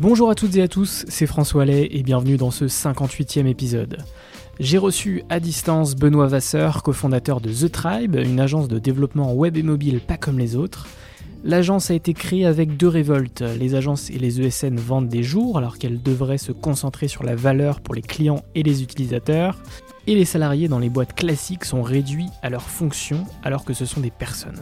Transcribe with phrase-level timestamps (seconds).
[0.00, 3.98] Bonjour à toutes et à tous, c'est François Lay et bienvenue dans ce 58e épisode.
[4.60, 9.56] J'ai reçu à distance Benoît Vasseur, cofondateur de The Tribe, une agence de développement web
[9.56, 10.86] et mobile pas comme les autres.
[11.42, 13.42] L'agence a été créée avec deux révoltes.
[13.58, 17.34] Les agences et les ESN vendent des jours alors qu'elles devraient se concentrer sur la
[17.34, 19.58] valeur pour les clients et les utilisateurs.
[20.06, 23.84] Et les salariés dans les boîtes classiques sont réduits à leur fonction alors que ce
[23.84, 24.60] sont des personnes.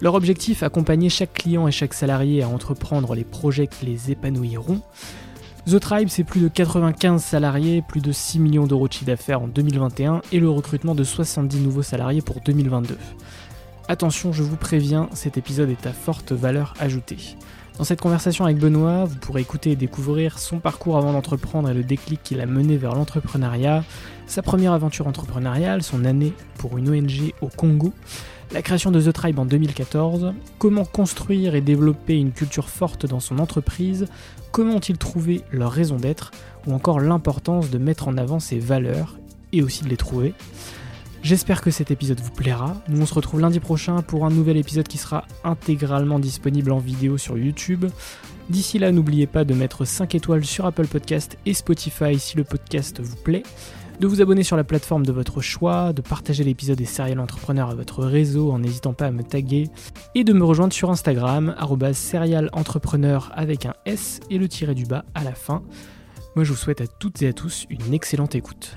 [0.00, 4.80] Leur objectif, accompagner chaque client et chaque salarié à entreprendre les projets qui les épanouiront.
[5.66, 9.42] The Tribe, c'est plus de 95 salariés, plus de 6 millions d'euros de chiffre d'affaires
[9.42, 12.96] en 2021 et le recrutement de 70 nouveaux salariés pour 2022.
[13.88, 17.36] Attention, je vous préviens, cet épisode est à forte valeur ajoutée.
[17.76, 21.74] Dans cette conversation avec Benoît, vous pourrez écouter et découvrir son parcours avant d'entreprendre et
[21.74, 23.84] le déclic qui l'a mené vers l'entrepreneuriat,
[24.28, 27.92] sa première aventure entrepreneuriale, son année pour une ONG au Congo,
[28.52, 33.20] la création de The Tribe en 2014, comment construire et développer une culture forte dans
[33.20, 34.06] son entreprise,
[34.52, 36.30] comment ont-ils trouvé leur raison d'être,
[36.66, 39.18] ou encore l'importance de mettre en avant ses valeurs
[39.52, 40.34] et aussi de les trouver.
[41.22, 42.76] J'espère que cet épisode vous plaira.
[42.88, 46.78] Nous on se retrouve lundi prochain pour un nouvel épisode qui sera intégralement disponible en
[46.78, 47.86] vidéo sur YouTube.
[48.50, 52.44] D'ici là, n'oubliez pas de mettre 5 étoiles sur Apple Podcast et Spotify si le
[52.44, 53.42] podcast vous plaît
[54.00, 57.70] de vous abonner sur la plateforme de votre choix, de partager l'épisode des Serial Entrepreneurs
[57.70, 59.68] à votre réseau en n'hésitant pas à me taguer,
[60.14, 61.56] et de me rejoindre sur Instagram,
[61.92, 65.62] serialentrepreneur avec un S et le tiré du bas à la fin.
[66.36, 68.76] Moi je vous souhaite à toutes et à tous une excellente écoute.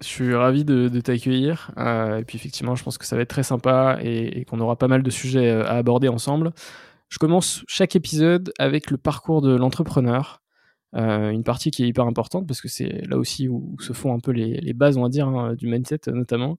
[0.00, 1.70] Je suis ravi de, t'accueillir.
[1.76, 4.74] Euh, et puis effectivement, je pense que ça va être très sympa et qu'on aura
[4.74, 6.52] pas mal de sujets euh, à aborder ensemble.
[7.08, 10.42] Je commence chaque épisode avec le parcours de l'entrepreneur.
[10.94, 14.14] Euh, une partie qui est hyper importante parce que c'est là aussi où, se font
[14.14, 16.58] un peu les, bases, on va dire, hein, du mindset notamment.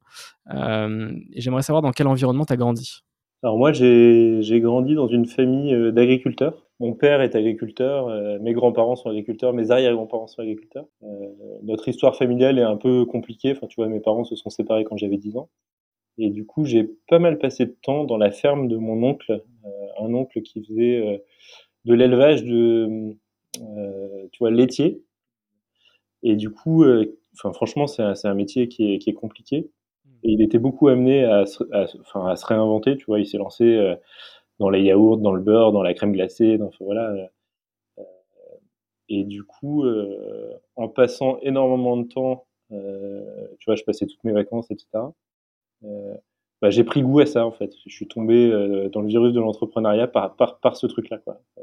[0.53, 3.01] Euh, et j'aimerais savoir dans quel environnement tu as grandi.
[3.41, 6.65] Alors moi, j'ai grandi dans une famille euh, d'agriculteurs.
[6.79, 8.07] Mon père est agriculteur,
[8.39, 10.85] mes grands-parents sont agriculteurs, mes arrière-grands-parents sont agriculteurs.
[11.61, 13.51] notre histoire familiale est un peu compliquée.
[13.51, 15.49] Enfin, tu vois, mes parents se sont séparés quand j'avais 10 ans.
[16.19, 19.31] Et du coup, j'ai pas mal passé de temps dans la ferme de mon oncle,
[19.31, 19.39] euh,
[19.99, 21.17] un oncle qui faisait euh,
[21.85, 23.15] de l'élevage de,
[23.61, 25.03] euh, tu vois, laitier.
[26.23, 26.83] Et du coup,
[27.33, 29.69] enfin, franchement, c'est un, un, métier qui est, qui est, compliqué.
[30.05, 30.09] Mmh.
[30.23, 32.97] Et il était beaucoup amené à, à, se réinventer.
[32.97, 33.95] Tu vois, il s'est lancé
[34.59, 36.57] dans les yaourts, dans le beurre, dans la crème glacée.
[36.57, 37.29] Dans, voilà.
[39.07, 39.85] Et du coup,
[40.75, 44.99] en passant énormément de temps, tu vois, je passais toutes mes vacances, etc.
[45.83, 46.15] Euh,
[46.61, 47.73] bah, j'ai pris goût à ça en fait.
[47.85, 51.19] Je suis tombé euh, dans le virus de l'entrepreneuriat par, par, par ce truc-là.
[51.19, 51.41] Quoi.
[51.57, 51.61] Euh,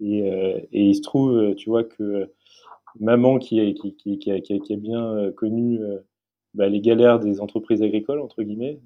[0.00, 0.18] et,
[0.72, 2.32] et, il se trouve, tu vois, que
[2.98, 5.78] maman qui, qui, qui, qui, a, qui a, bien connu
[6.54, 8.80] bah, les galères des entreprises agricoles, entre guillemets,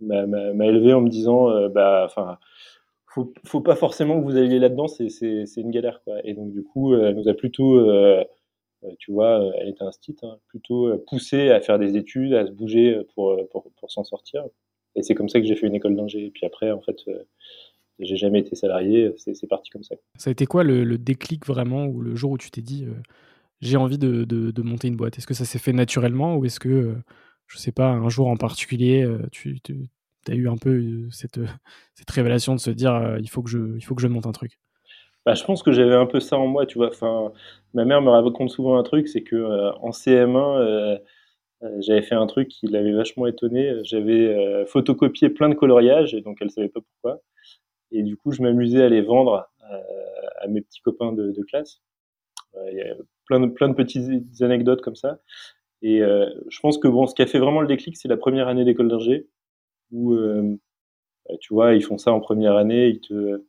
[0.00, 2.38] m'a élevé en me disant, bah, enfin,
[3.06, 6.16] faut, faut pas forcément que vous alliez là-dedans, c'est une galère, quoi.
[6.24, 7.78] Et donc, du coup, elle nous a plutôt
[8.98, 12.52] tu vois, elle était un stit, hein, plutôt poussée à faire des études, à se
[12.52, 14.44] bouger pour, pour, pour s'en sortir.
[14.96, 16.26] Et c'est comme ça que j'ai fait une école d'ingé.
[16.26, 16.96] Et puis après, en fait,
[17.98, 19.94] j'ai jamais été salarié, c'est parti comme ça.
[20.16, 22.86] Ça a été quoi le, déclic vraiment, ou le jour où tu t'es dit
[23.60, 25.18] j'ai envie de, de, monter une boîte?
[25.18, 26.96] Est-ce que ça s'est fait naturellement, ou est-ce que,
[27.46, 29.88] je sais pas, un jour en particulier, tu, tu
[30.28, 31.40] as eu un peu cette,
[31.94, 34.32] cette révélation de se dire il, faut que je, il faut que je monte un
[34.32, 34.58] truc?
[35.26, 36.88] Bah, je pense que j'avais un peu ça en moi, tu vois.
[36.88, 37.32] Enfin,
[37.74, 40.98] ma mère me raconte souvent un truc, c'est que en CM1,
[41.62, 43.74] euh, j'avais fait un truc qui l'avait vachement étonné.
[43.84, 47.22] J'avais euh, photocopié plein de coloriages, et donc elle savait pas pourquoi.
[47.92, 49.80] Et du coup, je m'amusais à les vendre euh,
[50.40, 51.80] à, mes petits copains de, de classe.
[52.72, 52.94] Il y a
[53.26, 55.20] plein de, plein de petites anecdotes comme ça.
[55.82, 58.48] Et je pense que bon, ce qui a fait vraiment le déclic, c'est la première
[58.48, 59.28] année d'école d'ingé,
[59.92, 63.44] où bah, tu vois, ils font ça en première année, ils te,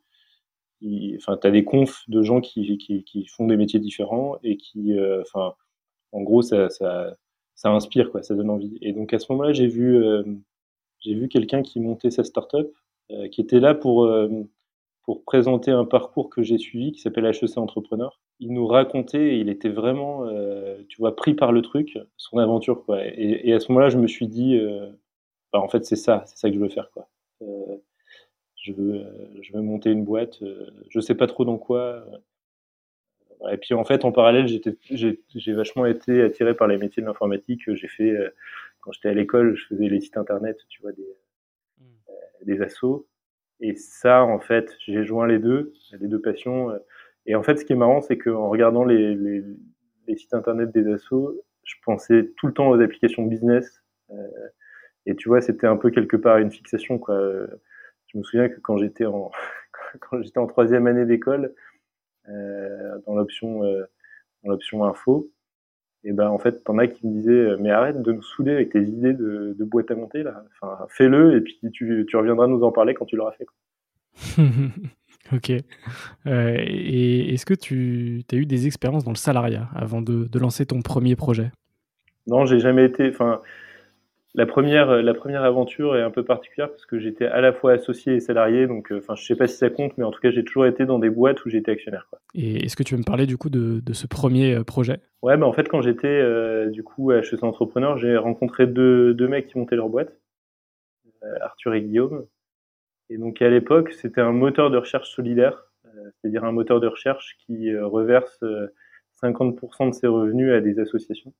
[1.16, 4.94] enfin, t'as des confs de gens qui, qui, qui, font des métiers différents et qui,
[5.20, 5.54] enfin,
[6.12, 8.78] en gros, ça, ça, inspire, quoi, ça donne envie.
[8.82, 10.22] Et donc à ce moment-là, j'ai vu, euh,
[11.06, 12.70] vu quelqu'un qui montait sa startup,
[13.10, 14.28] euh, qui était là pour, euh,
[15.04, 18.20] pour présenter un parcours que j'ai suivi, qui s'appelle HEC Entrepreneur.
[18.40, 20.26] Il nous racontait, il était vraiment,
[20.88, 23.04] tu vois, pris par le truc, son aventure, quoi.
[23.04, 24.58] Et, à ce moment-là, je me suis dit,
[25.52, 27.08] bah, en fait, c'est ça, c'est ça que je veux faire, quoi.
[28.62, 29.04] Je veux,
[29.40, 30.42] je veux monter une boîte.
[30.88, 32.04] je sais pas trop dans quoi.
[33.50, 37.62] Et puis en fait, en parallèle, j'ai vachement été attiré par les métiers de l'informatique.
[37.74, 38.30] J'ai fait, euh,
[38.80, 41.16] quand j'étais à l'école, je faisais les sites internet, tu vois, des,
[41.80, 43.06] euh, des assos.
[43.60, 46.70] Et ça, en fait, j'ai joint les deux, les deux passions.
[46.70, 46.78] Euh.
[47.26, 49.42] Et en fait, ce qui est marrant, c'est qu'en regardant les, les,
[50.08, 53.82] les, sites internet des assos, je pensais tout le temps aux applications business.
[55.06, 57.18] et tu vois, c'était un peu quelque part une fixation, quoi.
[58.12, 59.30] Je me souviens que quand j'étais en,
[60.00, 61.54] quand j'étais en troisième année d'école,
[62.28, 63.84] euh, dans l'option euh,
[64.44, 65.30] dans l'option info,
[66.04, 68.52] et ben en fait, t'en as qui me disaient euh, mais arrête de nous souder
[68.52, 70.44] avec tes idées de, de boîte à monter là.
[70.60, 73.46] Enfin, fais-le et puis tu, tu, reviendras nous en parler quand tu l'auras fait.
[75.32, 75.52] ok.
[76.26, 80.38] Euh, et est-ce que tu as eu des expériences dans le salariat avant de, de
[80.38, 81.52] lancer ton premier projet?
[82.26, 83.08] Non, j'ai jamais été.
[83.08, 83.40] Enfin,
[84.34, 87.52] la première, euh, la première aventure est un peu particulière parce que j'étais à la
[87.52, 90.10] fois associé et salarié, donc euh, enfin je sais pas si ça compte, mais en
[90.10, 92.06] tout cas j'ai toujours été dans des boîtes où j'étais actionnaire.
[92.08, 92.18] Quoi.
[92.34, 95.00] Et est-ce que tu veux me parler du coup de, de ce premier euh, projet?
[95.22, 96.22] Ouais, bah en fait quand j'étais
[96.70, 100.18] du coup à HEC Entrepreneur, j'ai rencontré deux, deux mecs qui montaient leur boîte,
[101.40, 102.26] Arthur et Guillaume.
[103.10, 105.70] Et donc à l'époque c'était un moteur de recherche solidaire,
[106.20, 108.42] c'est-à-dire un moteur de recherche qui reverse
[109.22, 111.32] 50% de ses revenus à des associations.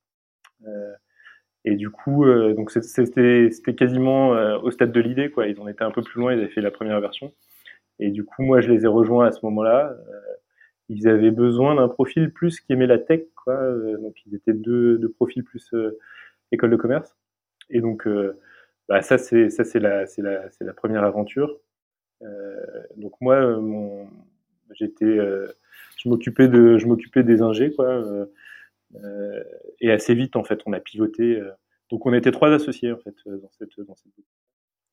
[1.64, 5.46] Et du coup, euh, donc c'était quasiment euh, au stade de l'idée, quoi.
[5.46, 7.32] Ils en étaient un peu plus loin, ils avaient fait la première version.
[8.00, 9.96] Et du coup, moi, je les ai rejoints à ce moment-là.
[10.08, 10.20] Euh,
[10.88, 13.56] ils avaient besoin d'un profil plus qui aimait la tech, quoi.
[14.00, 15.74] donc ils étaient deux, deux profils plus
[16.52, 17.16] école de commerce.
[17.70, 18.06] Et donc,
[18.88, 21.60] bah, ça c'est ça c'est la c'est la c'est la première aventure.
[22.96, 24.08] donc moi, mon
[24.74, 25.18] j'étais
[26.02, 28.26] je m'occupais de je m'occupais des ingés, quoi euh,
[29.80, 31.36] et assez vite, en fait, on a pivoté.
[31.36, 31.50] Euh,
[31.90, 33.94] donc, on était trois associés, en fait, euh, dans cette, dans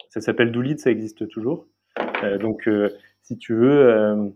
[0.10, 1.68] Ça s'appelle Doolid, ça existe toujours.
[2.42, 2.70] donc,
[3.24, 4.30] si tu veux,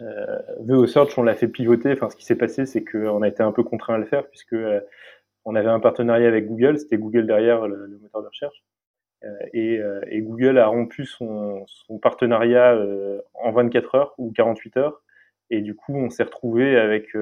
[0.00, 1.92] euh, VO Search, on l'a fait pivoter.
[1.92, 4.28] Enfin, ce qui s'est passé, c'est qu'on a été un peu contraint à le faire
[4.28, 4.56] puisque
[5.44, 6.78] on avait un partenariat avec Google.
[6.78, 8.64] C'était Google derrière le, moteur de recherche.
[9.52, 12.78] et, et, Google a rompu son, son partenariat
[13.34, 15.02] en 24 heures ou 48 heures.
[15.50, 17.14] Et du coup, on s'est retrouvé avec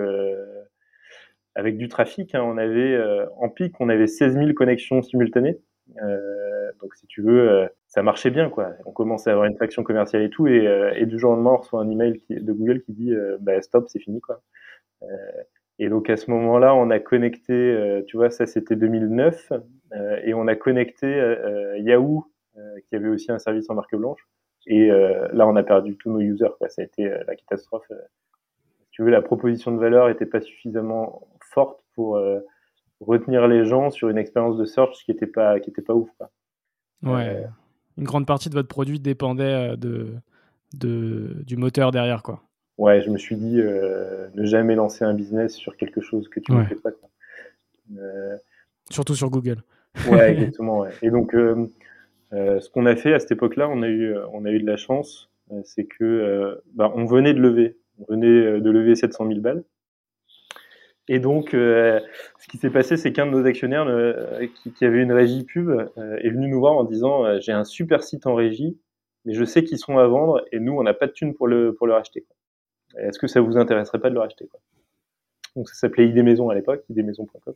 [1.54, 2.34] avec du trafic.
[2.34, 5.58] Hein, on avait euh, en pic, on avait 16 000 connexions simultanées.
[6.02, 8.72] Euh, donc si tu veux, euh, ça marchait bien quoi.
[8.86, 11.56] On commençait à avoir une traction commerciale et tout, et, du jour au lendemain, on
[11.56, 14.42] reçoit un email de Google qui dit bah, stop, c'est fini quoi.
[15.78, 19.52] et donc à ce moment-là, on a connecté, tu vois, ça c'était 2009,
[20.24, 21.06] et on a connecté
[21.78, 22.26] Yahoo,
[22.88, 24.20] qui avait aussi un service en marque blanche.
[24.66, 26.52] Et là, on a perdu tous nos users.
[26.68, 27.86] Ça a été la catastrophe.
[27.88, 32.40] si tu veux, la proposition de valeur n'était pas suffisamment forte pour euh,
[33.00, 36.08] retenir les gens sur une expérience de search qui n'était pas, qui était pas ouf.
[36.18, 36.30] Quoi.
[37.02, 37.28] Ouais.
[37.28, 37.46] Euh,
[37.96, 40.14] une grande partie de votre produit dépendait euh, de,
[40.74, 42.22] de, du moteur derrière.
[42.22, 42.42] Quoi.
[42.76, 46.52] Ouais, je me suis dit, ne jamais lancer un business sur quelque chose que tu
[46.52, 46.90] ne fais pas.
[48.88, 49.64] Surtout sur Google.
[50.08, 50.80] Ouais, exactement.
[50.80, 50.90] Ouais.
[51.02, 54.60] Et donc, ce qu'on a fait à cette époque-là, on, a eu, on a eu
[54.60, 55.28] de la chance,
[55.64, 57.76] c'est que bah, on venait de lever.
[57.98, 59.64] On venait de lever 700 000 balles.
[61.08, 62.00] Et donc, euh,
[62.38, 64.46] ce qui s'est passé, c'est qu'un de nos actionnaires euh,
[64.76, 68.02] qui, avait une régie pub euh, est venu nous voir en disant J'ai un super
[68.02, 68.78] site en régie,
[69.24, 71.48] mais je sais qu'ils sont à vendre et nous, on n'a pas de thunes pour
[71.48, 72.26] le, pour le racheter.
[72.96, 74.48] Est-ce que ça vous intéresserait pas de le racheter
[75.56, 77.54] Donc ça s'appelait ID Maison à l'époque, idmaison.com.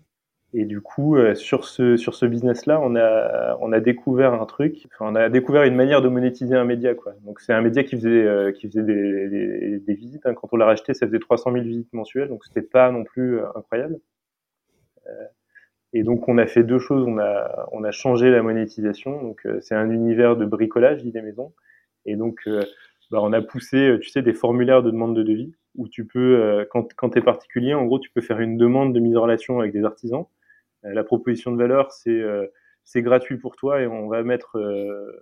[0.55, 4.45] Et du coup, euh, sur ce sur ce business-là, on a on a découvert un
[4.45, 4.87] truc.
[4.93, 7.15] Enfin, on a découvert une manière de monétiser un média, quoi.
[7.23, 10.27] Donc c'est un média qui faisait euh, qui faisait des, des, visites.
[10.27, 10.35] Hein.
[10.35, 13.39] Quand on l'a racheté, ça faisait 300 000 visites mensuelles, donc c'était pas non plus
[13.39, 13.99] euh, incroyable.
[15.95, 17.07] et donc on a fait deux choses.
[17.07, 19.23] On a on a changé la monétisation.
[19.23, 21.53] Donc c'est un univers de bricolage des maisons.
[22.07, 22.49] Et donc
[23.11, 26.67] bah, on a poussé, tu sais, des formulaires de demande de devis où tu peux,
[26.71, 29.23] quand, quand tu es particulier, en gros, tu peux faire une demande de mise en
[29.23, 30.27] relation avec des artisans.
[30.85, 32.47] Euh, la proposition de valeur, c'est euh,
[32.85, 35.12] c'est gratuit pour toi et on va mettre euh,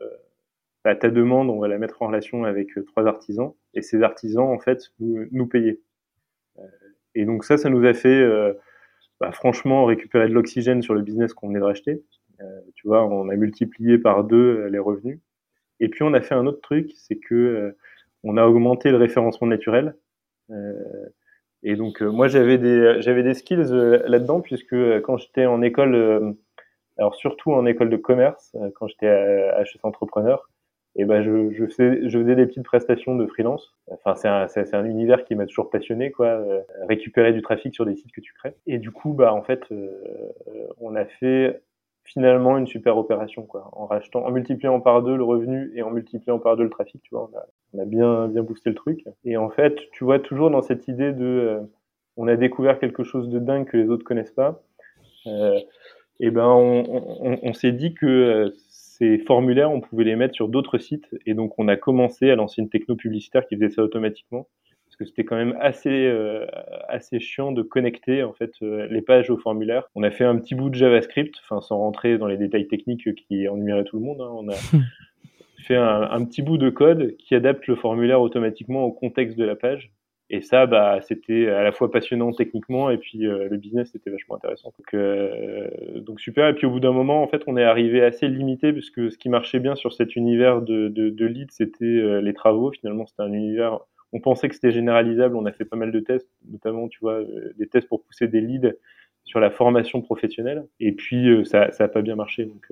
[0.84, 4.44] bah, ta demande, on va la mettre en relation avec trois artisans et ces artisans
[4.44, 5.82] en fait nous, nous payer.
[7.14, 8.26] Et donc ça, ça nous a fait
[9.20, 12.02] bah, franchement récupérer de l'oxygène sur le business qu'on venait de racheter.
[12.74, 15.20] tu vois, on a multiplié par deux les revenus.
[15.80, 17.74] Et puis on a fait un autre truc, c'est que
[18.22, 19.96] on a augmenté le référencement naturel.
[21.62, 25.46] Et donc, euh, moi, j'avais des, j'avais des skills euh, là-dedans, puisque euh, quand j'étais
[25.46, 26.36] en école,
[26.98, 30.48] alors surtout en école de commerce, quand j'étais à HEC Entrepreneur,
[30.96, 33.74] et ben je, je, faisais, je faisais des petites prestations de freelance.
[33.90, 36.42] Enfin, c'est un, c'est, un univers qui m'a toujours passionné, quoi.
[36.88, 38.56] récupérer du trafic sur des sites que tu crées.
[38.66, 39.62] Et du coup, bah, en fait,
[40.80, 41.62] on a fait
[42.12, 43.70] finalement une super opération, quoi.
[43.72, 47.00] En rachetant, en multipliant par deux le revenu et en multipliant par deux le trafic,
[47.02, 47.30] tu vois,
[47.72, 49.04] on a, bien, bien boosté le truc.
[49.24, 51.60] Et en fait, tu vois, toujours dans cette idée de, euh,
[52.16, 54.62] on a découvert quelque chose de dingue que les autres connaissent pas.
[55.26, 55.58] Euh,
[56.18, 58.50] et ben, on s'est dit que euh,
[59.00, 61.08] ces formulaires, on pouvait les mettre sur d'autres sites.
[61.26, 64.48] Et donc, on a commencé à lancer une techno publicitaire qui faisait ça automatiquement.
[65.00, 66.44] Que c'était quand même assez, euh,
[66.88, 69.88] assez chiant de connecter en fait les pages au formulaire.
[69.94, 73.14] On a fait un petit bout de JavaScript, enfin sans rentrer dans les détails techniques
[73.14, 74.20] qui ennuieraient tout le monde.
[74.20, 74.30] Hein.
[74.30, 74.54] On a
[75.62, 79.56] fait un, petit bout de code qui adapte le formulaire automatiquement au contexte de la
[79.56, 79.90] page.
[80.32, 84.10] Et ça, bah, c'était à la fois passionnant techniquement et puis euh, le business était
[84.10, 84.72] vachement intéressant.
[84.78, 86.46] Donc, euh, donc super.
[86.48, 89.18] Et puis au bout d'un moment, en fait, on est arrivé assez limité puisque ce
[89.18, 92.70] qui marchait bien sur cet univers de, de, de lead, c'était euh, les travaux.
[92.70, 93.80] Finalement, c'était un univers.
[94.12, 95.36] On pensait que c'était généralisable.
[95.36, 97.20] On a fait pas mal de tests, notamment, tu vois,
[97.56, 98.72] des tests pour pousser des leads
[99.24, 100.66] sur la formation professionnelle.
[100.80, 102.44] Et puis ça, ça a pas bien marché.
[102.44, 102.66] Donc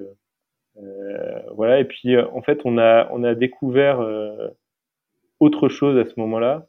[0.82, 1.80] euh, voilà.
[1.80, 4.48] Et puis euh, en fait, on a on a découvert euh,
[5.40, 6.66] autre chose à ce moment-là.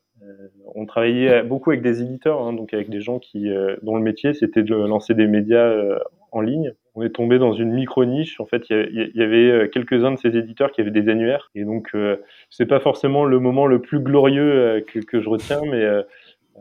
[0.75, 3.49] on travaillait beaucoup avec des éditeurs, hein, donc avec des gens qui
[3.81, 5.99] dont le métier c'était de lancer des médias
[6.31, 6.73] en ligne.
[6.99, 8.41] On est tombé dans une micro niche.
[8.41, 11.91] En fait, il y avait quelques-uns de ces éditeurs qui avaient des annuaires, et donc
[11.95, 12.17] euh,
[12.49, 15.81] c'est pas forcément le moment le plus glorieux que, que, je retiens, mais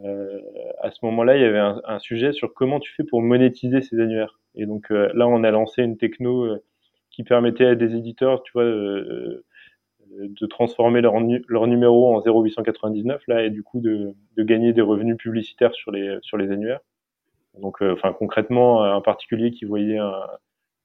[0.05, 0.41] euh,
[0.81, 3.99] à ce moment-là, il y avait un, sujet sur comment tu fais pour monétiser ces
[3.99, 4.39] annuaires.
[4.55, 6.47] Et donc là, on a lancé une techno
[7.11, 9.45] qui permettait à des éditeurs, tu vois, euh,
[10.07, 11.15] de transformer leur,
[11.49, 15.91] leur numéro en 0,899 là et du coup de, de, gagner des revenus publicitaires sur
[15.91, 16.81] les sur les annuaires.
[17.61, 20.15] Donc, euh, enfin concrètement, un particulier qui voyait un,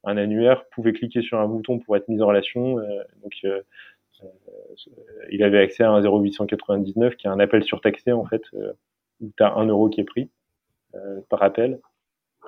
[0.03, 2.79] un, annuaire pouvait cliquer sur un bouton pour être mis en relation.
[2.79, 3.61] Euh, donc, euh,
[5.31, 8.43] il avait accès à un 0,899 qui est un appel surtaxé en fait,
[9.19, 10.29] où tu as un euro qui est pris
[11.29, 11.79] par appel.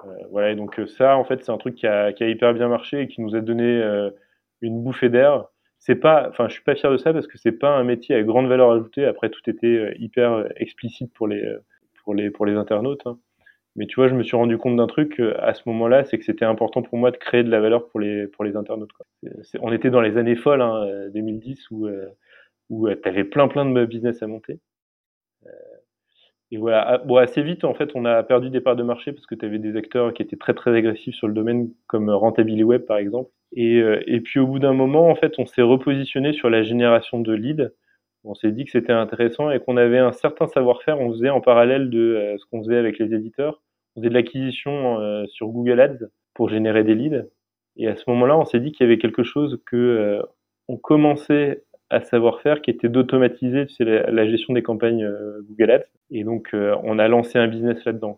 [0.06, 2.30] Euh, voilà, et donc euh, ça, en fait, c'est un truc qui a, qui a,
[2.30, 4.10] hyper bien marché et qui nous a donné euh,
[4.62, 5.46] une bouffée d'air.
[5.80, 8.16] C'est pas, enfin, je suis pas fier de ça parce que c'est pas un métier
[8.16, 9.06] à grande valeur ajoutée.
[9.06, 11.44] Après, tout était hyper explicite pour les,
[12.04, 13.06] pour les, pour les internautes.
[13.06, 13.20] Hein.
[13.76, 16.24] Mais tu vois, je me suis rendu compte d'un truc à ce moment-là, c'est que
[16.24, 18.94] c'était important pour moi de créer de la valeur pour les, pour les internautes.
[18.94, 19.06] Quoi.
[19.62, 21.90] on était dans les années folles, hein, 2010, où,
[22.70, 24.60] où tu avais plein plein de business à monter.
[26.52, 29.12] Et voilà, ah, bon, assez vite, en fait, on a perdu des parts de marché
[29.12, 32.10] parce que tu avais des acteurs qui étaient très très agressifs sur le domaine, comme
[32.10, 33.32] Rentability Web par exemple.
[33.54, 36.64] Et, euh, et puis au bout d'un moment, en fait, on s'est repositionné sur la
[36.64, 37.72] génération de leads.
[38.24, 41.00] On s'est dit que c'était intéressant et qu'on avait un certain savoir-faire.
[41.00, 43.62] On faisait en parallèle de euh, ce qu'on faisait avec les éditeurs.
[43.96, 47.26] On faisait de l'acquisition euh, sur Google Ads pour générer des leads.
[47.78, 50.22] Et à ce moment-là, on s'est dit qu'il y avait quelque chose que
[50.68, 55.42] on commençait à savoir faire qui était d'automatiser tu sais, la, gestion des campagnes euh,
[55.48, 55.86] Google Ads.
[56.12, 58.18] Et donc, euh, on a lancé un business là-dedans.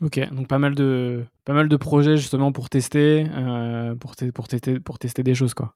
[0.00, 4.48] Ok, donc pas mal de, pas mal de projets justement pour tester, euh, pour, pour,
[4.48, 5.54] tester, pour tester des choses.
[5.54, 5.74] Quoi.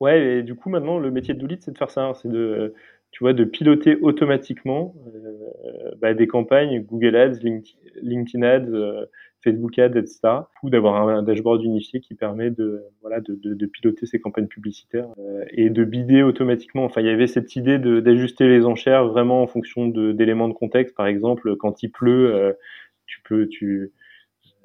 [0.00, 2.02] Ouais, et du coup, maintenant, le métier de Doulit, c'est de faire ça.
[2.02, 2.14] Hein.
[2.14, 2.74] c'est de,
[3.12, 4.94] tu vois, de piloter automatiquement
[6.00, 7.38] bah, des campagnes Google Ads,
[8.02, 9.06] LinkedIn Ads,
[9.42, 10.20] Facebook Ads, etc.
[10.62, 14.46] Ou d'avoir un, dashboard unifié qui permet de, voilà, de, de, de piloter ces campagnes
[14.46, 16.84] publicitaires euh, et de bider automatiquement.
[16.84, 20.94] Enfin, il y avait cette idée d'ajuster les enchères vraiment en fonction d'éléments de, contexte.
[20.94, 22.52] Par exemple, quand il pleut, euh,
[23.06, 23.92] tu peux, tu,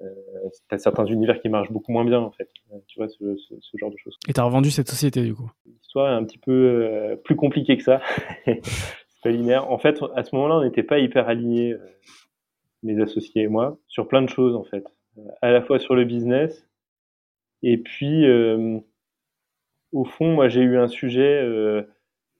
[0.01, 2.49] euh, as certains univers qui marchent beaucoup moins bien en fait.
[2.87, 4.17] Tu vois ce, ce, ce genre de choses.
[4.27, 7.77] Et t'as revendu cette société du coup L'histoire est un petit peu euh, plus compliquée
[7.77, 8.01] que ça.
[8.45, 8.61] c'est
[9.23, 9.71] pas linéaire.
[9.71, 11.75] En fait, à ce moment-là, on n'était pas hyper alignés
[12.83, 14.85] mes associés et moi, sur plein de choses en fait.
[15.41, 16.67] À la fois sur le business,
[17.63, 18.25] et puis
[19.91, 21.43] au fond, moi j'ai eu un sujet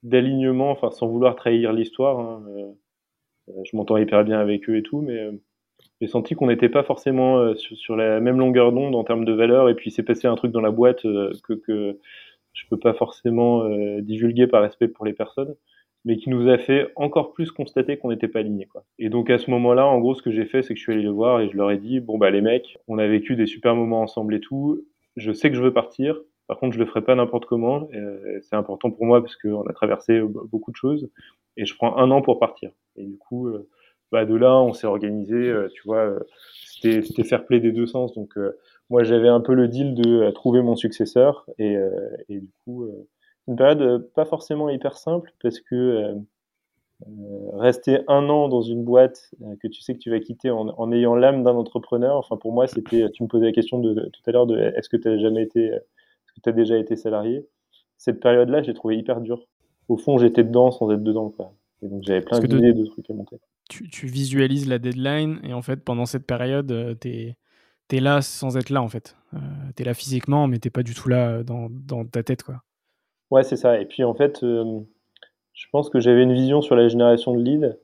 [0.04, 2.20] d'alignement, enfin sans vouloir trahir l'histoire.
[2.20, 2.44] Hein,
[3.48, 5.32] je m'entends hyper bien avec eux et tout, mais
[6.02, 9.70] j'ai senti qu'on n'était pas forcément sur, la même longueur d'onde en termes de valeur,
[9.70, 12.00] et puis s'est passé un truc dans la boîte que, que
[12.54, 13.68] je peux pas forcément
[14.02, 15.56] divulguer par respect pour les personnes
[16.08, 18.66] mais qui nous a fait encore plus constater qu'on n'était pas alignés.
[18.66, 18.86] Quoi.
[18.98, 20.94] Et donc à ce moment-là, en gros, ce que j'ai fait, c'est que je suis
[20.94, 23.36] allé les voir et je leur ai dit, bon bah les mecs, on a vécu
[23.36, 24.86] des super moments ensemble et tout,
[25.18, 28.40] je sais que je veux partir, par contre je le ferai pas n'importe comment, euh,
[28.42, 31.10] c'est important pour moi parce qu'on a traversé beaucoup de choses,
[31.58, 32.72] et je prends un an pour partir.
[32.96, 33.68] Et du coup, euh,
[34.12, 36.14] bah, de là, on s'est organisé, euh, tu vois,
[36.82, 38.36] c'était fair play des deux sens, donc
[38.90, 41.76] moi j'avais un peu le deal de trouver mon successeur, et,
[42.30, 42.88] et du coup
[43.48, 46.16] une période euh, pas forcément hyper simple parce que euh,
[47.08, 50.92] euh, rester un an dans une boîte que tu sais que tu vas quitter en,
[50.92, 54.22] ayant l'âme d'un entrepreneur, enfin pour moi c'était, tu me posais la question de, tout
[54.26, 56.96] à l'heure de est-ce que tu as jamais été, est-ce que tu as déjà été
[56.96, 57.48] salarié?
[57.98, 59.48] Cette période-là, j'ai trouvé hyper dur.
[59.90, 61.54] Au fond, j'étais dedans sans être dedans, quoi.
[61.82, 62.86] Et donc j'avais plein d'idées, de...
[62.86, 63.38] trucs à monter.
[63.70, 67.36] Tu, visualises la deadline et en fait pendant cette période, tu
[67.92, 69.16] es, là sans être là en fait.
[69.76, 72.64] tu es là physiquement, mais t'es pas du tout là dans, dans ta tête, quoi.
[73.32, 73.80] Ouais, c'est ça.
[73.80, 74.80] Et puis en fait, euh,
[75.54, 77.80] je pense que j'avais une vision sur la génération de lead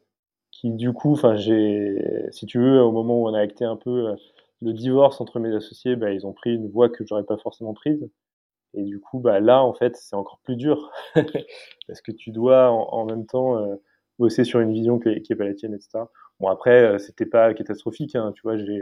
[0.51, 1.97] qui, du coup, j'ai,
[2.31, 4.15] si tu veux, au moment où on a acté un peu euh,
[4.61, 7.73] le divorce entre mes associés, bah, ils ont pris une voie que j'aurais pas forcément
[7.73, 8.09] prise.
[8.75, 10.91] Et du coup, bah, là, en fait, c'est encore plus dur
[11.87, 13.75] parce que tu dois en, même temps euh,
[14.23, 15.99] bosser sur une vision qui est, pas la tienne, etc.
[16.39, 18.15] Bon, après, c'était pas catastrophique.
[18.15, 18.81] Hein, tu vois, j'ai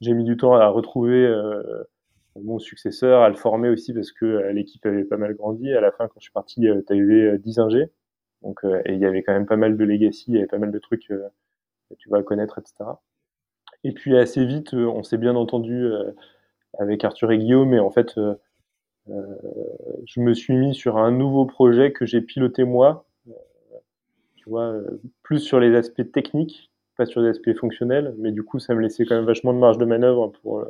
[0.00, 1.26] j'ai mis du temps à retrouver
[2.40, 5.72] mon successeur, à le former aussi parce que euh, l'équipe avait pas mal grandi.
[5.72, 7.90] À la fin, quand je suis parti, tu avais 10 ingés.
[8.42, 10.46] Donc, euh, et il y avait quand même pas mal de legacy, il y avait
[10.46, 11.28] pas mal de trucs euh,
[11.90, 12.90] que tu vas connaître, etc.
[13.84, 15.90] Et puis assez vite, on s'est bien entendu
[16.78, 18.14] avec Arthur et Guillaume, mais en fait,
[19.08, 23.06] je me suis mis sur un nouveau projet que j'ai piloté moi,
[24.42, 24.74] tu vois,
[25.22, 28.80] plus sur les aspects techniques, pas sur les aspects fonctionnels, mais du coup, ça me
[28.80, 30.64] laissait quand même vachement de marge de manœuvre pour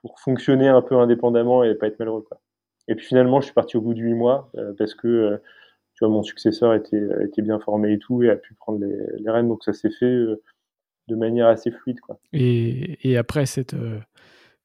[0.00, 2.22] pour fonctionner un peu indépendamment et pas être malheureux.
[2.22, 2.40] Quoi.
[2.88, 5.36] Et puis finalement, je suis parti au bout de huit mois euh, parce que euh,
[5.94, 9.30] tu vois, mon successeur était, était bien formé et tout et a pu prendre les,
[9.30, 9.48] rênes.
[9.48, 10.42] Donc ça s'est fait euh,
[11.08, 11.98] de manière assez fluide.
[12.32, 13.74] Et après cette,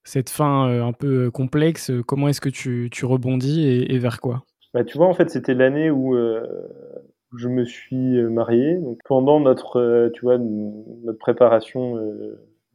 [0.03, 4.43] cette fin un peu complexe, comment est-ce que tu, tu rebondis et, vers quoi?
[4.73, 8.75] Bah, Tu vois, en fait, c'était l'année où, où, je me suis marié.
[8.77, 11.95] Donc pendant notre, tu vois, notre préparation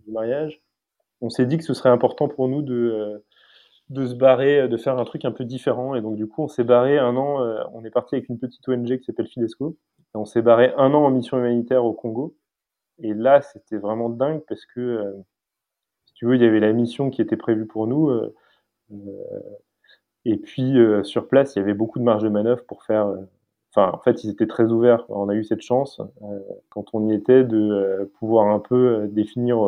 [0.05, 0.61] du mariage,
[1.21, 3.19] on s'est dit que ce serait important pour nous de, euh,
[3.91, 5.95] de se barrer, de faire un truc un peu différent.
[5.95, 8.39] Et donc, du coup, on s'est barré un an, euh, on est parti avec une
[8.39, 9.77] petite ONG qui s'appelle Fidesco.
[10.15, 12.37] Et on s'est barré un an en mission humanitaire au Congo.
[13.03, 15.13] Et là, c'était vraiment dingue parce que, euh,
[16.07, 18.11] si tu veux, il y avait la mission qui était prévue pour nous.
[20.25, 23.15] Et puis, sur place, il y avait beaucoup de marge de manœuvre pour faire
[23.75, 25.05] Enfin, en fait, ils étaient très ouverts.
[25.09, 28.75] On a eu cette chance, euh, quand on y était, de euh, pouvoir un peu
[28.75, 29.59] euh, définir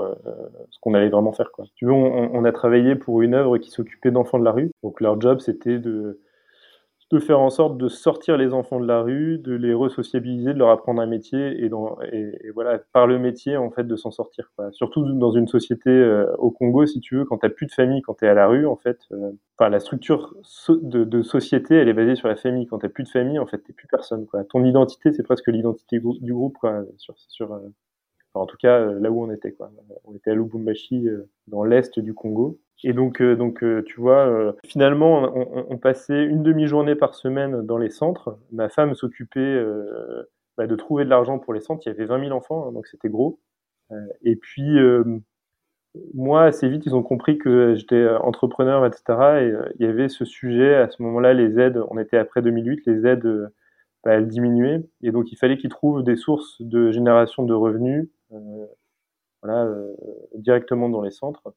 [0.70, 1.52] ce qu'on allait vraiment faire.
[1.52, 1.66] Quoi.
[1.74, 4.70] Tu veux, on, on, a travaillé pour une œuvre qui s'occupait d'enfants de la rue.
[4.82, 6.18] Donc leur job, c'était de
[7.10, 10.58] de faire en sorte de sortir les enfants de la rue, de les resociabiliser, de
[10.58, 11.68] leur apprendre un métier et,
[12.54, 14.52] voilà, par le métier, en fait, de s'en sortir.
[14.54, 14.70] Quoi.
[14.70, 17.72] Surtout dans une société euh, au Congo, si tu veux, quand tu n'as plus de
[17.72, 20.34] famille, quand tu es à la rue, en fait, euh, enfin, la structure
[20.68, 22.66] de, société, elle est basée sur la famille.
[22.66, 24.26] Quand tu n'as plus de famille, en fait, tu plus personne.
[24.26, 24.44] Quoi.
[24.44, 27.58] Ton identité, c'est presque l'identité du groupe, quoi, sur, sur,
[28.36, 29.52] euh, en tout cas, là où on était.
[29.52, 29.70] Quoi.
[30.04, 31.08] On était à Lubumbashi,
[31.46, 32.58] dans l'est du Congo.
[32.82, 35.32] Et donc, euh, donc euh, tu vois, euh, finalement,
[35.68, 38.38] on, passait une demi-journée par semaine dans les centres.
[38.52, 39.62] Ma femme s'occupait
[40.56, 41.82] bah, de trouver de l'argent pour les centres.
[41.86, 43.40] Il y avait 20 000 enfants, hein, donc c'était gros.
[44.22, 44.78] et puis,
[46.14, 49.02] moi, assez vite, ils ont compris que j'étais entrepreneur, etc.
[49.42, 52.82] Et il y avait ce sujet, à ce moment-là, les aides, on était après 2008,
[52.86, 53.50] les aides,
[54.04, 54.82] bah, elles diminuaient.
[55.02, 58.08] Et donc, il fallait qu'ils trouvent des sources de génération de revenus
[59.42, 59.68] voilà,
[60.34, 61.54] directement dans les centres.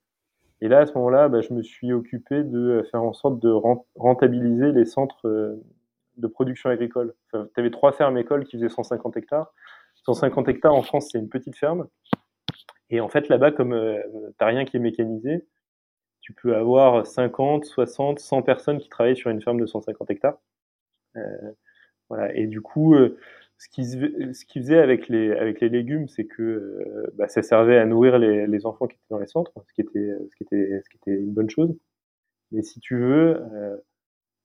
[0.64, 3.52] Et là, à ce moment-là, bah, je me suis occupé de faire en sorte de
[3.96, 5.62] rentabiliser les centres euh,
[6.16, 7.14] de production agricole.
[7.34, 9.54] tu avais trois fermes écoles qui faisaient 150 hectares.
[10.06, 11.90] 150 hectares en France, c'est une petite ferme.
[12.90, 15.46] Et en fait, là-bas, comme euh, tu n'as rien qui est mécanisé,
[16.22, 20.38] tu peux avoir 50, 60, 100 personnes qui travaillent sur une ferme de 150 hectares.
[21.18, 21.52] Euh,
[22.08, 22.34] voilà.
[22.36, 22.96] Et du coup,
[23.58, 23.70] ce
[24.46, 28.88] qu'ils faisaient avec les, légumes, c'est que euh, bah, ça servait à nourrir les, enfants
[28.88, 31.76] qui étaient dans les centres, ce qui était, une bonne chose.
[32.52, 33.78] Mais si tu veux, euh,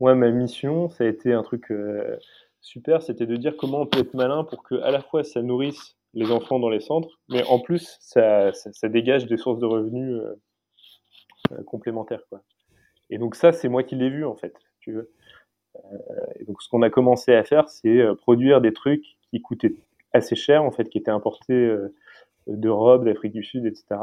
[0.01, 2.16] moi, ma mission, ça a été un truc euh,
[2.61, 5.42] super, c'était de dire comment on peut être malin pour que à la fois ça
[5.42, 8.53] nourrisse les enfants dans les centres, mais en plus, ça,
[8.85, 10.21] dégage des sources de revenus
[11.66, 12.23] complémentaires.
[13.11, 14.55] Et donc ça, c'est moi qui l'ai vu en fait.
[14.81, 15.11] Tu veux.
[16.38, 19.74] Et donc ce qu'on a commencé à faire, c'est produire des trucs qui coûtaient
[20.12, 21.74] assez cher en fait, qui étaient importés
[22.46, 23.96] d'Europe, d'Afrique du Sud, etc.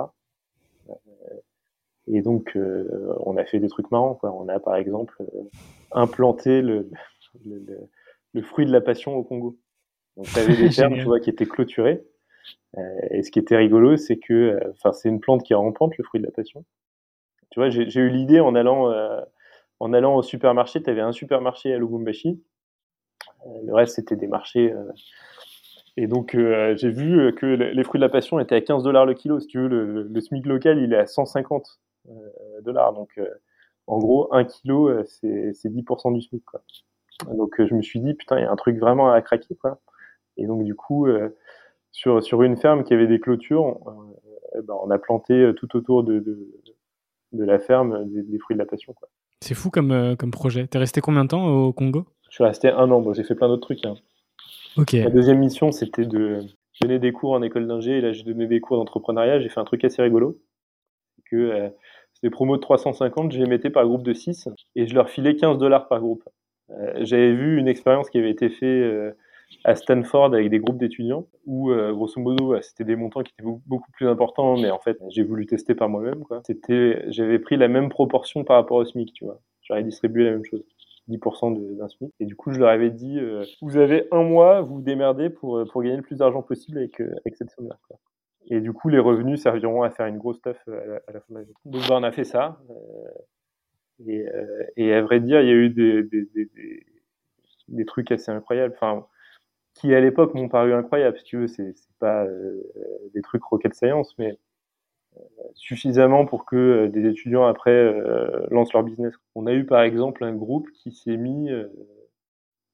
[2.07, 4.15] Et donc, euh, on a fait des trucs marrants.
[4.15, 4.31] Quoi.
[4.31, 5.41] On a, par exemple, euh,
[5.91, 6.89] implanté le,
[7.45, 7.63] le,
[8.33, 9.57] le, fruit de la passion au Congo.
[10.15, 12.03] Donc, tu avais des fermes, tu vois, qui étaient clôturées.
[12.77, 16.03] Euh, et ce qui était rigolo, c'est que, enfin, c'est une plante qui rampante, le
[16.03, 16.63] fruit de la passion.
[17.49, 18.91] Tu vois, j'ai eu l'idée en allant,
[19.79, 20.81] en allant au supermarché.
[20.81, 22.41] Tu avais un supermarché à Lubumbashi.
[23.63, 24.73] le reste, c'était des marchés
[25.97, 28.83] et donc, euh, j'ai vu euh, que les fruits de la passion étaient à 15
[28.83, 29.39] dollars le kilo.
[29.39, 32.11] Si tu veux, le, SMIC local, il est à 150 euh,
[32.61, 32.93] dollars.
[32.93, 33.19] Donc,
[33.87, 36.43] en gros, un kilo, c'est 10% du SMIC.
[36.45, 36.61] Quoi.
[37.33, 39.55] Donc, je me suis dit, putain, il y a un truc vraiment à craquer.
[39.55, 39.79] Quoi.
[40.37, 41.07] Et donc, du coup,
[41.91, 43.79] sur, sur une ferme qui avait des clôtures,
[44.57, 48.65] eh ben, on a planté tout autour de, de la ferme des, fruits de la
[48.65, 48.93] passion.
[49.45, 50.65] C'est fou comme, comme projet.
[50.65, 52.05] T'es resté combien de temps au Congo?
[52.31, 52.99] Je suis resté un an.
[52.99, 53.85] Bon, j'ai fait plein d'autres trucs.
[53.85, 53.93] Hein.
[54.91, 56.39] La deuxième mission, c'était de
[56.81, 57.99] donner des cours en école d'ingé.
[57.99, 59.39] Et là, j'ai donné des cours d'entrepreneuriat.
[59.39, 60.39] J'ai fait un truc assez rigolo.
[61.29, 61.69] Que euh,
[62.13, 65.09] c'était des promos de 350, je les mettais par groupe de 6 et je leur
[65.11, 66.23] filais 15 dollars par groupe.
[66.71, 69.11] Euh, j'avais vu une expérience qui avait été faite euh,
[69.63, 73.91] à Stanford avec des groupes d'étudiants où, grosso modo, c'était des montants qui étaient beaucoup
[73.91, 76.23] plus importants, mais en fait, j'ai voulu tester par moi-même.
[77.07, 79.39] J'avais pris la même proportion par rapport au SMIC, tu vois.
[79.63, 80.63] J'aurais distribué la même chose.
[81.09, 82.13] 10% d'un SMIC.
[82.19, 85.57] Et du coup, je leur avais dit, euh, vous avez un mois, vous démerdez pour,
[85.57, 87.77] euh, pour gagner le plus d'argent possible avec, euh, avec cette somme-là.
[88.47, 91.39] Et du coup, les revenus serviront à faire une grosse stuff à la, fin de
[91.39, 91.53] la vie.
[91.65, 92.59] Donc, bah, on a fait ça.
[94.07, 94.25] et,
[94.77, 96.85] et, à vrai dire, il y a eu des, des, des,
[97.67, 98.73] des trucs assez incroyables.
[98.75, 99.07] Enfin,
[99.75, 101.47] qui à l'époque m'ont paru incroyables, si tu veux.
[101.47, 102.25] C'est pas
[103.13, 104.39] des trucs rocket science, mais
[105.53, 109.13] suffisamment pour que euh, des étudiants après euh, lancent leur business.
[109.35, 111.67] On a eu par exemple un groupe qui s'est mis euh,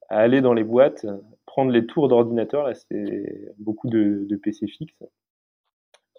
[0.10, 1.06] à aller dans les boîtes,
[1.46, 5.04] prendre les tours d'ordinateur, là c'est beaucoup de, de, PC fixes,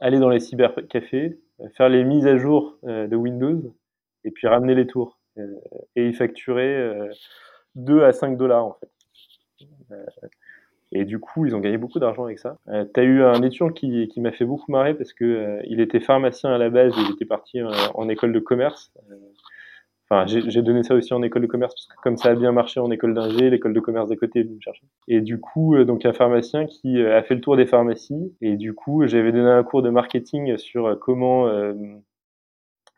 [0.01, 1.39] aller dans les cybercafés,
[1.77, 3.75] faire les mises à jour de Windows
[4.25, 5.21] et puis ramener les tours
[5.97, 7.11] et y facturer
[7.75, 8.91] 2 à 5 dollars en fait.
[10.93, 12.59] Et du coup, ils ont gagné beaucoup d'argent avec ça.
[12.69, 15.63] Euh, tu as eu un étudiant qui, qui m'a fait beaucoup marrer parce que euh,
[15.67, 18.93] il était pharmacien à la base il était parti euh, en école de commerce.
[19.11, 19.15] Euh,
[20.11, 22.53] enfin, j'ai donné ça aussi en école de commerce parce que comme ça a bien
[22.53, 24.85] marché en école d'ingé, l'école de commerce d'à côté est venue me chercher.
[25.09, 28.37] Et du coup, donc un pharmacien qui a fait le tour des pharmacies.
[28.43, 31.51] Et du coup, j'avais donné un cours de marketing sur comment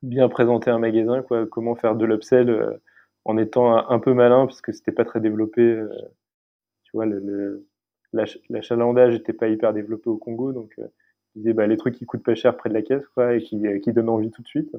[0.03, 2.81] bien présenter un magasin, quoi, comment faire de l'upsell
[3.25, 5.81] en étant un, un, peu malin parce que c'était pas très développé.
[6.83, 7.65] tu vois, le, le
[8.49, 10.87] l'achalandage n'était pas hyper développé au Congo, donc euh,
[11.35, 13.43] il disait bah, les trucs qui coûtent pas cher près de la caisse, quoi, et
[13.43, 14.77] qui, euh, qui donnent envie tout de suite.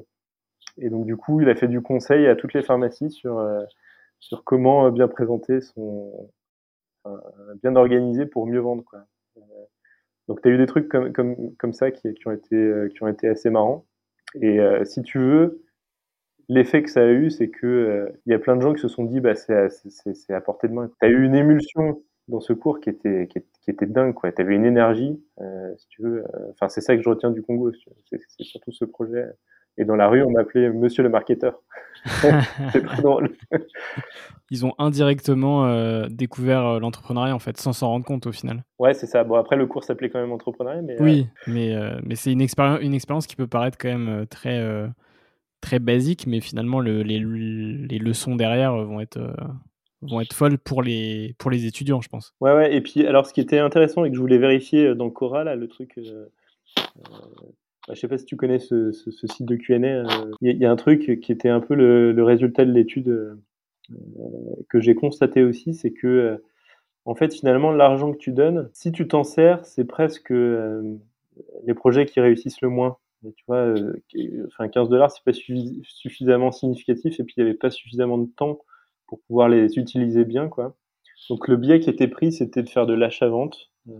[0.78, 3.62] Et donc du coup, il a fait du conseil à toutes les pharmacies sur euh,
[4.20, 6.30] sur comment bien présenter son,
[7.62, 9.04] bien organiser pour mieux vendre, quoi.
[10.28, 13.02] Donc tu as eu des trucs comme, comme, comme ça qui, qui, ont été, qui
[13.02, 13.84] ont été assez marrants.
[14.40, 15.62] Et si tu veux,
[16.48, 18.88] l'effet que ça a eu, c'est que il y a plein de gens qui se
[18.88, 20.90] sont dit bah c'est à portée de main.
[21.00, 24.32] Tu as eu une émulsion dans ce cours qui était, qui, était dingue, quoi.
[24.32, 26.24] Tu avais une énergie, euh, si tu veux.
[26.24, 27.72] Euh, enfin, c'est ça que je retiens du Congo,
[28.10, 29.26] c'est surtout ce projet.
[29.78, 31.60] Et dans la rue, on m'appelait Monsieur le marketeur.
[32.72, 33.30] c'est très drôle.
[34.50, 38.64] Ils ont indirectement euh, découvert l'entrepreneuriat, en fait, sans s'en rendre compte au final.
[38.78, 39.22] Ouais, c'est ça.
[39.22, 40.82] Bon, après, le cours s'appelait quand même entrepreneuriat.
[40.82, 44.64] Mais, oui, mais, mais c'est une, expérience, une expérience qui peut paraître quand même très,
[45.60, 49.20] très basique, mais finalement, le, les, les, leçons derrière vont être
[50.10, 52.34] vont être folles pour les, pour les étudiants, je pense.
[52.40, 52.74] Ouais, ouais.
[52.74, 55.44] Et puis, alors, ce qui était intéressant et que je voulais vérifier euh, dans Cora,
[55.44, 55.98] là, le truc.
[55.98, 56.26] Euh,
[56.78, 56.82] euh,
[57.88, 59.76] bah, je sais pas si tu connais ce, site de QA.
[60.40, 63.38] Il y, a un truc qui était un peu le, résultat de l'étude
[64.68, 66.42] que j'ai constaté aussi, c'est que,
[67.04, 72.06] en fait, finalement, l'argent que tu donnes, si tu t'en sers, c'est presque les projets
[72.06, 72.96] qui réussissent le moins.
[73.22, 73.72] tu vois,
[74.48, 75.32] enfin, 15 dollars, c'est pas
[75.84, 78.58] suffisamment significatif et puis il n'y avait pas suffisamment de temps
[79.06, 80.76] pour pouvoir les utiliser bien, quoi.
[81.30, 83.70] Donc le biais qui était pris, c'était de faire de l'achat-vente.
[83.88, 83.92] Euh,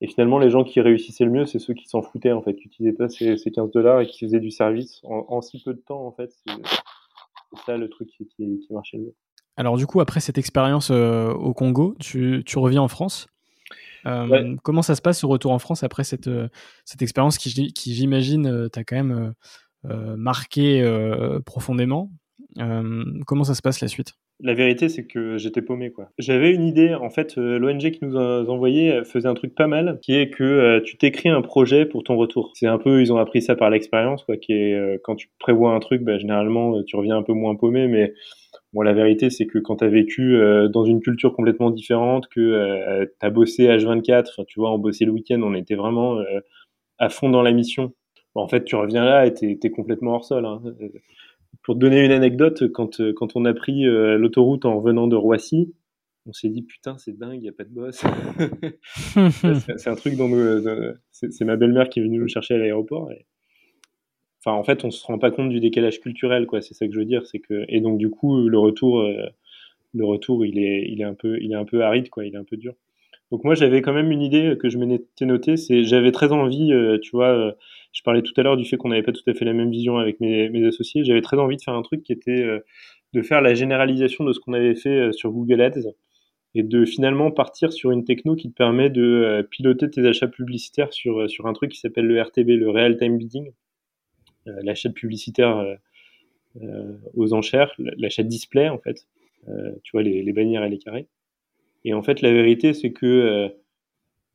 [0.00, 2.54] et finalement, les gens qui réussissaient le mieux, c'est ceux qui s'en foutaient, en fait,
[2.54, 5.80] qui n'utilisaient pas ces, 15 dollars et qui faisaient du service en, si peu de
[5.80, 6.32] temps, en fait.
[6.46, 9.14] C'est ça le truc qui, qui, marchait le mieux.
[9.56, 13.26] Alors du coup, après cette expérience euh, au Congo, tu, tu, reviens en France.
[14.06, 16.30] Euh, comment ça se passe ce retour en France après cette,
[16.84, 19.34] cette expérience qui, qui j'imagine, t'a quand même
[20.16, 20.84] marqué
[21.44, 22.12] profondément?
[22.58, 24.14] Euh, comment ça se passe la suite?
[24.40, 26.10] La vérité, c'est que j'étais paumé, quoi.
[26.16, 29.66] J'avais une idée, en fait, euh, l'ONG qui nous a envoyé faisait un truc pas
[29.66, 32.52] mal, qui est que euh, tu t'écris un projet pour ton retour.
[32.54, 35.28] C'est un peu, ils ont appris ça par l'expérience, quoi, qui est, euh, quand tu
[35.40, 38.14] prévois un truc, bah, généralement, tu reviens un peu moins paumé, mais
[38.72, 40.38] bon, la vérité, c'est que quand tu as vécu
[40.70, 45.04] dans une culture complètement différente, que tu as bossé H24, enfin, tu vois, on bossait
[45.04, 46.18] le week-end, on était vraiment
[46.98, 47.92] à fond dans la mission.
[48.34, 50.44] En fait, tu reviens là et t'es es complètement hors sol.
[50.46, 50.62] Hein.
[51.62, 55.06] Pour te donner une anecdote, quand, euh, quand on a pris euh, l'autoroute en venant
[55.06, 55.74] de Roissy,
[56.26, 58.04] on s'est dit putain c'est dingue, il n'y a pas de boss.
[59.78, 60.30] c'est un truc dont
[61.10, 63.10] c'est ma belle-mère qui est venue nous chercher à l'aéroport.
[64.44, 66.92] Enfin en fait on se rend pas compte du décalage culturel quoi, c'est ça que
[66.92, 69.26] je veux dire, c'est que et donc du coup le retour, euh,
[69.94, 72.34] le retour il est, il est un peu, il est un peu aride quoi, il
[72.34, 72.74] est un peu dur.
[73.30, 76.72] Donc moi j'avais quand même une idée que je m'étais notée, c'est j'avais très envie,
[77.02, 77.54] tu vois
[77.92, 79.70] je parlais tout à l'heure du fait qu'on n'avait pas tout à fait la même
[79.70, 81.04] vision avec mes, associés.
[81.04, 82.60] J'avais très envie de faire un truc qui était euh,
[83.14, 85.94] de faire la généralisation de ce qu'on avait fait euh, sur Google Ads
[86.54, 90.28] et de finalement partir sur une techno qui te permet de euh, piloter tes achats
[90.28, 93.52] publicitaires sur, sur un truc qui s'appelle le RTB, le Real Time Bidding,
[94.62, 95.76] l'achat publicitaire
[97.14, 99.06] aux enchères, l'achat display en fait,
[99.82, 101.06] tu vois les, bannières et les carrés.
[101.84, 103.50] Et en fait la vérité c'est que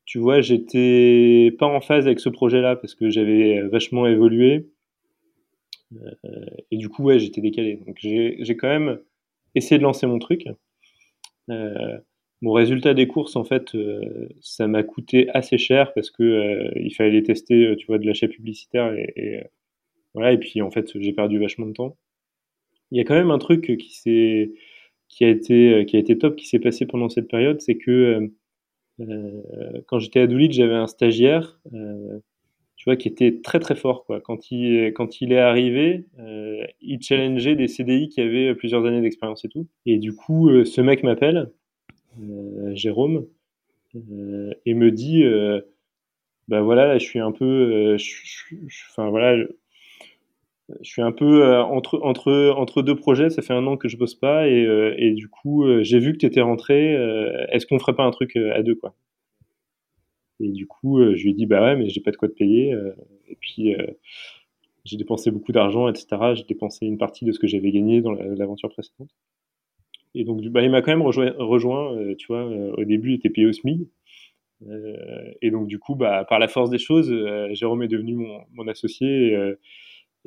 [0.06, 4.70] tu vois, j'étais pas en phase avec ce projet-là parce que j'avais vachement évolué.
[5.94, 7.78] Euh, et du coup, ouais, j'étais décalé.
[7.86, 9.00] Donc, j'ai quand même
[9.56, 10.48] essayé de lancer mon truc.
[11.50, 11.98] Euh,
[12.42, 16.94] mon résultat des courses, en fait, euh, ça m'a coûté assez cher parce que il
[16.94, 19.44] fallait tester, tu vois, de l'achat publicitaire et,
[20.14, 20.34] voilà.
[20.34, 21.98] Et puis, en fait, j'ai perdu vachement de temps.
[22.92, 24.52] Il y a quand même un truc qui s'est,
[25.10, 28.32] qui a été, qui a été top, qui s'est passé pendant cette période, c'est que
[29.00, 32.20] euh, quand j'étais à Doulid, j'avais un stagiaire, euh,
[32.76, 34.06] tu vois, qui était très très fort.
[34.06, 34.22] Quoi.
[34.22, 39.02] Quand, il, quand il est arrivé, euh, il challengeait des CDI qui avaient plusieurs années
[39.02, 39.68] d'expérience et tout.
[39.86, 41.52] Et du coup, ce mec m'appelle,
[42.74, 43.26] Jérôme,
[44.66, 45.24] et me dit
[46.48, 47.96] bah voilà, je suis un peu,
[48.92, 49.46] enfin voilà,
[50.82, 53.88] je suis un peu euh, entre, entre, entre deux projets, ça fait un an que
[53.88, 56.94] je bosse pas et, euh, du coup euh, j'ai vu que tu étais rentré,
[57.52, 58.96] est-ce qu'on ferait pas un truc à deux quoi?
[60.40, 62.34] Et du coup je lui ai dit bah ouais mais j'ai pas de quoi te
[62.34, 62.74] payer
[63.28, 63.76] et puis
[64.86, 66.08] j'ai dépensé beaucoup d'argent etc.
[66.34, 69.10] J'ai dépensé une partie de ce que j'avais gagné dans l'aventure précédente.
[70.16, 73.48] Et donc bah, il m'a quand même rejoint, tu vois au début il était payé
[73.48, 73.90] au SMIC
[75.42, 77.14] et donc du coup bah par la force des choses
[77.52, 79.38] Jérôme est devenu mon, mon associé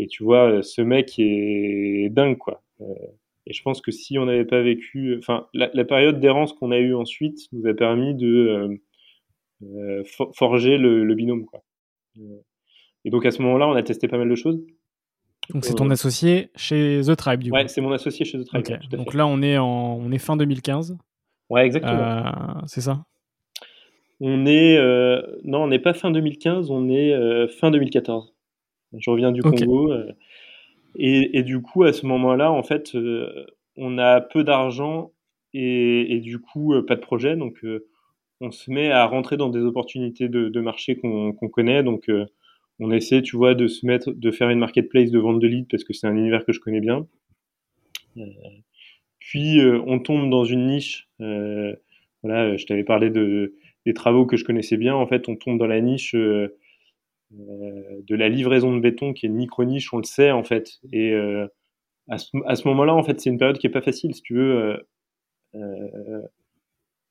[0.07, 2.63] tu vois, ce mec est dingue, quoi.
[2.81, 2.85] Euh,
[3.47, 6.79] et je pense que si on n'avait pas vécu, enfin, la, période d'errance qu'on a
[6.79, 8.77] eue ensuite nous a permis de euh,
[9.63, 10.03] euh,
[10.35, 11.63] forger le, binôme, quoi.
[13.05, 14.61] Et donc à ce moment-là, on a testé pas mal de choses.
[15.51, 17.57] Donc c'est ton associé chez The Tribe, du coup.
[17.57, 18.65] Ouais, c'est mon associé chez The Tribe.
[18.91, 20.99] donc là, on est en, on est fin 2015.
[21.49, 22.65] Ouais, exactement.
[22.67, 23.05] c'est ça?
[24.19, 24.77] On est,
[25.45, 28.36] non, on n'est pas fin 2015, on est fin 2014.
[28.93, 29.93] Je reviens du Congo.
[29.93, 30.13] Euh,
[30.99, 33.47] et, du coup, à ce moment-là, en fait, euh,
[33.77, 35.13] on a peu d'argent
[35.53, 37.37] et, du coup, euh, pas de projet.
[37.37, 37.65] Donc,
[38.41, 41.83] on se met à rentrer dans des opportunités de, marché qu'on connaît.
[41.83, 42.11] Donc,
[42.79, 45.69] on essaie, tu vois, de se mettre, de faire une marketplace de vente de leads
[45.71, 47.07] parce que c'est un univers que je connais bien.
[49.19, 51.09] puis, on tombe dans une niche.
[51.19, 53.55] voilà, je t'avais parlé de,
[53.87, 54.95] des travaux que je connaissais bien.
[54.95, 56.59] En fait, on tombe dans la niche euh,
[57.31, 60.79] de la livraison de béton qui est une micro-niche, on le sait en fait.
[60.93, 61.47] Et euh,
[62.09, 64.15] à ce, moment-là, en fait, c'est une période qui est pas facile.
[64.15, 64.79] Si tu veux,
[65.55, 66.23] euh,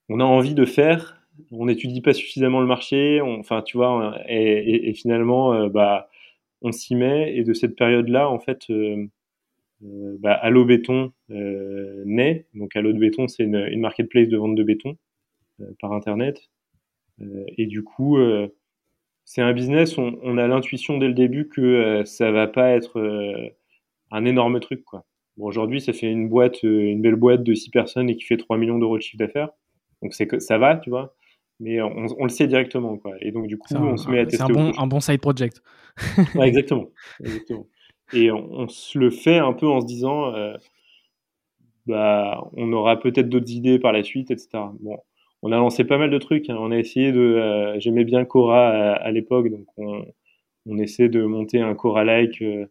[0.10, 4.94] on a envie de faire, on n'étudie pas suffisamment le marché, enfin, tu vois, et,
[4.94, 6.10] finalement, bah,
[6.62, 7.36] on s'y met.
[7.36, 8.68] Et de cette période-là, en fait,
[9.82, 12.48] bah, Allo Béton naît.
[12.54, 14.98] Donc, Allo de Béton, c'est une, une, marketplace de vente de béton
[15.82, 16.40] par Internet.
[17.20, 18.18] et du coup,
[19.26, 22.70] c'est un business, on, on a l'intuition dès le début que euh, ça va pas
[22.70, 23.50] être euh,
[24.12, 24.84] un énorme truc.
[24.86, 25.04] Quoi.
[25.36, 28.24] Bon, aujourd'hui, ça fait une boîte, euh, une belle boîte de 6 personnes et qui
[28.24, 29.50] fait 3 millions d'euros de chiffre d'affaires.
[30.04, 31.16] Donc c'est que ça va, tu vois.
[31.60, 33.16] Mais on, on, le sait directement, quoi.
[33.22, 34.38] Et donc du coup, on se met à tester.
[34.38, 35.62] C'est un bon, un bon side project.
[36.36, 36.90] ouais, exactement,
[37.24, 37.68] exactement.
[38.14, 40.34] Et on, se le fait un peu en se disant,
[41.88, 44.50] bah, on aura peut-être d'autres idées par la suite, etc.
[44.82, 44.98] Bon,
[45.46, 46.50] on a lancé pas mal de trucs.
[46.50, 46.58] Hein.
[46.60, 47.20] On a essayé de.
[47.20, 52.42] Euh, j'aimais bien Cora à, l'époque, donc on, essaie de monter un Cora-like.
[52.42, 52.66] Euh,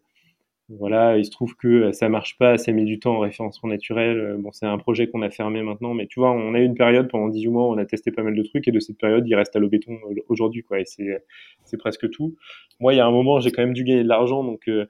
[0.67, 4.35] voilà, il se trouve que ça marche pas, ça met du temps en référencement naturel.
[4.39, 6.75] Bon, c'est un projet qu'on a fermé maintenant, mais tu vois, on a eu une
[6.75, 9.25] période pendant 18 mois, on a testé pas mal de trucs, et de cette période,
[9.27, 12.35] il reste à l'eau béton aujourd'hui, quoi, et c'est presque tout.
[12.79, 14.87] Moi, il y a un moment, j'ai quand même dû gagner de l'argent, donc euh,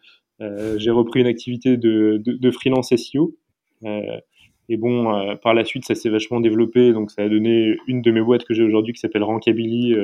[0.77, 3.35] j'ai repris une activité de, de, freelance SEO.
[4.67, 8.11] Et bon, par la suite, ça s'est vachement développé, donc ça a donné une de
[8.11, 9.95] mes boîtes que j'ai aujourd'hui qui s'appelle Rankabili,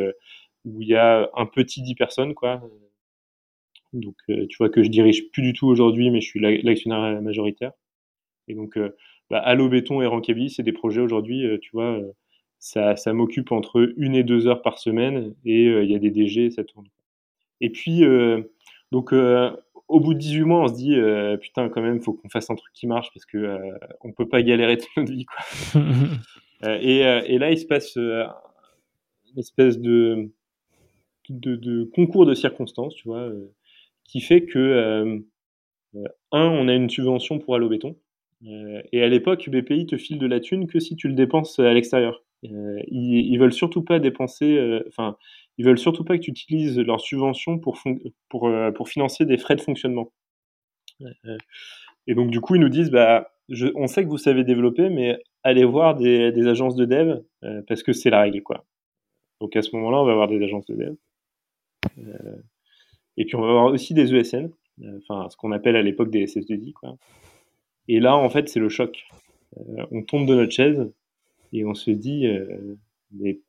[0.65, 2.61] où il y a un petit 10 personnes, quoi.
[3.93, 7.71] Donc, tu vois que je dirige plus du tout aujourd'hui, mais je suis l'actionnaire majoritaire.
[8.47, 8.77] Et donc,
[9.29, 11.99] bah, Allo Béton et Rankabili, c'est des projets aujourd'hui, tu vois,
[12.59, 16.11] ça, ça m'occupe entre une et deux heures par semaine, et il y a des
[16.11, 16.87] DG, ça tourne.
[17.59, 18.03] Et puis,
[18.91, 19.13] donc,
[19.91, 22.49] au bout de 18 mois, on se dit euh, putain, quand même, faut qu'on fasse
[22.49, 25.81] un truc qui marche parce que euh, on peut pas galérer toute notre vie, quoi.
[26.63, 26.99] Euh, et,
[27.33, 28.29] et, là, il se passe une
[29.35, 30.29] espèce de,
[31.27, 33.31] de, concours de circonstances, tu vois,
[34.03, 35.23] qui fait que
[35.95, 37.95] un, on a une subvention pour Allo Béton.
[38.43, 41.73] et à l'époque, BPI te file de la thune que si tu le dépenses à
[41.73, 42.23] l'extérieur.
[42.43, 45.17] ils, ils veulent surtout pas dépenser, enfin
[45.61, 47.77] ils veulent surtout pas que tu utilises leur subvention pour,
[48.29, 50.11] pour, euh, pour financer des frais de fonctionnement.
[51.03, 51.37] Euh,
[52.07, 54.89] et donc, du coup, ils nous disent, bah, je, on sait que vous savez développer,
[54.89, 58.65] mais allez voir des, des agences de dev euh, parce que c'est la règle, quoi.
[59.39, 60.95] Donc, à ce moment-là, on va avoir des agences de dev.
[63.17, 64.49] et puis, on va avoir aussi des ESN,
[64.97, 66.97] enfin, ce qu'on appelle à l'époque des SS2I, quoi.
[67.87, 69.05] Et là, en fait, c'est le choc.
[69.91, 70.91] on tombe de notre chaise
[71.53, 72.25] et on se dit,
[73.11, 73.41] mais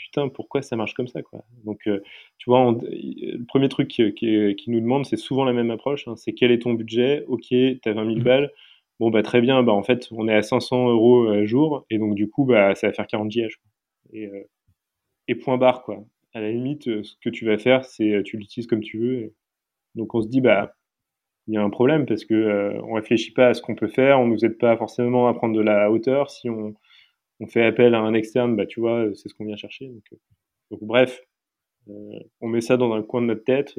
[0.00, 1.44] putain, pourquoi ça marche comme ça, quoi.
[1.64, 2.00] Donc, euh,
[2.38, 6.16] tu vois, le premier truc qui, qui, nous demande, c'est souvent la même approche, hein,
[6.16, 7.24] c'est quel est ton budget?
[7.28, 8.22] Ok, tu as 20 000 mmh.
[8.22, 8.50] balles.
[8.98, 11.98] Bon, bah très bien, bah en fait, on est à 500 euros à jour, et
[11.98, 13.60] donc du coup, bah ça va faire 40 GH.
[14.12, 14.44] Et, euh,
[15.28, 16.04] et point barre, quoi.
[16.34, 19.34] À la limite, euh, ce que tu vas faire, c'est tu l'utilises comme tu veux.
[19.94, 20.74] Donc on se dit, bah,
[21.48, 24.20] il y a un problème parce que on réfléchit pas à ce qu'on peut faire,
[24.20, 26.30] on nous aide pas forcément à prendre de la hauteur.
[26.30, 26.74] Si on,
[27.40, 29.88] on fait appel à un externe, bah, tu vois, c'est ce qu'on vient chercher.
[29.88, 31.20] Donc, euh, bref,
[31.88, 33.78] euh, on met ça dans un coin de notre tête.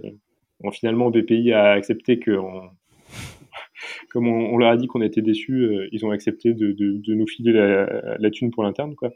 [0.73, 2.31] finalement, BPI a accepté que,
[4.09, 7.53] comme on, leur a dit qu'on était déçus, euh, ils ont accepté de, nous filer
[7.53, 9.13] la, thune pour l'interne, quoi.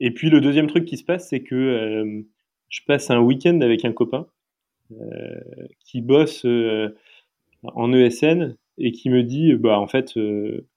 [0.00, 2.24] et puis le deuxième truc qui se passe, c'est que
[2.68, 4.26] je passe un week-end avec un copain
[5.80, 6.44] qui bosse
[7.62, 10.18] en ESN et qui me dit, bah en fait,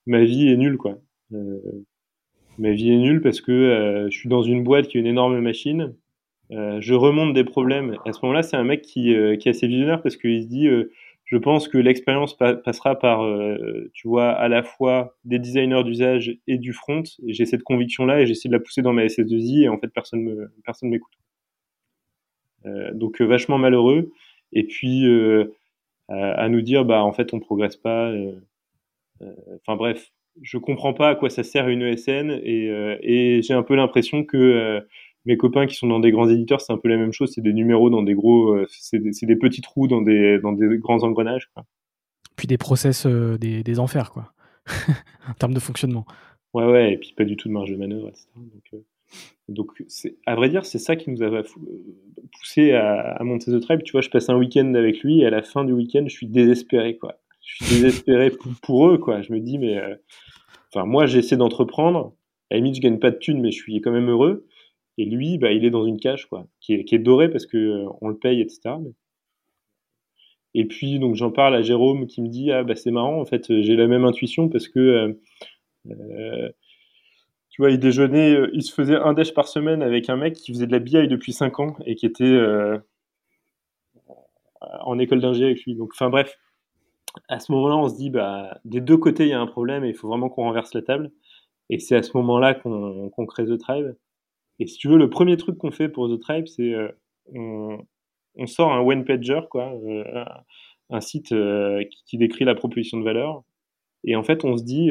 [0.05, 1.01] ma vie est nulle, quoi.
[1.33, 1.59] Euh,
[2.57, 5.07] ma vie est nulle parce que euh, je suis dans une boîte qui est une
[5.07, 5.95] énorme machine.
[6.51, 7.97] Euh, je remonte des problèmes.
[8.05, 10.67] À ce moment-là, c'est un mec qui, qui est assez visionnaire parce qu'il se dit
[11.25, 13.23] je pense que l'expérience passera par,
[13.93, 17.03] tu vois, à la fois des designers d'usage et du front.
[17.27, 20.23] J'ai cette conviction-là et j'essaie de la pousser dans ma SS2I et en fait, personne
[20.23, 21.13] me, personne m'écoute.
[22.93, 24.11] Donc, vachement malheureux.
[24.53, 25.05] Et puis,
[26.07, 28.11] à nous dire, bah, en fait, on progresse pas.
[29.21, 30.11] Enfin, bref,
[30.41, 34.23] je comprends pas à quoi ça sert une ESN euh, et, j'ai un peu l'impression
[34.23, 34.81] que euh,
[35.25, 37.41] mes copains qui sont dans des grands éditeurs, c'est un peu la même chose, c'est
[37.41, 41.03] des numéros dans des gros, euh, c'est des, petits trous dans des, dans des grands
[41.03, 41.49] engrenages.
[41.53, 41.65] Quoi.
[42.35, 44.33] Puis des process, des, des, enfers, quoi,
[45.29, 46.05] en termes de fonctionnement.
[46.53, 48.27] Ouais, ouais, et puis pas du tout de marge de manœuvre, etc.
[48.35, 48.81] Donc,
[49.49, 49.83] donc
[50.25, 51.43] à vrai dire, c'est ça qui nous a
[52.39, 53.83] poussé à, à, monter The Tribe.
[53.83, 56.13] Tu vois, je passe un week-end avec lui et à la fin du week-end, je
[56.13, 57.19] suis désespéré, quoi.
[57.57, 58.31] Je suis désespéré
[58.61, 59.21] pour, eux, quoi.
[59.21, 59.79] Je me dis, mais
[60.73, 62.13] Enfin, moi, j'essaie d'entreprendre.
[62.51, 64.45] À la limite, je gagne pas de thunes, mais je suis quand même heureux.
[64.97, 67.57] Et lui, bah, il est dans une cage, quoi, qui est, qui dorée parce que
[67.57, 68.75] euh, on le paye, etc.
[70.53, 73.25] Et puis, donc, j'en parle à Jérôme qui me dit, ah, bah, c'est marrant, en
[73.25, 75.13] fait, j'ai la même intuition parce que, euh,
[75.89, 76.49] euh,
[77.49, 80.53] tu vois, il déjeunait, il se faisait un déj par semaine avec un mec qui
[80.53, 82.39] faisait de la BI depuis 5 ans et qui était
[84.61, 85.75] en école d'ingé avec lui.
[85.75, 86.37] Donc, enfin, bref,
[87.27, 89.83] à ce moment-là, on se dit, bah, des deux côtés, il y a un problème
[89.83, 91.11] et il faut vraiment qu'on renverse la table.
[91.69, 93.93] Et c'est à ce moment-là qu'on crée The Tribe.
[94.59, 96.89] Et si tu veux, le premier truc qu'on fait pour The Tribe, c'est euh,
[97.33, 100.25] on, sort un one-pager, quoi, euh,
[100.89, 103.43] un site euh, qui, décrit la proposition de valeur.
[104.03, 104.89] Et en fait, on se dit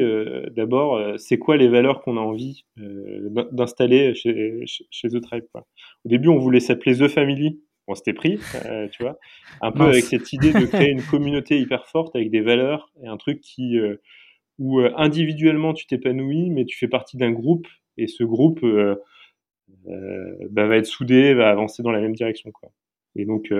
[0.51, 5.45] d'abord, c'est quoi les valeurs qu'on a envie d'installer chez, The Tribe.
[5.55, 9.17] Au début, on voulait s'appeler The Family on s'était pris, euh, tu vois,
[9.61, 13.07] un peu avec cette idée de créer une communauté hyper forte avec des valeurs et
[13.07, 13.95] un truc qui euh,
[14.59, 17.67] où euh, individuellement tu t'épanouis, mais tu fais partie d'un groupe
[17.97, 18.63] et ce groupe
[19.85, 22.69] bah, va être soudé, va avancer dans la même direction, quoi.
[23.15, 23.51] Et donc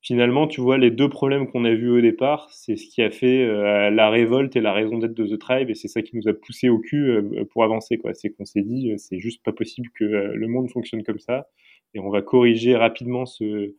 [0.00, 3.10] finalement, tu vois, les deux problèmes qu'on a vus au départ, c'est ce qui a
[3.10, 3.46] fait
[3.90, 6.32] la révolte et la raison d'être de The Tribe, et c'est ça qui nous a
[6.32, 8.12] poussé au cul pour avancer, quoi.
[8.14, 11.46] C'est qu'on s'est dit, c'est juste pas possible que le monde fonctionne comme ça
[11.94, 13.74] et on va corriger rapidement ce,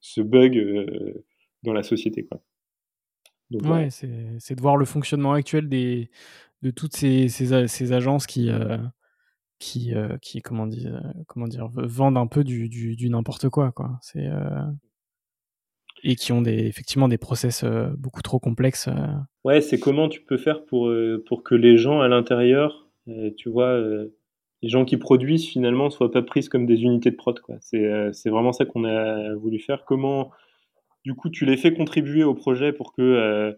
[0.00, 1.24] ce bug euh,
[1.62, 2.26] dans la société.
[2.26, 2.42] Quoi.
[3.50, 6.10] Donc, ouais, c'est de voir le fonctionnement actuel des,
[6.62, 8.78] de toutes ces, ces, ces agences qui, euh,
[9.58, 13.72] qui, euh, qui comment, dire, comment dire, vendent un peu du, du, du n'importe quoi.
[13.72, 13.98] quoi.
[14.02, 14.28] C'est
[16.04, 17.64] et qui ont des, effectivement des process
[17.96, 18.88] beaucoup trop complexes.
[19.44, 20.92] Ouais, c'est comment tu peux faire pour,
[21.26, 22.88] pour que les gens à l'intérieur,
[23.36, 23.80] tu vois,
[24.62, 27.38] les gens qui produisent finalement soient pas prises comme des unités de prod.
[27.40, 27.56] Quoi.
[27.60, 29.84] C'est, vraiment ça qu'on a voulu faire.
[29.84, 30.30] Comment,
[31.04, 33.56] du coup, tu les fais contribuer au projet pour que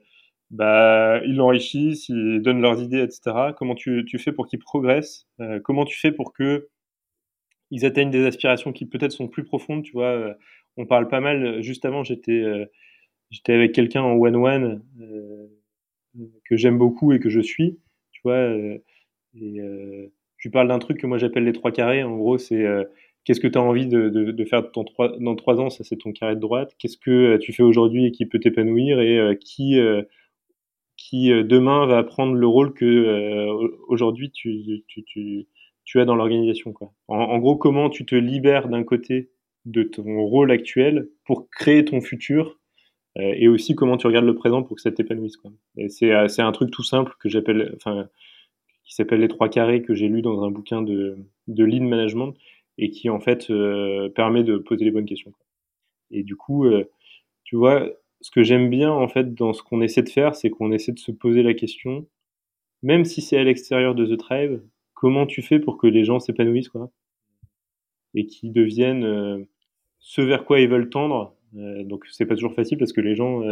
[0.51, 3.55] bah, ils l'enrichissent, ils donnent leurs idées, etc.
[3.57, 5.29] Comment tu, tu fais pour qu'ils progressent
[5.65, 6.69] Comment tu fais pour que
[7.71, 10.37] ils atteignent des aspirations qui peut-être sont plus profondes, tu vois?
[10.77, 11.63] On parle pas mal.
[11.63, 12.67] Juste avant, j'étais euh,
[13.31, 15.49] j'étais avec quelqu'un en one one euh,
[16.45, 17.79] que j'aime beaucoup et que je suis,
[18.13, 18.35] tu vois.
[18.35, 18.79] Euh,
[20.45, 22.03] je lui parle d'un truc que moi j'appelle les trois carrés.
[22.03, 22.67] En gros, c'est
[23.25, 25.71] qu'est-ce que tu as envie de, faire dans trois, ans?
[25.71, 26.75] Ça, c'est ton carré de droite.
[26.79, 29.01] Qu'est-ce que tu fais aujourd'hui et qui peut t'épanouir?
[29.01, 29.81] Et qui,
[30.99, 33.49] qui demain va prendre le rôle que
[33.89, 35.47] aujourd'hui tu, tu, tu,
[35.87, 36.75] tu, as dans l'organisation
[37.09, 39.31] en, gros, comment tu te libères d'un côté
[39.65, 42.59] de ton rôle actuel pour créer ton futur
[43.19, 45.37] euh, et aussi comment tu regardes le présent pour que ça t'épanouisse.
[45.89, 47.77] c'est, euh, c'est un truc tout simple que j'appelle,
[48.85, 51.17] qui s'appelle les trois carrés que j'ai lu dans un bouquin de,
[51.49, 52.35] de lean management
[52.79, 55.33] et qui en fait euh, permet de poser les bonnes questions.
[56.11, 56.67] Et du coup,
[57.45, 57.89] tu vois,
[58.21, 60.93] ce que j'aime bien en fait dans ce qu'on essaie de faire, c'est qu'on essaie
[60.93, 62.07] de se poser la question,
[62.83, 64.61] même si c'est à l'extérieur de The Tribe,
[64.93, 66.91] comment tu fais pour que les gens s'épanouissent quoi
[68.15, 69.47] et qui deviennent
[70.05, 71.35] ce vers quoi ils veulent tendre.
[71.57, 73.43] Euh, donc c'est pas toujours facile parce que les gens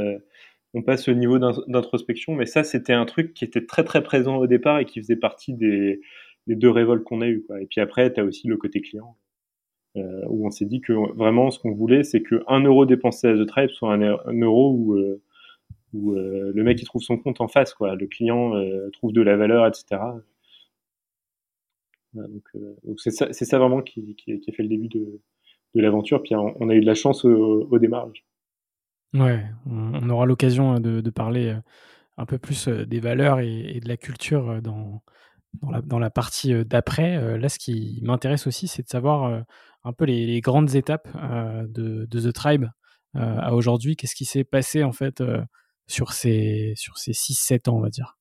[0.75, 4.03] euh, ont pas ce niveau d'introspection, mais ça c'était un truc qui était très très
[4.03, 6.01] présent au départ et qui faisait partie des,
[6.47, 7.45] deux révoltes qu'on a eues.
[7.61, 9.17] Et puis après, tu as aussi le côté client,
[9.97, 13.29] euh, où on s'est dit que vraiment ce qu'on voulait, c'est que un euro dépensé
[13.29, 14.97] à The Tribe soit un, euro où,
[15.95, 17.95] où le mec il trouve son compte en face, quoi.
[17.97, 18.53] le client
[18.93, 20.01] trouve de la valeur, etc.
[22.15, 22.45] donc
[22.99, 24.17] c'est ça, vraiment qui,
[24.49, 25.21] a fait le début de
[25.75, 26.23] l'aventure.
[26.23, 28.25] Puis on a eu de la chance au, démarrage.
[29.15, 31.61] Ouais, on, aura l'occasion de, parler euh,
[32.17, 35.03] un peu plus euh, des valeurs et, de la culture euh, dans,
[35.83, 37.39] dans, la, partie d'après.
[37.39, 39.45] Là, ce qui m'intéresse aussi, c'est de savoir
[39.85, 41.09] un peu les, grandes étapes
[41.69, 42.67] de, The Tribe
[43.15, 43.97] à aujourd'hui.
[43.97, 45.23] Qu'est-ce qui s'est passé en fait
[45.87, 48.17] sur ces, sur ces 6-7 ans, on va dire?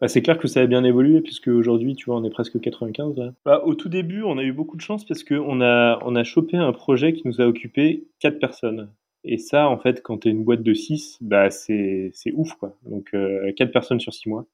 [0.00, 2.60] Bah, c'est clair que ça a bien évolué puisque aujourd'hui, tu vois, on est presque
[2.60, 3.32] 95.
[3.44, 6.24] Bah, au tout début, on a eu beaucoup de chance parce qu'on a, on a
[6.24, 8.90] chopé un projet qui nous a occupé 4 personnes.
[9.26, 12.76] Et ça, en fait, quand tu es une boîte de 6, bah, c'est, ouf, quoi.
[12.86, 14.46] Donc, euh, 4 personnes sur 6 mois.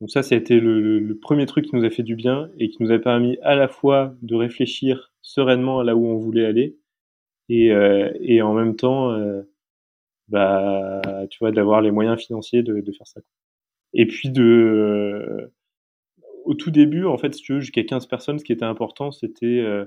[0.00, 2.68] Donc ça, ça a été le, premier truc qui nous a fait du bien et
[2.68, 6.44] qui nous a permis à la fois de réfléchir sereinement à là où on voulait
[6.44, 6.76] aller
[7.48, 8.10] et, euh,
[8.42, 9.42] en même temps, euh,
[10.28, 11.00] bah,
[11.30, 13.20] tu vois, d'avoir les moyens financiers de, faire ça.
[13.94, 15.52] Et puis de, euh,
[16.44, 19.10] au tout début, en fait, si tu veux, jusqu'à 15 personnes, ce qui était important,
[19.10, 19.86] c'était euh,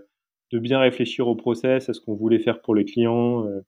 [0.51, 3.61] de bien réfléchir au process, à ce qu'on voulait faire pour les clients, euh,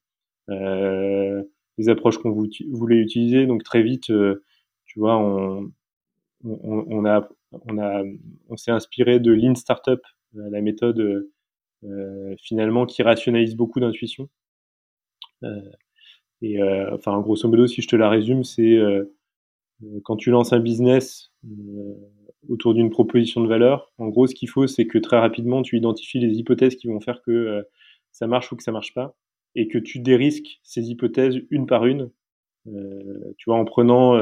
[0.49, 3.45] les approches qu'on voulait utiliser.
[3.45, 4.11] Donc très vite,
[4.85, 10.01] tu vois, on, a, on, s'est inspiré de Lean Startup,
[10.33, 11.29] la méthode
[12.41, 14.29] finalement qui rationalise beaucoup d'intuition.
[16.41, 18.79] et enfin, grosso modo, si je te la résume, c'est
[19.83, 21.93] euh, quand tu lances un business euh,
[22.47, 25.77] autour d'une proposition de valeur, en gros, ce qu'il faut, c'est que très rapidement, tu
[25.77, 27.63] identifies les hypothèses qui vont faire que euh,
[28.11, 29.15] ça marche ou que ça marche pas,
[29.55, 32.11] et que tu dérisques ces hypothèses une par une.
[32.65, 34.19] tu vois, en prenant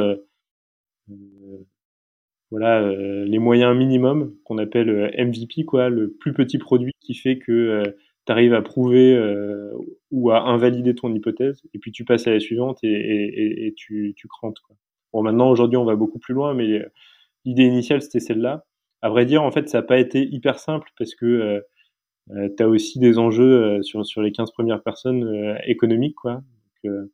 [2.49, 2.93] voilà
[3.25, 7.84] les moyens minimums qu'on appelle MVP, quoi, le plus petit produit qui fait que
[8.25, 9.17] tu arrives à prouver
[10.11, 14.59] ou à invalider ton hypothèse, et puis tu passes à la suivante et, tu crantes.
[14.59, 14.75] Quoi.
[15.13, 16.82] Bon, maintenant, aujourd'hui, on va beaucoup plus loin, mais
[17.45, 18.65] l'idée initiale, c'était celle-là.
[19.01, 21.63] À vrai dire, en fait, ça n'a pas été hyper simple parce que
[22.32, 26.15] euh, euh tu aussi des enjeux euh, sur, sur les 15 premières personnes euh, économiques.
[26.15, 26.41] Quoi.
[26.84, 27.09] il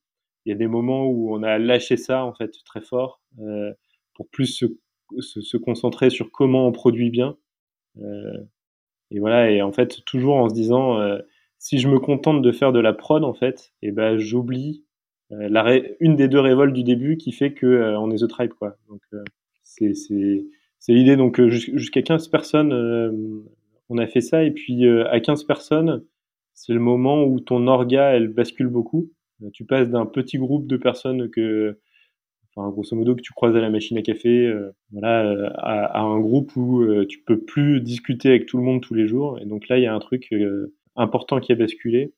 [0.46, 3.22] y a des moments où on a lâché ça, en fait, très fort,
[4.16, 4.66] pour plus se,
[5.20, 7.38] se, se, concentrer sur comment on produit bien.
[9.12, 11.00] et voilà, et en fait, toujours en se disant,
[11.60, 14.84] si je me contente de faire de la prod, en fait, eh ben, j'oublie
[15.34, 18.28] euh, la une des deux révoltes du début qui fait que euh, on est The
[18.28, 18.76] Tribe quoi.
[18.90, 19.24] Donc euh,
[19.64, 23.46] c'est l'idée donc jusqu'à 15 personnes
[23.94, 26.04] on a fait ça et puis à 15 personnes
[26.54, 29.12] c'est le moment où ton orga elle bascule beaucoup.
[29.54, 31.80] Tu passes d'un petit groupe de personnes que
[32.56, 34.54] enfin grosso modo que tu croises à la machine à café,
[34.92, 39.08] voilà, à, un groupe où tu peux plus discuter avec tout le monde tous les
[39.08, 39.40] jours.
[39.42, 40.32] Et donc là, il y a un truc
[40.96, 42.14] important qui a basculé.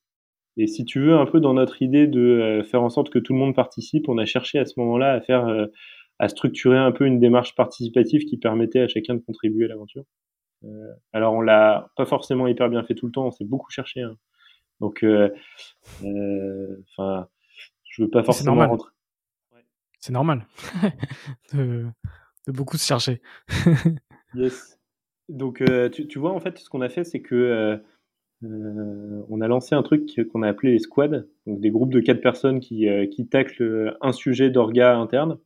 [0.58, 3.20] Et si tu veux, un peu dans notre idée de euh, faire en sorte que
[3.20, 5.68] tout le monde participe, on a cherché à ce moment-là à faire, euh,
[6.20, 10.04] à structurer un peu une démarche participative qui permettait à chacun de contribuer à l'aventure.
[10.64, 13.72] Euh, alors on l'a pas forcément hyper bien fait tout le temps, on s'est beaucoup
[13.72, 14.02] cherché.
[14.02, 14.18] Hein.
[14.82, 15.06] Donc,
[16.98, 17.28] enfin,
[17.84, 18.70] je veux pas forcément normal.
[18.72, 18.92] rentrer.
[20.00, 20.46] C'est normal
[21.54, 21.86] de,
[22.48, 23.22] de beaucoup se chercher.
[24.36, 24.80] yes.
[25.30, 27.82] Donc, tu, tu, vois, en fait, ce qu'on a fait, c'est que
[28.44, 32.00] euh, on a lancé un truc qu'on a appelé les squads, donc des groupes de
[32.00, 35.40] quatre personnes qui, euh, qui taclent un sujet d'orga interne,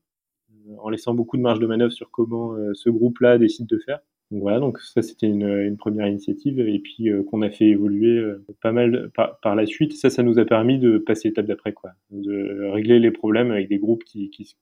[0.52, 4.00] euh, en laissant beaucoup de marge de manœuvre sur comment ce groupe-là décide de faire.
[4.32, 8.24] Donc voilà, donc ça c'était une, une, première initiative et puis qu'on a fait évoluer
[8.62, 9.94] pas mal par, par, la suite.
[9.94, 13.70] Ça, ça nous a permis de passer l'étape d'après, quoi, de régler les problèmes avec
[13.70, 14.56] des groupes qui, qui,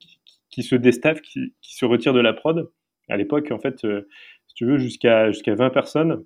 [0.49, 2.71] qui, se déstaffent, qui, se retirent de la prod.
[3.09, 6.23] À l'époque, en fait, si tu veux, jusqu'à jusqu'à 20 personnes,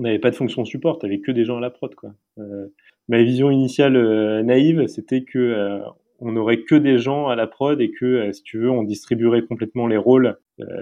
[0.00, 1.94] on n'avait pas de fonction support, tu que des gens à la prod.
[1.94, 2.14] Quoi.
[2.38, 2.68] Euh,
[3.08, 5.78] ma vision initiale euh, naïve, c'était que euh,
[6.20, 9.42] on n'aurait que des gens à la prod et que, si tu veux, on distribuerait
[9.42, 10.38] complètement les rôles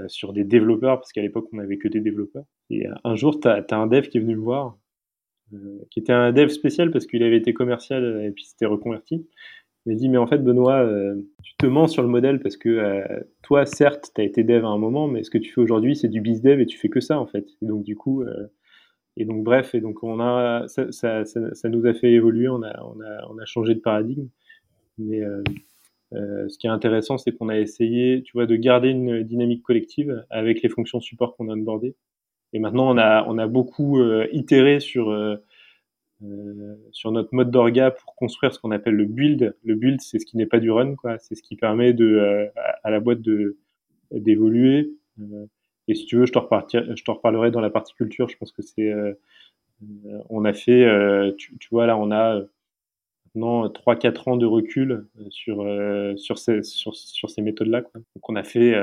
[0.06, 2.44] sur des développeurs, parce qu'à l'époque, on n'avait que des développeurs.
[2.70, 4.78] Et un jour, tu as, un dev qui est venu me voir,
[5.90, 9.26] qui était un dev spécial parce qu'il avait été commercial et puis s'était reconverti.
[9.86, 10.86] Il m'a dit, mais en fait, Benoît,
[11.42, 13.02] tu te mens sur le modèle parce que
[13.42, 15.96] toi, certes, tu as été dev à un moment, mais ce que tu fais aujourd'hui,
[15.96, 17.46] c'est du biz dev et tu fais que ça, en fait.
[17.62, 18.24] Et donc, du coup,
[19.16, 22.62] et donc, bref, et donc on a, ça, ça, ça, nous a fait évoluer, on
[22.62, 24.28] a, on a, on a changé de paradigme.
[26.14, 29.22] Euh, euh, ce qui est intéressant, c'est qu'on a essayé, tu vois, de garder une
[29.22, 31.96] dynamique collective avec les fonctions support qu'on a onboardées.
[32.52, 35.36] Et maintenant, on a, on a beaucoup euh, itéré sur, euh,
[36.24, 39.54] euh, sur notre mode d'orga pour construire ce qu'on appelle le build.
[39.64, 41.18] Le build, c'est ce qui n'est pas du run, quoi.
[41.18, 42.50] C'est ce qui permet de,
[42.82, 43.56] à, la boîte de
[44.10, 44.90] d'évoluer.
[45.88, 46.38] Et si tu veux, je te,
[46.94, 48.28] je te reparlerai dans la partie culture.
[48.28, 48.92] Je pense que c'est.
[48.92, 49.14] Euh,
[50.06, 50.84] euh, on a fait.
[50.84, 52.42] Euh, tu, tu, vois, là, on a
[53.34, 55.64] maintenant 3-4 ans de recul sur,
[56.16, 57.82] sur ces, sur, sur ces méthodes-là.
[57.94, 58.74] Donc, on a fait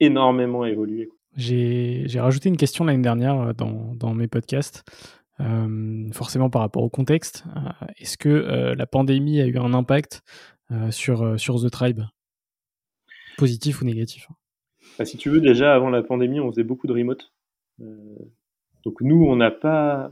[0.00, 1.10] énormément évoluer.
[1.36, 4.84] J'ai rajouté une question l'année dernière dans, dans, mes podcasts.
[5.40, 7.44] Euh, forcément par rapport au contexte.
[7.96, 10.22] Est-ce que euh, la pandémie a eu un impact
[10.72, 12.00] euh, sur, sur The Tribe?
[13.36, 14.26] Positif ou négatif?
[14.98, 17.32] Bah, si tu veux, déjà avant la pandémie, on faisait beaucoup de remote.
[17.80, 18.16] Euh,
[18.84, 20.10] donc nous, on n'a pas,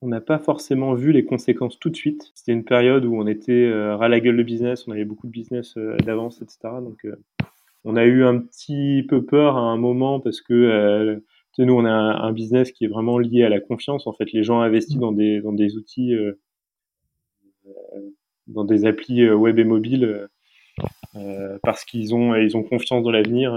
[0.00, 2.30] on n'a pas forcément vu les conséquences tout de suite.
[2.34, 5.26] C'était une période où on était euh, ras la gueule de business, on avait beaucoup
[5.26, 6.58] de business euh, d'avance, etc.
[6.82, 7.16] Donc euh,
[7.84, 11.20] on a eu un petit peu peur à un moment parce que euh,
[11.58, 14.06] nous, on a un, business qui est vraiment lié à la confiance.
[14.06, 16.40] En fait, les gens investissent dans des, dans des outils, euh,
[18.46, 20.28] dans des applis web et mobile
[21.64, 23.52] parce qu'ils ont, ils ont confiance dans l'avenir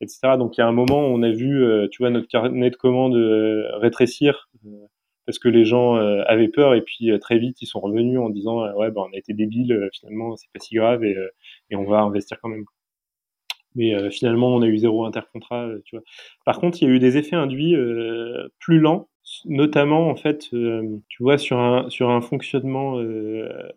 [0.00, 0.36] etc.
[0.38, 2.70] Donc il y a un moment où on a vu, euh, tu vois, notre carnet
[2.70, 4.86] de commandes euh, rétrécir euh,
[5.30, 8.64] parce que les gens avaient peur et puis très vite ils sont revenus en disant
[8.74, 11.16] ouais ben on a été débiles finalement c'est pas si grave et,
[11.70, 12.64] et on va investir quand même.
[13.76, 16.04] Mais finalement on a eu zéro intercontrat, tu vois.
[16.44, 17.76] Par contre il y a eu des effets induits
[18.58, 19.08] plus lents
[19.44, 22.98] notamment en fait tu vois sur un sur un fonctionnement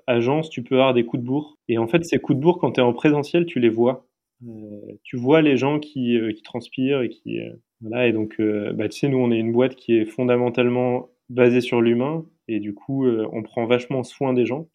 [0.08, 2.58] agence tu peux avoir des coups de bourre et en fait ces coups de bourre
[2.60, 4.08] quand tu es en présentiel tu les vois
[4.47, 8.41] euh, tu vois les gens qui, euh, qui transpirent et qui euh, voilà et donc
[8.41, 12.59] bah, tu sais nous on est une boîte qui est fondamentalement basée sur l'humain et
[12.59, 14.67] du coup on prend vachement soin des gens.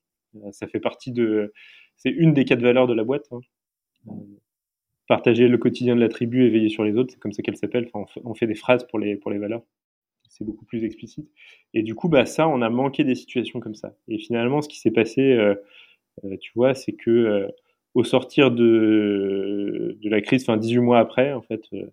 [0.53, 1.53] Ça fait partie de
[1.97, 3.41] c'est une des quatre valeurs de la boîte hein.
[5.09, 7.57] partager le quotidien de la tribu et veiller sur les autres c'est comme ça qu'elle
[7.57, 7.89] s'appelle.
[7.93, 9.63] Enfin, on, fait, des phrases pour les pour les valeurs.
[10.29, 11.29] C'est beaucoup plus explicite.
[11.75, 13.97] Et du coup bah ça on a manqué des situations comme ça.
[14.09, 15.55] Et finalement ce qui s'est passé euh,
[16.41, 17.49] tu vois c'est que
[17.95, 21.91] au sortir de, de la crise, enfin 18 mois après, en fait, euh,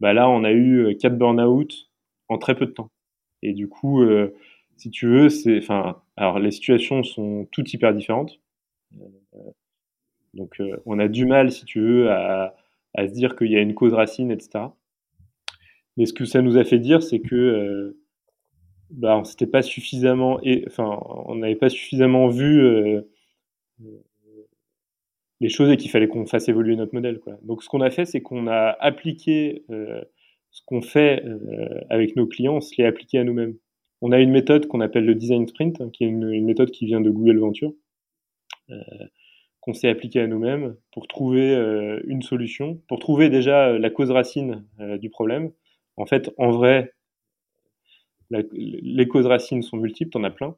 [0.00, 1.90] bah là, on a eu 4 euh, burn-out
[2.28, 2.90] en très peu de temps.
[3.42, 4.34] Et du coup, euh,
[4.76, 8.40] si tu veux, c'est, enfin, alors les situations sont toutes hyper différentes.
[10.34, 12.54] donc, on a du mal, si tu veux, à,
[12.96, 14.66] se dire qu'il y a une cause racine, etc.
[15.96, 17.96] Mais ce que ça nous a fait dire, c'est que
[18.90, 23.02] bah, on pas suffisamment, enfin, on n'avait pas suffisamment vu euh,
[25.40, 27.20] les choses et qu'il fallait qu'on fasse évoluer notre modèle.
[27.42, 30.02] Donc ce qu'on a fait, c'est qu'on a appliqué euh,
[30.50, 33.56] ce qu'on fait euh, avec nos clients, on se l'est appliqué à nous-mêmes.
[34.00, 36.86] On a une méthode qu'on appelle le design sprint, hein, qui est une, méthode qui
[36.86, 37.72] vient de Google Venture,
[38.70, 38.76] euh,
[39.60, 44.10] qu'on s'est appliqué à nous-mêmes pour trouver euh, une solution, pour trouver déjà la cause
[44.10, 44.64] racine
[45.00, 45.52] du problème.
[45.96, 46.92] En fait, en vrai,
[48.30, 50.56] les causes racines sont multiples, on a plein.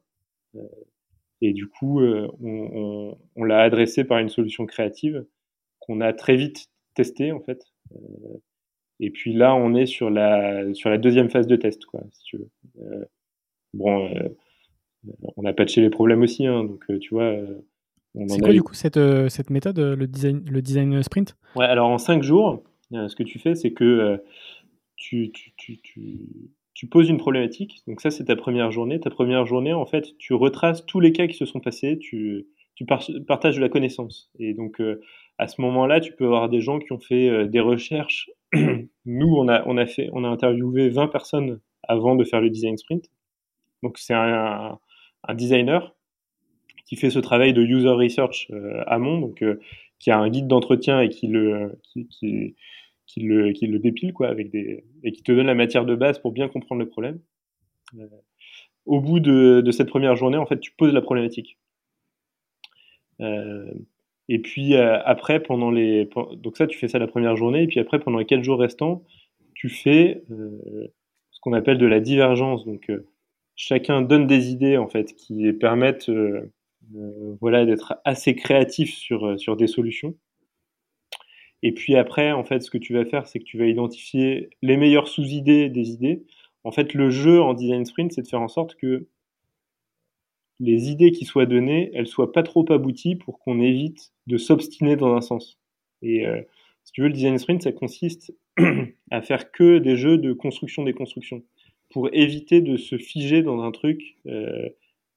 [1.41, 5.25] Et du coup, on, on, l'a adressé par une solution créative
[5.79, 7.63] qu'on a très vite testé en fait.
[9.01, 12.01] Euh, et puis là, on est sur la sur la deuxième phase de test, quoi,
[12.11, 12.49] si tu veux.
[12.81, 13.05] Euh,
[13.73, 14.29] bon, euh,
[15.37, 17.35] on a patché les problèmes aussi, hein, donc euh, tu vois.
[18.27, 18.55] C'est quoi eu...
[18.55, 18.99] du coup cette,
[19.29, 21.37] cette méthode, le design, le design sprint?
[21.55, 24.21] Ouais, alors en cinq jours, ce que tu fais, c'est que
[24.97, 26.19] tu, tu, tu,
[26.73, 27.81] tu poses une problématique.
[27.87, 28.99] Donc ça, c'est ta première journée.
[28.99, 32.47] Ta première journée, en fait, tu retraces tous les cas qui se sont passés, tu,
[32.75, 34.29] tu partages de la connaissance.
[34.39, 35.01] Et donc, euh,
[35.37, 38.29] à ce moment-là, tu peux avoir des gens qui ont fait euh, des recherches.
[39.05, 42.49] Nous, on a, on, a fait, on a interviewé 20 personnes avant de faire le
[42.49, 43.09] design sprint.
[43.83, 44.79] Donc, c'est un,
[45.27, 45.95] un, designer
[46.85, 49.43] qui fait ce travail de user research euh, amont, donc
[50.01, 52.07] qui a un guide d'entretien et qui le, qui,
[53.05, 55.95] qui, le, qui le dépile quoi, avec des, et qui te donne la matière de
[55.95, 57.19] base pour bien comprendre le problème.
[57.99, 58.07] Euh,
[58.85, 61.59] au bout de, de, cette première journée, en fait, tu poses la problématique.
[64.31, 67.63] Euh, et puis euh, après, pendant les, donc ça, tu fais ça la première journée,
[67.63, 69.03] et puis après, pendant les quatre jours restants,
[69.53, 70.23] tu fais
[71.31, 72.65] ce qu'on appelle de la divergence.
[72.65, 72.91] Donc
[73.55, 76.09] chacun donne des idées en fait qui permettent,
[77.39, 80.15] voilà, d'être assez créatif sur sur des solutions.
[81.63, 84.49] Et puis après, en fait, ce que tu vas faire, c'est que tu vas identifier
[84.63, 86.23] les meilleures sous-idées des idées.
[86.63, 89.07] En fait, le jeu en design sprint, c'est de faire en sorte que
[90.61, 94.95] les idées qui soient données, elles soient pas trop abouties pour qu'on évite de s'obstiner
[94.95, 95.59] dans un sens.
[96.03, 96.39] Et euh,
[96.83, 98.33] si tu veux, le design sprint, ça consiste
[99.11, 101.43] à faire que des jeux de construction des constructions
[101.89, 104.69] pour éviter de se figer dans un truc, euh,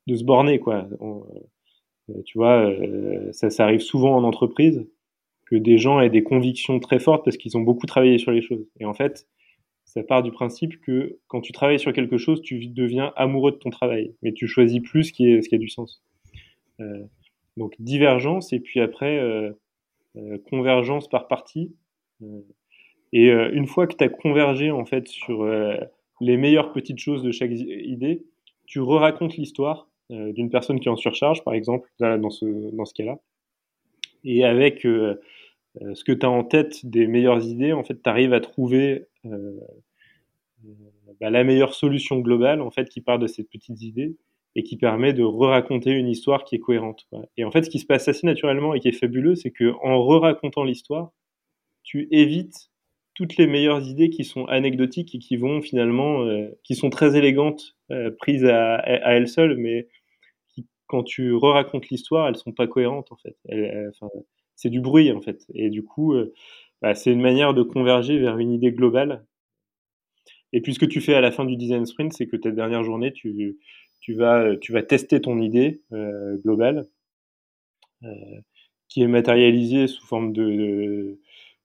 [0.07, 0.89] de se borner, quoi.
[1.03, 2.71] Euh, tu vois,
[3.33, 4.87] ça, ça arrive souvent en entreprise
[5.47, 8.43] que des gens aient des convictions très fortes parce qu'ils ont beaucoup travaillé sur les
[8.43, 8.67] choses.
[8.81, 9.27] Et en fait,
[9.95, 13.57] ça part du principe que quand tu travailles sur quelque chose, tu deviens amoureux de
[13.57, 16.03] ton travail, mais tu choisis plus ce qui, a du sens.
[16.81, 17.05] Euh,
[17.57, 19.53] donc divergence et puis après euh,
[20.17, 21.73] euh, convergence par partie.
[23.13, 25.47] et une fois que tu as convergé en fait sur
[26.21, 28.25] les meilleures petites choses de chaque idée,
[28.67, 32.95] tu re-racontes l'histoire d'une personne qui est en surcharge, par exemple, dans ce, dans ce
[32.95, 33.21] cas-là.
[34.25, 38.33] Et avec ce que tu as en tête des meilleures idées, en fait, tu arrives
[38.33, 39.07] à trouver
[41.21, 44.17] bah, la meilleure solution globale, en fait, qui part de ces petites idées
[44.57, 47.09] et qui permet de re-raconter une histoire qui est cohérente.
[47.37, 49.73] Et en fait, ce qui se passe assez naturellement et qui est fabuleux, c'est que
[49.83, 51.13] en re-racontant l'histoire,
[51.83, 52.71] tu évites
[53.15, 57.17] toutes les meilleures idées qui sont anecdotiques et qui vont finalement, euh, qui sont très
[57.17, 57.77] élégantes,
[58.19, 59.89] prises à, elles seules, mais
[60.87, 63.37] quand tu re-racontes l'histoire, elles sont pas cohérentes en fait.
[64.57, 65.45] C'est du bruit en fait.
[65.55, 66.33] Et du coup, euh,
[66.85, 69.25] bah, c'est une manière de converger vers une idée globale.
[70.53, 72.51] Et puis ce que tu fais à la fin du design sprint, c'est que ta
[72.51, 73.57] dernière journée, tu,
[74.11, 74.55] vas,
[74.87, 76.87] tester ton idée euh, globale,
[78.03, 78.11] euh,
[78.91, 81.19] qui est matérialisée sous forme de,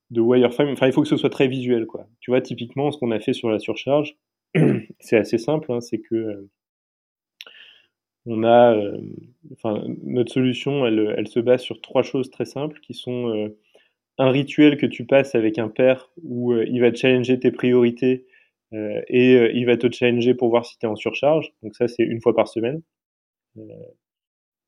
[0.10, 0.70] wireframe.
[0.70, 1.86] Enfin, il faut que ce soit très visuel.
[2.22, 4.16] Tu vois, typiquement, ce qu'on a fait sur la surcharge,
[5.02, 6.48] c'est assez simple, hein, c'est que
[8.26, 8.98] euh,
[10.06, 13.52] notre solution, elle, se base sur trois choses très simples qui sont
[14.20, 18.28] un rituel que tu passes avec un père où euh, il va challenger tes priorités
[18.72, 21.52] et il va te challenger pour voir si tu es en surcharge.
[21.64, 22.84] Donc ça, c'est une fois par semaine.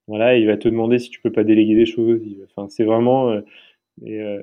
[0.08, 2.20] voilà, il va te demander si tu peux pas déléguer des choses.
[2.50, 3.40] Enfin, c'est vraiment.
[4.04, 4.40] et,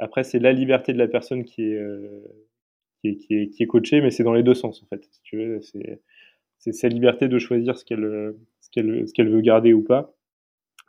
[0.00, 1.80] après, c'est la liberté de la personne qui est,
[3.00, 5.04] qui est, qui est, qui est coachée, mais c'est dans les deux sens en fait.
[5.12, 5.60] Si tu veux,
[6.58, 10.14] c'est sa liberté de choisir ce qu'elle ce qu'elle veut garder ou pas.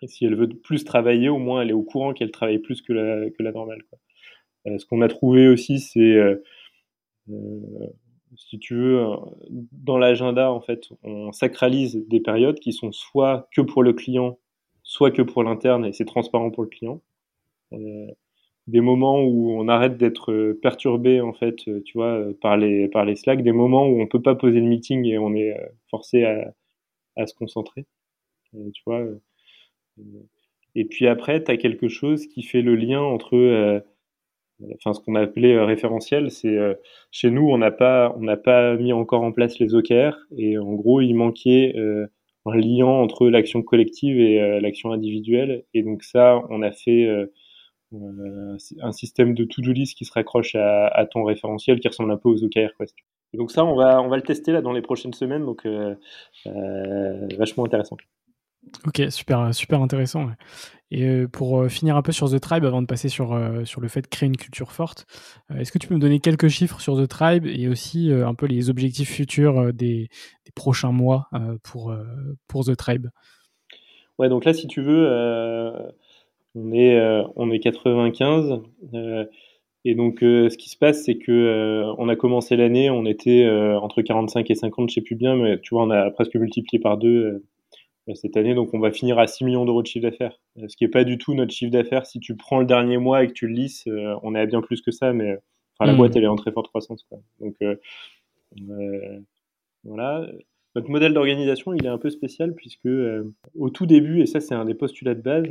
[0.07, 2.93] Si elle veut plus travailler, au moins elle est au courant qu'elle travaille plus que
[2.93, 3.83] la que la normale.
[3.89, 3.99] Quoi.
[4.67, 6.43] Euh, ce qu'on a trouvé aussi, c'est euh,
[7.29, 7.87] euh,
[8.35, 9.05] si tu veux,
[9.71, 14.39] dans l'agenda, en fait, on sacralise des périodes qui sont soit que pour le client,
[14.83, 17.01] soit que pour l'interne, et c'est transparent pour le client.
[17.73, 18.07] Euh,
[18.67, 22.57] des moments où on arrête d'être euh, perturbé en fait, euh, tu vois, euh, par
[22.57, 25.35] les par les Slack, des moments où on peut pas poser le meeting et on
[25.35, 25.55] est
[25.89, 26.53] forcé à,
[27.17, 27.85] à se concentrer,
[28.53, 29.05] tu vois.
[30.75, 33.83] Et puis après, tu as quelque chose qui fait le lien entre
[34.75, 36.57] enfin ce qu'on a appelé référentiel, c'est
[37.11, 40.99] chez nous on n'a pas pas mis encore en place les OKR et en gros
[40.99, 41.73] il manquait
[42.45, 47.07] un lien entre l'action collective et l'action individuelle et donc ça on a fait
[47.93, 52.17] euh, un système de to-do list qui se raccroche à, ton référentiel qui ressemble un
[52.17, 52.69] peu aux OKR.
[53.33, 55.95] Donc ça, on va, on va le tester là dans les prochaines semaines, donc euh,
[56.45, 57.97] euh, vachement intéressant.
[58.85, 60.27] Ok, super, super intéressant.
[60.91, 64.01] Et pour finir un peu sur The Tribe, avant de passer sur, sur le fait
[64.01, 65.05] de créer une culture forte,
[65.55, 68.47] est-ce que tu peux me donner quelques chiffres sur The Tribe et aussi un peu
[68.47, 70.09] les objectifs futurs des,
[70.55, 71.29] prochains mois
[71.63, 71.95] pour,
[72.47, 73.07] pour The Tribe?
[74.17, 75.07] Ouais, donc là, si tu veux,
[76.55, 78.61] on est, euh, on est 95.
[78.93, 79.25] Euh,
[79.85, 83.47] et donc, euh, ce qui se passe, c'est que on a commencé l'année, on était
[83.81, 86.79] entre 45 et 50, je sais plus bien, mais tu vois, on a presque multiplié
[86.79, 87.43] par deux
[88.15, 90.39] cette année, donc on va finir à 6 millions d'euros de chiffre d'affaires.
[90.67, 92.05] Ce qui est pas du tout notre chiffre d'affaires.
[92.05, 93.87] Si tu prends le dernier mois et que tu le lisses,
[94.23, 95.37] on est à bien plus que ça, mais
[95.77, 95.97] enfin, la mmh.
[95.97, 97.03] boîte, elle est en très forte croissance.
[97.09, 97.19] Quoi.
[97.39, 97.55] Donc,
[99.83, 100.27] voilà.
[100.75, 102.89] Notre modèle d'organisation, il est un peu spécial puisque
[103.55, 105.45] au tout début, et ça c'est un des postulats de base,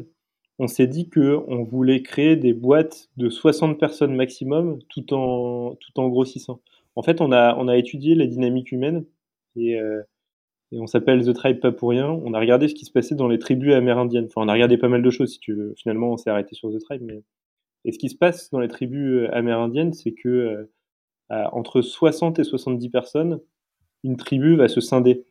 [0.58, 6.00] on s'est dit qu'on voulait créer des boîtes de 60 personnes maximum tout en, tout
[6.00, 6.60] en grossissant.
[6.96, 9.04] En fait, on a, on a étudié la dynamique humaine
[9.56, 10.02] et, euh,
[10.70, 12.10] et on s'appelle The Tribe pas pour rien.
[12.10, 14.26] On a regardé ce qui se passait dans les tribus amérindiennes.
[14.26, 15.74] Enfin, on a regardé pas mal de choses, si tu veux.
[15.76, 17.02] Finalement, on s'est arrêté sur The Tribe.
[17.02, 17.22] Mais...
[17.84, 20.28] Et ce qui se passe dans les tribus euh, amérindiennes, c'est que
[21.30, 23.40] euh, entre 60 et 70 personnes,
[24.04, 25.24] une tribu va se scinder.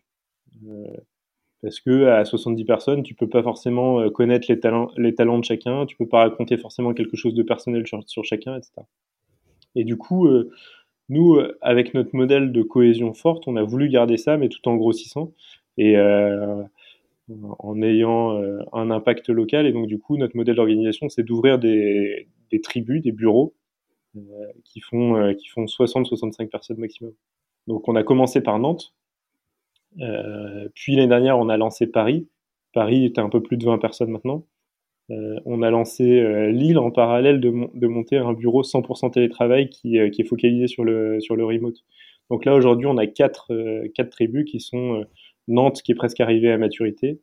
[0.68, 0.86] Euh,
[1.62, 5.44] parce que à 70 personnes, tu peux pas forcément connaître les talents, les talents de
[5.44, 8.74] chacun, tu peux pas raconter forcément quelque chose de personnel sur, chacun, etc.
[9.74, 10.30] Et du coup,
[11.10, 14.68] nous, euh, avec notre modèle de cohésion forte, on a voulu garder ça, mais tout
[14.68, 15.34] en grossissant
[15.78, 15.96] et
[17.60, 18.42] en ayant
[18.74, 19.68] un impact local.
[19.68, 22.28] Et donc, du coup, notre modèle d'organisation, c'est d'ouvrir des,
[22.64, 23.54] tribus, des bureaux
[24.64, 27.14] qui font, qui font 60-65 personnes maximum.
[27.68, 28.96] Donc, on a commencé par Nantes,
[30.00, 32.28] euh, puis l'année dernière, on a lancé Paris.
[32.74, 34.46] Paris était un peu plus de 20 personnes maintenant.
[35.10, 39.70] Euh, on a lancé euh, Lille en parallèle de, de, monter un bureau 100% télétravail
[39.70, 41.78] qui, qui, est focalisé sur le, sur le remote.
[42.30, 43.54] Donc là, aujourd'hui, on a quatre,
[43.96, 45.06] quatre tribus qui sont
[45.48, 47.22] Nantes, qui est presque arrivée à maturité,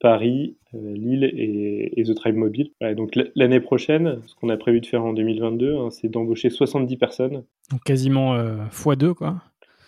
[0.00, 2.72] Paris, Lille et, et, The Tribe Mobile.
[2.94, 6.94] donc l'année prochaine, ce qu'on a prévu de faire en 2022, hein, c'est d'embaucher 70
[6.98, 7.44] personnes.
[7.70, 9.36] Donc quasiment x2, quoi.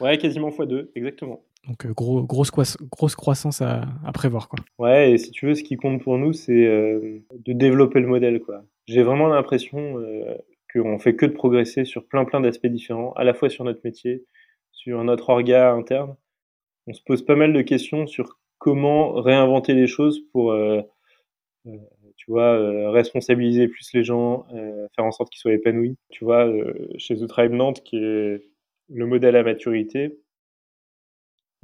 [0.01, 1.43] Ouais, quasiment x2, exactement.
[1.67, 4.49] Donc euh, gros, grosse, grosse croissance à, prévoir.
[4.49, 4.59] Quoi.
[4.79, 8.07] Ouais, et si tu veux, ce qui compte pour nous, c'est euh, de développer le
[8.07, 8.41] modèle.
[8.87, 10.37] J'ai vraiment l'impression euh,
[10.73, 13.81] qu'on fait que de progresser sur plein plein d'aspects différents, à la fois sur notre
[13.85, 14.25] métier,
[14.73, 16.17] sur notre orga interne.
[16.87, 20.55] On se pose pas mal de questions sur comment réinventer les choses pour,
[21.65, 24.47] tu vois, responsabiliser plus les gens,
[24.95, 25.97] faire en sorte qu'ils soient épanouis.
[26.11, 26.47] Tu vois,
[26.99, 28.43] chez The Tribe Nantes, qui est
[28.91, 30.19] le modèle à maturité,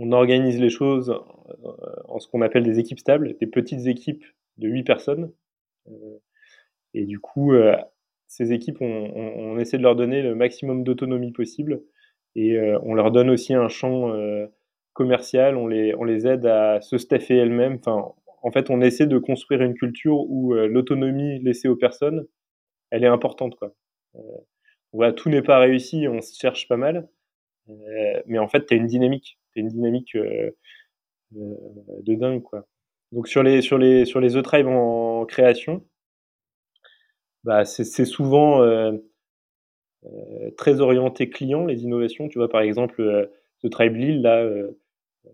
[0.01, 1.73] on organise les choses euh,
[2.09, 4.25] en ce qu'on appelle des équipes stables, des petites équipes
[4.57, 5.31] de 8 personnes.
[5.89, 6.19] Euh,
[6.95, 7.77] et du coup, euh,
[8.27, 11.83] ces équipes, on, essaie de leur donner le maximum d'autonomie possible
[12.37, 14.15] et on leur donne aussi un champ
[14.93, 17.79] commercial, on les, on les aide à se staffer elles-mêmes.
[17.81, 22.25] Enfin, en fait, on essaie de construire une culture où l'autonomie laissée aux personnes,
[22.91, 23.57] elle est importante.
[25.17, 27.09] Tout n'est pas réussi, on se cherche pas mal.
[28.27, 29.40] Mais en fait, tu as une dynamique.
[29.57, 30.51] Une dynamique euh,
[31.37, 31.55] euh,
[32.03, 32.67] de dingue, quoi.
[33.13, 35.85] Donc sur les, sur les, sur les E-Tribe en création,
[37.43, 38.63] bah, c'est souvent
[40.57, 42.29] très orienté client, les innovations.
[42.29, 43.29] Tu vois, par exemple,
[43.65, 44.45] The Tribe Lille, là,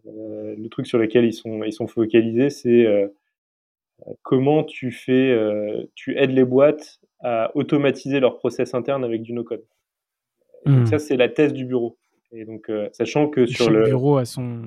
[0.05, 2.87] le truc sur lequel ils sont, ils sont focalisés, c'est
[4.23, 5.37] comment tu fais,
[5.95, 9.67] tu aides les boîtes à automatiser leur process interne avec du no-code.
[10.65, 10.87] Hmm.
[10.87, 11.99] ça, c'est la thèse du bureau.
[12.33, 13.85] Et donc, euh, sachant que sur le...
[13.85, 14.63] bureau à son...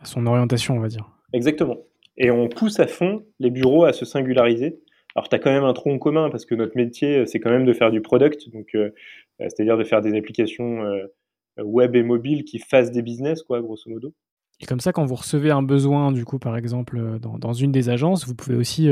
[0.00, 1.10] à son orientation, on va dire.
[1.32, 1.78] Exactement.
[2.16, 4.80] Et on pousse à fond les bureaux à se singulariser.
[5.14, 7.64] Alors, tu as quand même un tronc commun parce que notre métier, c'est quand même
[7.64, 8.90] de faire du product, donc euh,
[9.38, 11.06] c'est-à-dire de faire des applications euh,
[11.62, 14.14] web et mobile qui fassent des business, quoi, grosso modo.
[14.60, 17.72] Et comme ça, quand vous recevez un besoin, du coup, par exemple, dans, dans une
[17.72, 18.88] des agences, vous pouvez aussi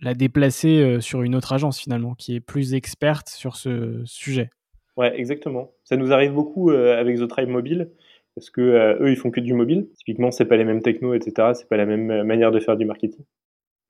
[0.00, 4.50] la déplacer euh, sur une autre agence finalement, qui est plus experte sur ce sujet.
[4.96, 5.72] Ouais, exactement.
[5.84, 7.90] Ça nous arrive beaucoup euh, avec The Tribe Mobile,
[8.34, 9.88] parce que euh, eux, ils font que du mobile.
[9.98, 11.52] Typiquement, c'est pas les mêmes technos, etc.
[11.54, 13.24] C'est pas la même manière de faire du marketing.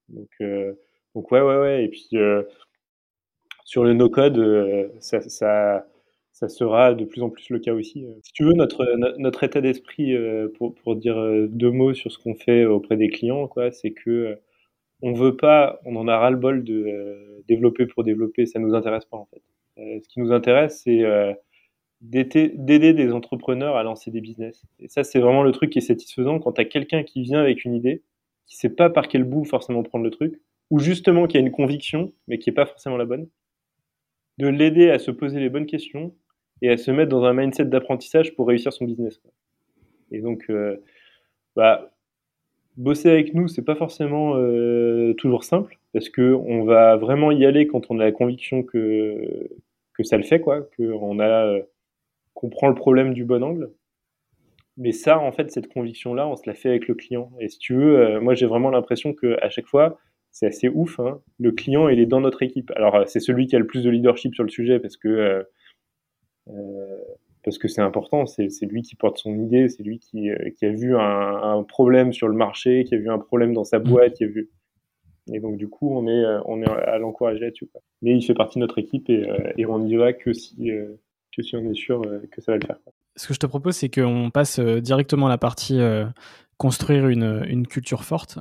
[0.08, 0.30] Donc,
[1.14, 1.84] donc ouais, ouais, ouais.
[1.84, 2.08] Et puis
[3.64, 8.06] sur le no-code, ça, sera de plus en plus le cas aussi.
[8.22, 10.16] Si tu veux, notre, état d'esprit,
[10.58, 11.16] pour, dire
[11.48, 14.38] deux mots sur ce qu'on fait auprès des clients, c'est que
[15.02, 18.58] on veut pas, on en a ras le bol de euh, développer pour développer, ça
[18.58, 19.42] nous intéresse pas en fait.
[19.78, 21.32] Euh, ce qui nous intéresse, c'est euh,
[22.00, 24.64] d'aider des entrepreneurs à lancer des business.
[24.78, 27.40] Et ça, c'est vraiment le truc qui est satisfaisant quand tu as quelqu'un qui vient
[27.40, 28.02] avec une idée,
[28.46, 31.52] qui sait pas par quel bout forcément prendre le truc, ou justement qui a une
[31.52, 33.28] conviction, mais qui est pas forcément la bonne,
[34.38, 36.14] de l'aider à se poser les bonnes questions
[36.62, 39.20] et à se mettre dans un mindset d'apprentissage pour réussir son business.
[40.10, 40.50] Et donc,
[41.54, 41.95] bah,
[42.76, 47.44] bosser avec nous, c'est pas forcément euh, toujours simple parce que on va vraiment y
[47.44, 49.48] aller quand on a la conviction que
[49.94, 51.62] que ça le fait quoi, que on a euh,
[52.34, 53.72] qu'on prend le problème du bon angle.
[54.78, 57.32] Mais ça, en fait, cette conviction-là, on se la fait avec le client.
[57.40, 59.98] Et si tu veux, euh, moi, j'ai vraiment l'impression que à chaque fois,
[60.32, 61.00] c'est assez ouf.
[61.00, 62.70] Hein, le client, il est dans notre équipe.
[62.76, 65.46] Alors, c'est celui qui a le plus de leadership sur le sujet parce que
[67.46, 70.66] parce que c'est important, c'est lui qui porte son idée, c'est lui qui, euh, qui,
[70.66, 73.78] a vu un, un, problème sur le marché, qui a vu un problème dans sa
[73.78, 73.84] mm.
[73.84, 74.50] boîte, qui a vu.
[75.32, 77.70] Et donc du coup, on est, euh, on est à l'encourager là-dessus.
[78.02, 80.56] Mais il fait partie de notre équipe et, euh, et on n'y va que si,
[81.36, 82.78] que si on est sûr que ça va le faire.
[83.14, 85.78] Ce que je te propose, c'est qu'on passe directement à la partie
[86.58, 88.40] construire une, une, culture forte.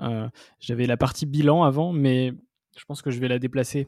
[0.59, 2.33] J'avais la partie bilan avant, mais
[2.75, 3.85] je pense que je vais la déplacer.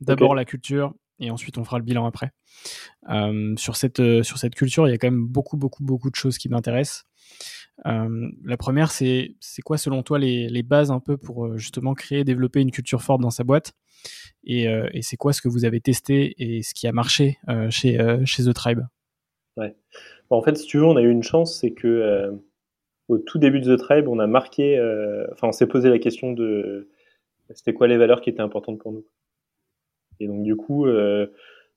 [0.00, 2.32] D'abord la culture, et ensuite on fera le bilan après.
[3.10, 6.10] Euh, sur, cette, euh, sur cette culture, il y a quand même beaucoup, beaucoup, beaucoup
[6.10, 7.04] de choses qui m'intéressent.
[7.86, 12.24] Euh, la première, c'est quoi selon toi les, les, bases un peu pour justement créer,
[12.24, 13.72] développer une culture forte dans sa boîte?
[14.44, 17.38] Et, et c'est quoi ce que vous avez testé et ce qui a marché
[17.70, 18.80] chez, chez The Tribe?
[19.56, 19.74] Ouais.
[20.30, 22.32] en fait, si tu veux, on a eu une chance, c'est que
[23.08, 24.78] au tout début de The Tribe, on a marqué,
[25.32, 26.88] enfin, on s'est posé la question de
[27.54, 29.04] c'était quoi les valeurs qui étaient importantes pour nous?
[30.20, 31.26] Et donc du coup, euh,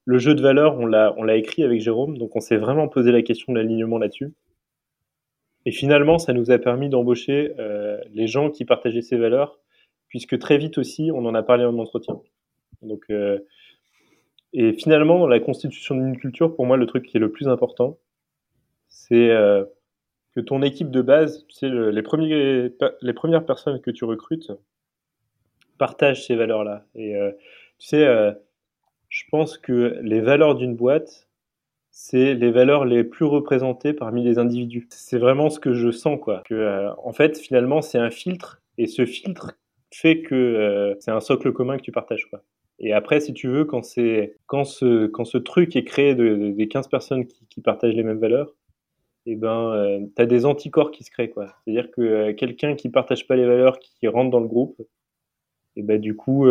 [0.05, 3.21] le jeu de valeur, on l'a, écrit avec Jérôme, donc on s'est vraiment posé la
[3.21, 4.33] question de l'alignement là-dessus.
[5.65, 9.59] Et finalement, ça nous a permis d'embaucher euh, les gens qui partageaient ces valeurs,
[10.07, 12.19] puisque très vite aussi, on en a parlé en entretien.
[12.81, 13.39] Donc, euh,
[14.53, 17.47] et finalement, dans la constitution d'une culture, pour moi, le truc qui est le plus
[17.47, 17.99] important,
[18.89, 19.29] c'est
[20.35, 22.69] que ton équipe de base, tu sais, les, premiers,
[23.01, 24.51] les premières personnes que tu recrutes
[25.77, 26.85] partagent ces valeurs-là.
[26.95, 27.15] Et
[27.81, 28.31] tu sais, euh,
[29.09, 31.27] je pense que les valeurs d'une boîte,
[31.89, 34.87] c'est les valeurs les plus représentées parmi les individus.
[34.91, 36.43] C'est vraiment ce que je sens, quoi.
[36.45, 39.57] Que, euh, en fait, finalement, c'est un filtre, et ce filtre
[39.91, 42.43] fait que euh, c'est un socle commun que tu partages, quoi.
[42.79, 43.81] Et après, si tu veux, quand
[44.45, 48.19] quand ce quand ce truc est créé de, des 15 personnes qui, partagent les mêmes
[48.19, 48.55] valeurs,
[49.25, 51.47] eh ben, tu as des anticorps qui se créent, quoi.
[51.65, 55.83] C'est-à-dire que quelqu'un qui partage pas les valeurs, qui rentre dans le groupe, et eh
[55.83, 56.47] ben du coup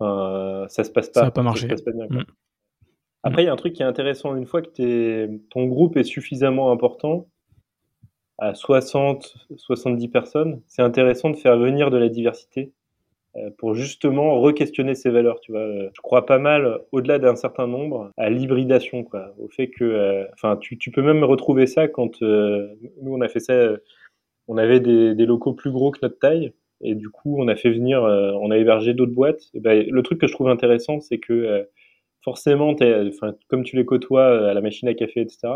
[0.00, 1.20] Enfin, ça se passe pas.
[1.20, 1.68] Ça va pas marcher.
[1.68, 2.22] Mm.
[3.22, 4.34] Après, il y a un truc qui est intéressant.
[4.34, 7.28] Une fois que ton groupe est suffisamment important,
[8.38, 12.72] à 60, 70 personnes, c'est intéressant de faire venir de la diversité
[13.36, 15.40] euh, pour justement re-questionner ces valeurs.
[15.40, 19.68] Tu vois, je crois pas mal, au-delà d'un certain nombre, à l'hybridation, quoi, au fait
[19.68, 22.68] que, euh, enfin, tu, tu, peux même retrouver ça quand euh,
[23.02, 23.54] nous on a fait ça,
[24.48, 27.56] on avait des, des, locaux plus gros que notre taille, et du coup, on a
[27.56, 29.50] fait venir, euh, on a hébergé d'autres boîtes.
[29.54, 31.64] Ben, le truc que je trouve intéressant, c'est que euh,
[32.22, 32.74] forcément,
[33.48, 35.48] comme tu les côtoies euh, à la machine à café, etc.,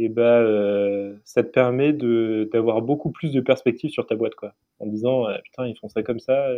[0.00, 4.54] et ben, ça te permet d'avoir beaucoup plus de perspectives sur ta boîte, quoi.
[4.78, 6.52] En disant, putain, ils font ça comme ça,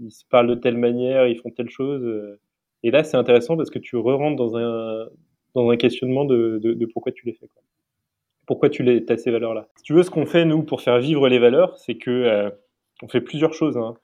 [0.00, 2.38] ils se parlent de telle manière, ils font telle chose.
[2.82, 7.34] et là, c'est intéressant parce que tu re-rentres dans un, questionnement de, pourquoi tu les
[7.34, 7.62] fais, quoi
[8.46, 9.68] pourquoi tu as ces valeurs-là.
[9.76, 12.50] Si tu veux, ce qu'on fait, nous, pour faire vivre les valeurs, c'est que
[13.02, 13.76] on fait plusieurs choses.
[13.76, 13.94] Hein.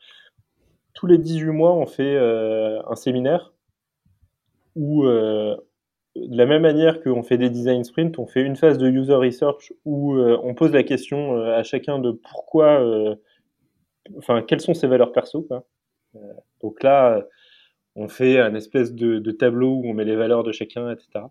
[0.94, 3.52] Tous les 18 mois, on fait euh, un séminaire
[4.76, 5.56] où, euh,
[6.16, 9.14] de la même manière qu'on fait des design sprints, on fait une phase de user
[9.14, 12.82] research où euh, on pose la question à chacun de pourquoi,
[14.16, 15.46] enfin, quelles sont ses valeurs perso.
[16.60, 17.24] donc là,
[17.96, 21.24] on fait un espèce de, de, tableau où on met les valeurs de chacun, etc.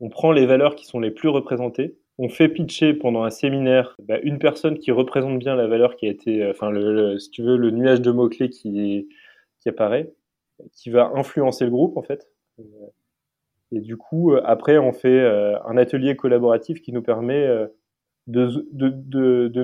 [0.00, 3.96] on prend les valeurs qui sont les plus représentées on fait pitcher pendant un séminaire
[3.98, 7.30] bah, une personne qui représente bien la valeur qui a été, euh, enfin, le, si
[7.30, 9.08] tu veux, le nuage de mots-clés qui,
[9.58, 10.12] qui apparaît,
[10.72, 12.28] qui va influencer le groupe, en fait.
[12.58, 12.62] Euh,
[13.72, 15.24] et du coup, euh, après, on fait
[15.64, 17.48] un atelier collaboratif qui nous permet
[18.26, 19.62] de, de,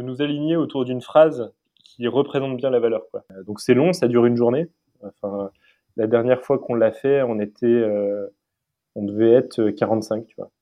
[0.00, 1.52] nous, aligner autour d'une phrase
[1.82, 3.02] qui représente bien la valeur.
[3.44, 4.68] Donc c'est long, ça dure une journée.
[5.02, 5.50] Enfin,
[5.96, 7.84] la dernière fois qu'on l'a fait, on était,
[8.94, 10.52] on devait être 45, tu vois.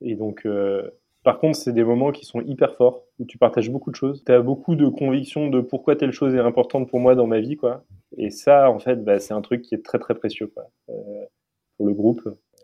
[0.00, 0.88] Et donc, euh,
[1.22, 4.22] par contre, c'est des moments qui sont hyper forts, où tu partages beaucoup de choses.
[4.24, 7.40] Tu as beaucoup de convictions de pourquoi telle chose est importante pour moi dans ma
[7.40, 7.84] vie, quoi.
[8.16, 11.24] Et ça, en fait, bah, c'est un truc qui est très, très précieux, quoi, euh,
[11.76, 12.22] pour le groupe.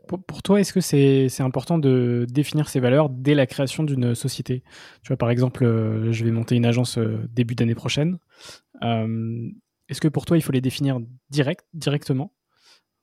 [0.09, 4.63] Pour, toi, est-ce que c'est important de définir ces valeurs dès la création d'une société?
[5.03, 8.19] Tu vois, par exemple, euh, je vais monter une agence début d'année prochaine.
[8.83, 12.33] est-ce que pour toi, il faut les définir direct, directement?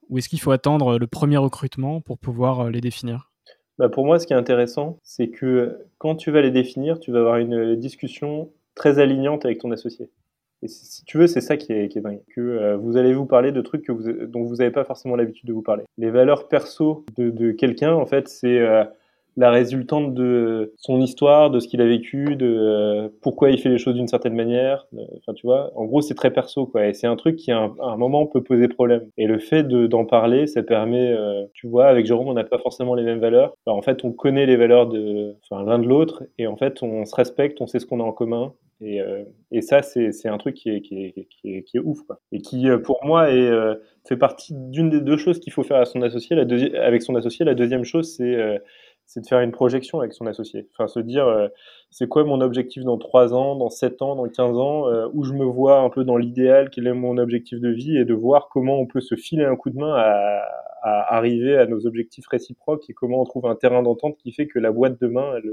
[0.10, 3.33] Ou est-ce qu'il faut attendre le premier recrutement pour pouvoir les définir?
[3.78, 7.12] Bah pour moi, ce qui est intéressant, c'est que quand tu vas les définir, tu
[7.12, 10.10] vas avoir une discussion très alignante avec ton associé.
[10.62, 12.22] Et si tu veux, c'est ça qui est, dingue.
[12.34, 15.18] Que euh, vous allez vous parler de trucs que vous, dont vous n'avez pas forcément
[15.18, 15.84] l'habitude de vous parler.
[15.98, 18.86] Les valeurs perso de, de quelqu'un, en fait, c'est euh,
[19.36, 23.70] la résultante de son histoire, de ce qu'il a vécu, de euh, pourquoi il fait
[23.70, 24.88] les choses d'une certaine manière.
[25.18, 26.88] Enfin, tu vois, en gros, c'est très perso, quoi.
[26.88, 29.10] Et c'est un truc qui, à un, moment, peut poser problème.
[29.18, 32.60] Et le fait d'en parler, ça permet, euh, tu vois, avec Jérôme, on n'a pas
[32.60, 33.56] forcément les mêmes valeurs.
[33.66, 37.06] en fait, on connaît les valeurs de, enfin, l'un de l'autre, et en fait, on
[37.06, 38.54] se respecte, on sait ce qu'on a en commun.
[38.82, 42.20] Et, euh, et ça, c'est un truc qui est, qui est, qui est, ouf, quoi.
[42.32, 43.30] Et qui, pour moi,
[44.06, 46.36] fait partie d'une des deux choses qu'il faut faire à son associé.
[46.36, 46.44] La
[46.84, 48.60] avec son associé, la deuxième chose, c'est
[49.06, 50.68] c'est de faire une projection avec son associé.
[50.74, 51.48] Enfin, se dire, euh,
[51.92, 55.24] c'est quoi mon objectif dans 3 ans, dans 7 ans, dans 15 ans, euh, où
[55.24, 58.14] je me vois un peu dans l'idéal, quel est mon objectif de vie, et de
[58.14, 60.44] voir comment on peut se filer un coup de main à,
[60.84, 64.48] à arriver à nos objectifs réciproques et comment on trouve un terrain d'entente qui fait
[64.48, 65.52] que la boîte demain, elle,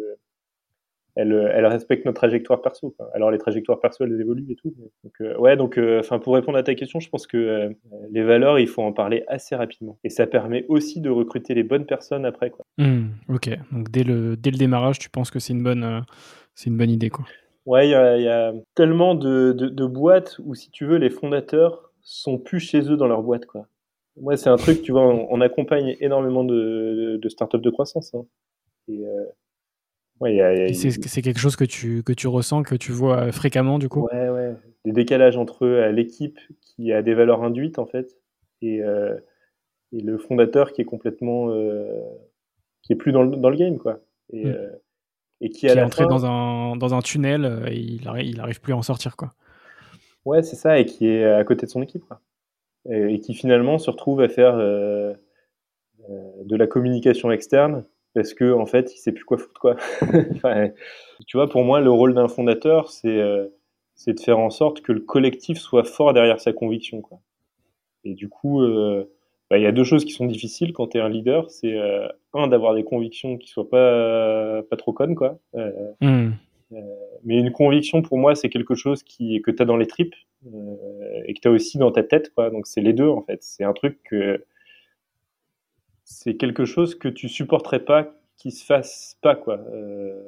[1.21, 2.95] elle, elle respecte notre trajectoire perso.
[3.15, 4.73] Alors les trajectoires perso, elles évoluent et tout.
[5.05, 7.69] Donc, euh, ouais, donc, euh, enfin, pour répondre à ta question, je pense que euh,
[8.11, 9.99] les valeurs, il faut en parler assez rapidement.
[10.03, 12.65] Et ça permet aussi de recruter les bonnes personnes après, quoi.
[12.79, 16.05] Mmh, ok, donc dès le, dès le démarrage, tu penses que c'est une bonne,
[16.55, 17.25] c'est une bonne idée, quoi.
[17.67, 21.11] Ouais, il y, y, a tellement de, de, de, boîtes où, si tu veux, les
[21.11, 23.67] fondateurs sont plus chez eux dans leur boîte, quoi.
[24.17, 28.15] Moi, c'est un truc, tu vois, on, on accompagne énormément de, de, startups de croissance.
[28.15, 28.25] Hein.
[28.89, 29.05] Et,
[30.21, 34.07] Ouais, c'est quelque chose que tu, que tu ressens, que tu vois fréquemment, du coup?
[34.13, 34.55] Ouais, ouais.
[34.85, 38.19] Des décalages entre l'équipe qui a des valeurs induites, en fait,
[38.61, 39.17] et, euh,
[39.93, 41.51] et le fondateur qui est complètement.
[41.51, 42.03] Euh,
[42.83, 44.01] qui est plus dans le, dans le game, quoi.
[44.31, 44.49] Et, mmh.
[44.49, 44.69] euh,
[45.41, 48.61] et qui, qui est entré dans, un, dans un tunnel et il n'arrive il arrive
[48.61, 49.33] plus à en sortir, quoi.
[50.27, 52.21] Ouais, c'est ça, et qui est à côté de son équipe, quoi.
[52.91, 55.17] Et, et qui finalement se retrouve à faire de
[56.57, 57.85] la communication externe
[58.15, 59.77] parce que en fait, il sait plus quoi foutre quoi.
[60.35, 60.71] enfin,
[61.27, 63.47] tu vois, pour moi, le rôle d'un fondateur, c'est euh,
[63.95, 67.21] c'est de faire en sorte que le collectif soit fort derrière sa conviction quoi.
[68.05, 69.05] Et du coup, euh,
[69.51, 71.75] bah, il y a deux choses qui sont difficiles quand tu es un leader, c'est
[71.75, 75.39] euh, un d'avoir des convictions qui soient pas pas trop connes quoi.
[76.01, 76.31] Mmh.
[77.25, 80.15] mais une conviction pour moi, c'est quelque chose qui que tu as dans les tripes
[81.27, 82.51] et que tu as aussi dans ta tête quoi.
[82.51, 83.43] Donc c'est les deux en fait.
[83.43, 84.45] C'est un truc que
[86.11, 90.21] c'est quelque chose que tu supporterais pas qui se fasse pas quoi euh,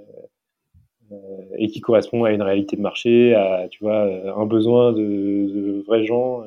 [1.10, 1.16] euh,
[1.58, 6.04] et qui correspond à une réalité de marché à tu vois un besoin de, vrais
[6.04, 6.44] gens.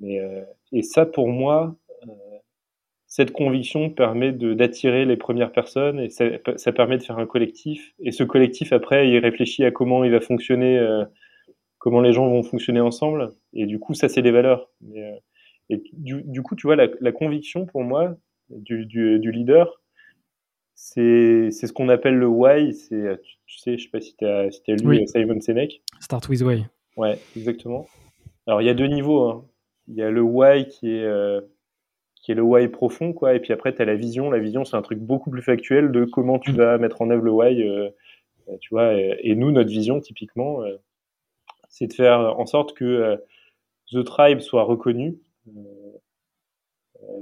[0.00, 0.42] Mais euh,
[0.72, 1.76] et ça pour moi
[3.08, 6.24] cette conviction permet d'attirer les premières personnes et ça,
[6.56, 7.94] ça, permet de faire un collectif.
[8.00, 10.84] Et ce collectif après il réfléchit à comment il va fonctionner
[11.78, 13.32] comment les gens vont fonctionner ensemble.
[13.52, 14.70] Et du coup ça c'est les valeurs.
[15.68, 18.16] Et du, du, coup tu vois la, la conviction pour moi
[18.50, 19.80] du, du, du leader,
[20.74, 22.74] c'est ce qu'on appelle le why.
[22.74, 25.08] C'est, tu, tu, sais, je sais pas si tu as, si as, lu oui.
[25.08, 25.82] Simon Sinek.
[26.00, 26.66] Start with why.
[26.96, 27.86] Ouais, exactement.
[28.46, 29.22] Alors il y a deux niveaux.
[29.22, 29.44] Hein.
[29.88, 31.40] Il y a le why qui est euh,
[32.26, 33.34] qui est le why profond, quoi.
[33.34, 34.32] Et puis après, tu as la vision.
[34.32, 36.56] La vision, c'est un truc beaucoup plus factuel de comment tu mm.
[36.56, 37.62] vas mettre en œuvre le why.
[37.62, 37.88] Euh,
[38.48, 38.94] euh, tu vois.
[38.94, 40.76] Et, et, nous, notre vision, typiquement, euh,
[41.68, 43.16] c'est de faire en sorte que
[43.92, 45.20] The Tribe soit reconnu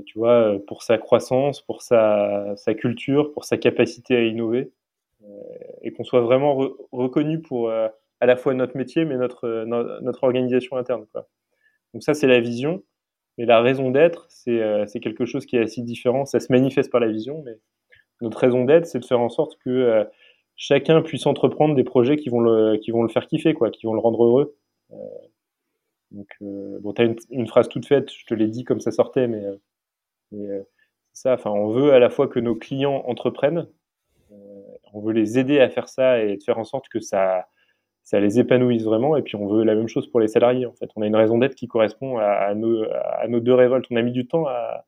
[0.06, 4.72] tu vois, pour sa croissance, pour sa, sa, culture, pour sa capacité à innover,
[5.22, 5.26] euh,
[5.82, 7.88] et qu'on soit vraiment re reconnu pour euh,
[8.20, 11.06] à la fois notre métier, mais notre, notre organisation interne.
[11.12, 11.28] Quoi.
[11.92, 12.82] Donc ça, c'est la vision.
[13.38, 16.24] Mais la raison d'être, c'est euh, quelque chose qui est assez différent.
[16.24, 17.58] Ça se manifeste par la vision, mais
[18.20, 20.04] notre raison d'être, c'est de faire en sorte que euh,
[20.56, 23.86] chacun puisse entreprendre des projets qui vont le, qui vont le faire kiffer, quoi, qui
[23.86, 24.56] vont le rendre heureux.
[24.92, 24.96] Euh,
[26.12, 29.26] donc, bon, tu as une, phrase toute faite, je te l'ai dit comme ça sortait,
[29.26, 29.42] mais
[30.32, 30.62] euh,
[31.14, 33.68] ça, enfin, on veut à la fois que nos clients entreprennent,
[34.32, 34.62] euh,
[34.92, 37.46] on veut les aider à faire ça et de faire en sorte que ça,
[38.02, 39.16] ça les épanouisse vraiment.
[39.16, 40.66] Et puis on veut la même chose pour les salariés.
[40.66, 43.54] En fait, on a une raison d'être qui correspond à, à, nos, à, nos, deux
[43.54, 43.86] révoltes.
[43.90, 44.84] On a mis du temps à,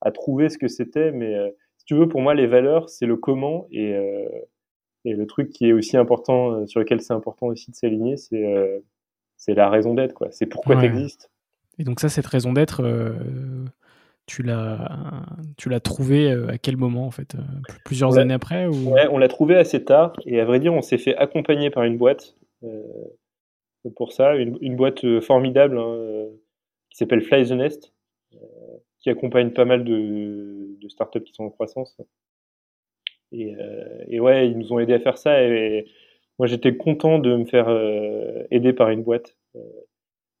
[0.00, 3.06] à trouver ce que c'était, mais euh, si tu veux, pour moi, les valeurs, c'est
[3.06, 4.28] le comment et, euh,
[5.04, 8.82] et le truc qui est aussi important, sur lequel c'est important aussi de s'aligner, c'est
[9.36, 10.14] c'est la raison d'être.
[10.14, 10.28] quoi.
[10.30, 10.82] C'est pourquoi ouais.
[10.82, 11.30] tu existes.
[11.78, 12.82] Et donc ça, cette raison d'être,
[14.26, 17.42] tu l'as, tu l'as trouvé euh, à quel moment en fait euh,
[17.84, 18.20] Plusieurs ouais.
[18.20, 18.92] années après ou...
[18.92, 21.84] Ouais, on l'a trouvé assez tard et à vrai dire, on s'est fait accompagner par
[21.84, 26.28] une boîte euh, pour ça, une, une boîte euh, formidable hein,
[26.90, 27.92] qui s'appelle Fly the Nest,
[28.34, 28.38] euh,
[29.00, 31.96] qui accompagne pas mal de, de, startups qui sont en croissance.
[33.32, 33.52] Et,
[34.06, 35.86] et, ouais, ils nous ont aidé à faire ça et,
[36.38, 37.68] moi j'étais content de me faire
[38.50, 39.36] aider par une boîte.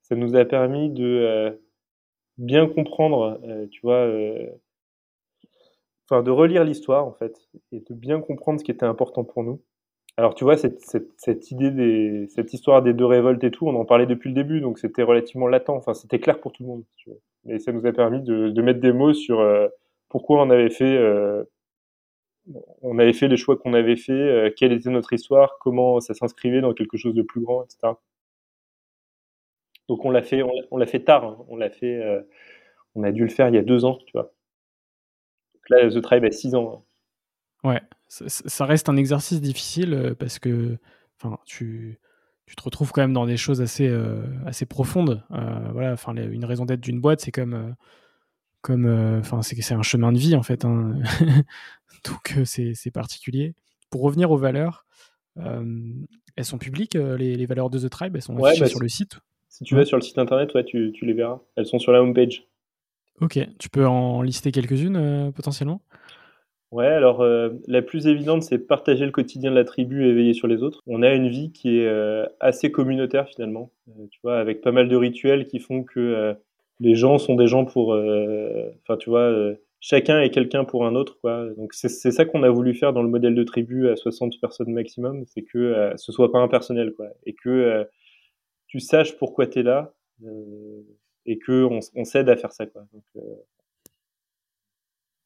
[0.02, 1.58] ça nous a permis de
[2.38, 4.48] bien comprendre, euh, tu vois, euh,
[6.08, 7.36] enfin de relire l'histoire en fait,
[7.72, 9.60] et de bien comprendre ce qui était important pour nous.
[10.16, 13.84] Alors tu vois, cette, idée des, cette histoire des deux révoltes et tout, on en
[13.84, 16.84] parlait depuis le début, donc c'était relativement latent, enfin c'était clair pour tout le monde.
[16.96, 17.18] Tu vois.
[17.54, 19.68] Et ça nous a permis de, mettre des mots sur euh,
[20.08, 21.42] pourquoi on avait fait, euh,
[22.82, 26.60] on avait fait les choix qu'on avait fait, quelle était notre histoire, comment ça s'inscrivait
[26.60, 27.94] dans quelque chose de plus grand, etc.
[29.88, 31.24] Donc on l'a fait, on l'a fait tard.
[31.24, 31.44] Hein.
[31.48, 32.22] On l'a fait, euh,
[32.94, 34.32] on a dû le faire il y a deux ans, tu vois.
[35.54, 36.72] Donc là, The Tribe a six ans.
[36.74, 36.84] Hein.
[37.64, 40.76] Ouais, ça, ça, reste un exercice difficile euh, parce que,
[41.18, 41.98] enfin, tu,
[42.46, 45.24] tu te retrouves quand même dans des choses assez, euh, assez profondes.
[45.30, 47.74] Euh, voilà, enfin, une raison d'être d'une boîte, c'est comme
[48.60, 48.86] comme,
[49.18, 50.64] enfin, c'est un chemin de vie en fait.
[50.64, 50.98] Hein.
[52.04, 53.54] Donc c'est particulier.
[53.90, 54.86] Pour revenir aux valeurs,
[55.36, 59.18] elles sont publiques, les, valeurs de The Tribe Elles sont affichées bah, sur le site?
[59.54, 61.40] Si tu vas sur le site internet, ouais, tu, tu, les verras.
[61.54, 62.42] Elles sont sur la homepage.
[63.20, 65.80] Ok, tu peux en lister quelques-unes potentiellement?
[66.72, 70.34] Ouais, alors euh, la plus évidente, c'est partager le quotidien de la tribu et veiller
[70.34, 70.82] sur les autres.
[70.88, 74.72] On a une vie qui est euh, assez communautaire finalement, euh, tu vois, avec pas
[74.72, 76.34] mal de rituels qui font que
[76.80, 79.32] les gens sont des gens pour, enfin, tu vois,
[79.78, 81.46] chacun est quelqu'un pour un autre, quoi.
[81.56, 84.72] Donc c'est ça qu'on a voulu faire dans le modèle de tribu à 60 personnes
[84.72, 87.86] maximum, c'est que ce soit pas impersonnel, quoi, et que
[88.74, 89.94] tu saches pourquoi tu es là
[91.26, 91.64] et que
[91.94, 92.84] on, s'aide à faire ça, quoi.
[92.92, 93.04] Donc,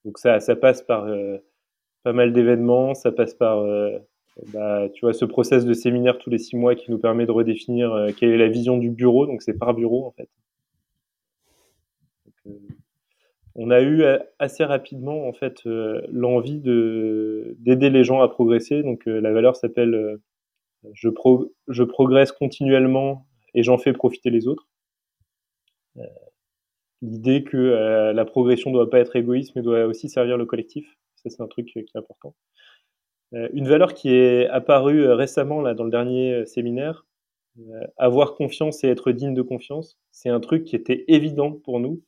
[0.05, 1.39] donc ça, ça passe par euh,
[2.03, 3.99] pas mal d'événements, ça passe par euh,
[4.53, 7.31] bah, tu vois, ce process de séminaire tous les six mois qui nous permet de
[7.31, 9.27] redéfinir euh, quelle est la vision du bureau.
[9.27, 10.29] Donc c'est par bureau en fait.
[13.55, 14.05] on a eu
[14.39, 18.83] assez rapidement en fait l'envie de d'aider les gens à progresser.
[18.83, 20.19] Donc la valeur s'appelle
[20.93, 21.09] je,
[21.69, 24.69] je progresse continuellement et j'en fais profiter les autres
[27.03, 30.47] l'idée que euh, la progression ne doit pas être égoïste, mais doit aussi servir le
[30.47, 30.99] collectif.
[31.17, 32.35] Ça, c'est un truc qui est important.
[33.35, 37.05] Euh, une valeur qui est apparue euh, récemment là, dans le dernier séminaire,
[37.97, 42.05] avoir confiance et être digne de confiance, c'est un truc qui était évident pour nous,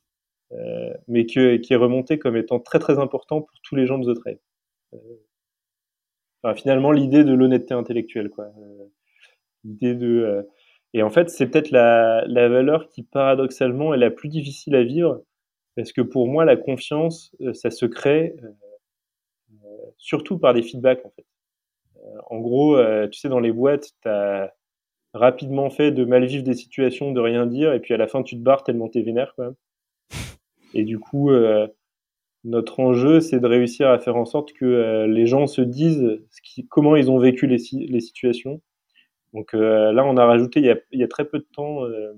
[1.09, 4.39] mais qui est remonté comme étant très très important pour tous les gens de The
[6.55, 8.53] finalement, l'idée de l'honnêteté intellectuelle, quoi.
[9.65, 10.47] l'idée de
[10.93, 14.83] et en fait, c'est peut-être la, la, valeur qui, paradoxalement, est la plus difficile à
[14.83, 15.21] vivre,
[15.75, 18.47] parce que pour moi, la confiance, euh, ça se crée euh,
[19.63, 21.25] euh, surtout par des feedbacks, en fait.
[22.29, 22.77] en gros,
[23.11, 24.53] tu sais, dans les boîtes, tu as
[25.13, 28.23] rapidement fait de mal vivre des situations, de rien dire, et puis à la fin,
[28.23, 29.53] tu te barres tellement t'es vénère, quoi.
[30.73, 31.31] Et du coup,
[32.43, 36.41] notre enjeu, c'est de réussir à faire en sorte que les gens se disent ce
[36.41, 38.61] qui, comment ils ont vécu les, les situations,
[39.33, 41.47] donc euh, là, on a rajouté il y a, il y a très peu de
[41.53, 42.13] temps, euh,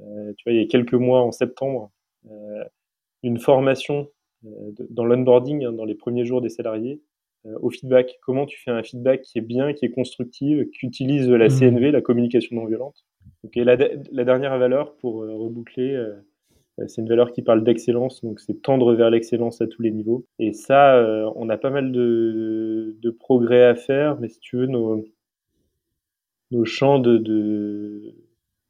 [0.00, 1.90] euh, tu vois, il y a quelques mois, en septembre,
[3.22, 4.08] une formation
[4.42, 7.00] dans l'onboarding, hein, dans les premiers jours des salariés,
[7.44, 8.18] au feedback.
[8.22, 11.58] Comment tu fais un feedback qui est bien, qui est constructif, qui utilise la mmh.
[11.58, 13.04] CNV, la communication non violente?
[13.54, 16.04] et la, la, dernière valeur, pour reboucler,
[16.88, 20.26] c'est une valeur qui parle d'excellence, donc c'est tendre vers l'excellence à tous les niveaux.
[20.40, 21.00] Et ça,
[21.36, 25.04] on a pas mal de, de, progrès à faire, mais si tu veux, nos,
[26.50, 28.14] nos champs de,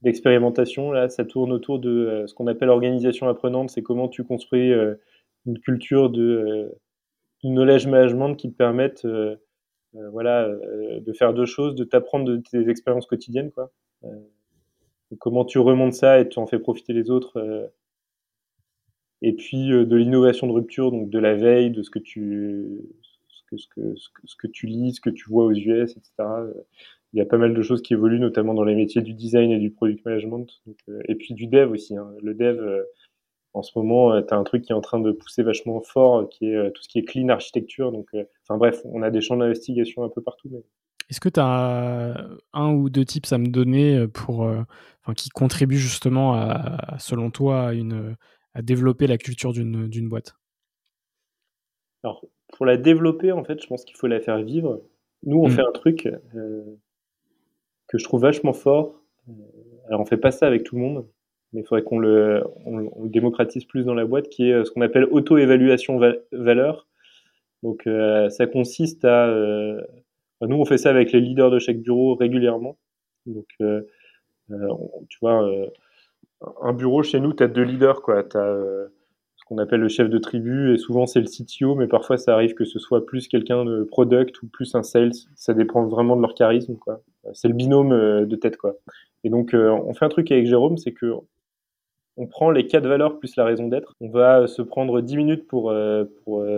[0.03, 3.71] d'expérimentation, là, ça tourne autour de euh, ce qu'on appelle organisation apprenante.
[3.71, 4.95] C'est comment tu construis euh,
[5.47, 6.81] une culture de, euh,
[7.45, 9.07] knowledge management qui te permette
[10.13, 13.53] voilà, de faire deux choses, de t'apprendre de tes expériences quotidiennes.
[13.53, 13.71] Quoi.
[15.21, 17.71] comment tu remontes ça et tu en fais profiter les autres.
[19.23, 22.81] et puis de l'innovation de rupture, donc de la veille, de ce que tu,
[23.29, 26.25] ce que, ce que, ce que, tu lis, ce que tu vois aux US, etc
[27.17, 29.51] il y a pas mal de choses qui évoluent, notamment dans les métiers du design
[29.51, 30.61] et du product management.
[30.91, 31.97] Euh, et puis du dev aussi.
[31.97, 32.11] Hein.
[32.23, 32.83] Le dev, euh,
[33.55, 35.81] en ce moment, euh, tu as un truc qui est en train de pousser vachement
[35.81, 37.91] fort, qui est tout ce qui est clean architecture.
[37.91, 38.11] Donc,
[38.43, 40.51] enfin bref, on a des champs d'investigation un peu partout.
[40.53, 40.63] Mais...
[41.09, 44.47] Est-ce que tu as un ou deux tips à me donner pour,
[45.17, 48.15] qui contribuent justement, à, selon toi, à, une,
[48.53, 50.35] à développer la culture d'une boîte?
[52.05, 54.83] Alors, pour la développer, en fait, je pense qu'il faut la faire vivre.
[55.23, 55.53] Nous, on mmh.
[55.53, 56.09] fait un truc,
[57.89, 59.03] que je trouve vachement fort.
[59.29, 59.33] Euh,
[59.89, 61.07] alors on fait pas ça avec tout le monde,
[61.53, 64.71] mais il faudrait qu'on le, on, démocratise plus dans la boîte, qui est euh, ce
[64.71, 66.01] qu'on appelle auto-évaluation
[66.33, 66.89] valeur.
[67.63, 69.29] Donc euh, ça consiste à,
[70.43, 72.79] nous on fait ça avec les leaders de chaque bureau régulièrement.
[73.27, 75.49] Donc tu vois,
[76.63, 78.23] un bureau chez nous, tu as deux leaders quoi.
[78.25, 78.89] Tu as
[79.47, 82.55] qu'on appelle le chef de tribu, et souvent c'est le CTO, mais parfois ça arrive
[82.55, 85.13] que ce soit plus quelqu'un de product ou plus un sales.
[85.37, 87.01] Ça dépend vraiment de leur charisme, quoi.
[87.35, 88.77] C'est le binôme euh, de tête, quoi.
[89.25, 91.15] Et donc, euh, on fait un truc avec Jérôme, c'est que
[92.19, 93.95] on prend les quatre valeurs plus la raison d'être.
[94.01, 96.05] On va se prendre 10 minutes pour, euh,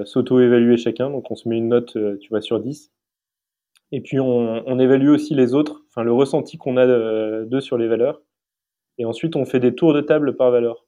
[0.05, 1.11] s'auto-évaluer chacun.
[1.11, 2.93] Donc, on se met une note, tu vois, sur 10.
[3.91, 6.87] Et puis, on, on évalue aussi les autres, enfin, le ressenti qu'on a
[7.45, 8.23] d'eux sur les valeurs.
[8.99, 10.85] Et ensuite, on fait des tours de table par valeur.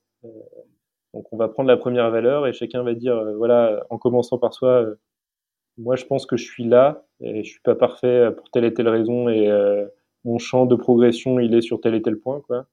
[1.15, 4.55] Donc on va prendre la première valeur et chacun va dire, voilà, en commençant par
[4.55, 4.86] soi,
[5.81, 8.74] moi je pense que je suis là et je suis pas parfait pour telle et
[8.74, 9.86] telle raison et euh,
[10.24, 12.66] mon champ de progression il est sur tel et tel point quoi.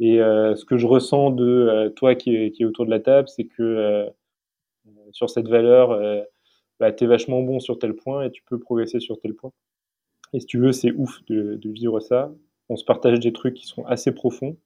[0.00, 3.28] Et ce que je ressens de toi qui est, qui est, autour de la table,
[3.28, 4.08] c'est que
[5.12, 5.96] sur cette valeur,
[6.80, 9.52] bah, tu vachement bon sur tel point et tu peux progresser sur tel point.
[10.32, 12.32] Et si tu veux, c'est ouf de, de, vivre ça.
[12.68, 14.56] On se partage des trucs qui sont assez profonds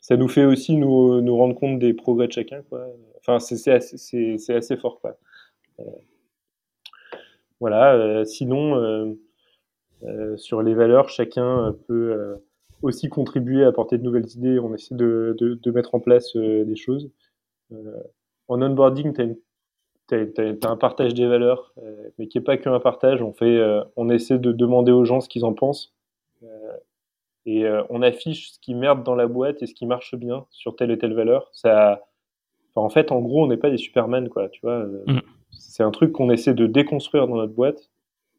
[0.00, 2.62] ça nous fait aussi nous, nous, rendre compte des progrès de chacun.
[2.68, 2.86] Quoi.
[3.26, 5.00] Enfin, c'est assez, fort.
[5.00, 5.16] Quoi.
[7.60, 8.24] voilà.
[8.24, 9.16] sinon,
[10.36, 12.38] sur les valeurs, chacun peut
[12.82, 14.58] aussi contribuer à apporter de nouvelles idées.
[14.58, 17.10] On essaie de, mettre en place des choses.
[18.48, 19.12] en onboarding,
[20.08, 23.22] tu as un partage des valeurs, euh, mais qui n'est pas qu'un partage.
[23.22, 25.94] On, fait, euh, on essaie de demander aux gens ce qu'ils en pensent.
[26.42, 26.76] Euh,
[27.46, 30.76] et on affiche ce qui merde dans la boîte et ce qui marche bien sur
[30.76, 31.50] telle et telle valeur.
[31.52, 32.02] Ça,
[32.74, 34.48] en fait, en gros, on n'est pas des Superman, quoi.
[34.48, 35.20] Tu vois, mm.
[35.50, 37.90] c'est un truc qu'on essaie de déconstruire dans notre boîte.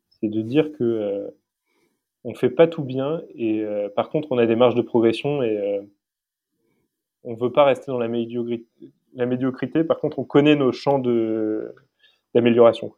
[0.10, 1.34] C'est de dire que
[2.24, 3.64] on fait pas tout bien et
[3.95, 5.82] par contre, on a des marges de progression et
[7.24, 8.66] on veut pas rester dans la médiocrité
[9.16, 9.84] la médiocrité.
[9.84, 10.99] Par contre, on connaît nos champs
[12.34, 12.94] d'amélioration.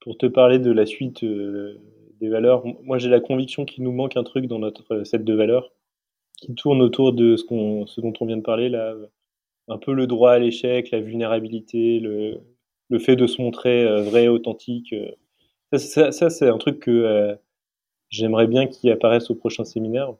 [0.00, 1.78] Pour te parler de la suite euh,
[2.20, 5.34] des valeurs, moi j'ai la conviction qu'il nous manque un truc dans notre set de
[5.34, 5.72] valeurs
[6.36, 8.94] qui tourne autour de ce, qu'on, ce dont on vient de parler là.
[9.70, 12.40] Un peu le droit à l'échec, la vulnérabilité, le,
[12.90, 14.92] le fait de se montrer euh, vrai, authentique.
[14.92, 15.12] Euh.
[15.78, 17.38] Ça, c'est un truc que
[18.10, 20.12] j'aimerais bien qu'il apparaisse au prochain séminaire.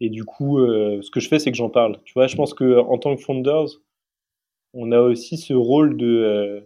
[0.00, 2.00] Et du coup, euh, ce que je fais, c'est que j'en parle.
[2.04, 3.80] Tu vois, je pense que en tant que founders,
[4.74, 6.60] on a aussi ce rôle de, euh,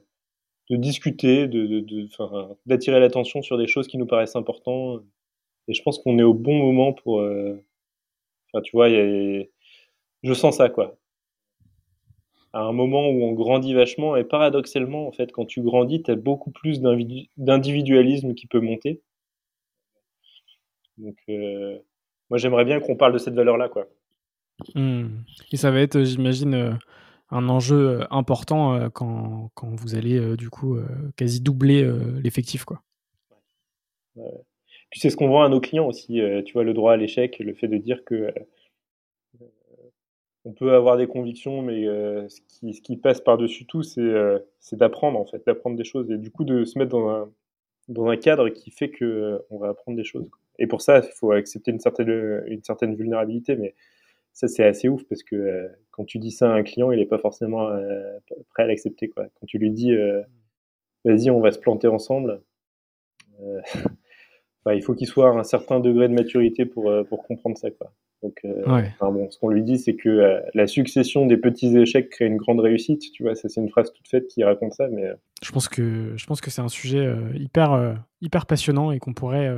[0.70, 2.08] de discuter, de, de,
[2.66, 5.02] d'attirer l'attention sur des choses qui nous paraissent importantes.
[5.68, 7.20] Et je pense qu'on est au bon moment pour.
[7.20, 7.54] Euh,
[8.52, 10.98] enfin, tu vois, je sens ça, quoi.
[12.52, 16.10] À un moment où on grandit vachement, et paradoxalement, en fait, quand tu grandis, tu
[16.10, 16.80] as beaucoup plus
[17.36, 19.00] d'individualisme qui peut monter.
[20.98, 21.78] Donc, euh,
[22.30, 23.86] moi j'aimerais bien qu'on parle de cette valeur-là, quoi.
[24.74, 25.08] Hmm.
[25.50, 26.72] Et ça va être, j'imagine, euh,
[27.30, 30.78] un enjeu euh, important euh, quand, quand, vous allez du coup
[31.16, 31.90] quasi doubler
[32.22, 32.82] l'effectif, quoi.
[34.14, 36.20] Puis c'est ce qu'on vend à nos clients aussi.
[36.44, 38.32] tu vois, le droit à l'échec, le fait de dire que
[40.44, 44.02] on peut avoir des convictions, mais ce, qui, ce, qui, passe par-dessus tout, c'est
[44.72, 47.30] d'apprendre en fait, d'apprendre des choses et du coup de se mettre dans un,
[47.88, 50.28] dans un cadre qui fait que on va apprendre des choses.
[50.58, 53.74] Et pour ça, il faut accepter une certaine, une certaine vulnérabilité, mais
[54.32, 56.98] ça, c'est assez ouf parce que euh, quand tu dis ça à un client, il
[56.98, 58.18] n'est pas forcément euh,
[58.50, 59.08] prêt à l'accepter.
[59.08, 60.22] Quand tu lui dis, euh,
[61.04, 62.42] vas-y, on va se planter ensemble,
[64.64, 67.70] bah, il faut qu'il soit à un certain degré de maturité pour, pour comprendre ça.
[67.70, 67.92] Quoi.
[68.22, 68.40] Donc,
[69.00, 72.60] bon, ce qu'on lui dit, c'est que la succession des petits échecs crée une grande
[72.60, 73.02] réussite.
[73.12, 75.10] Tu vois, ça, c'est une phrase toute faite qui raconte ça, mais
[75.42, 79.50] je pense que je pense que c'est un sujet hyper hyper passionnant et qu'on pourrait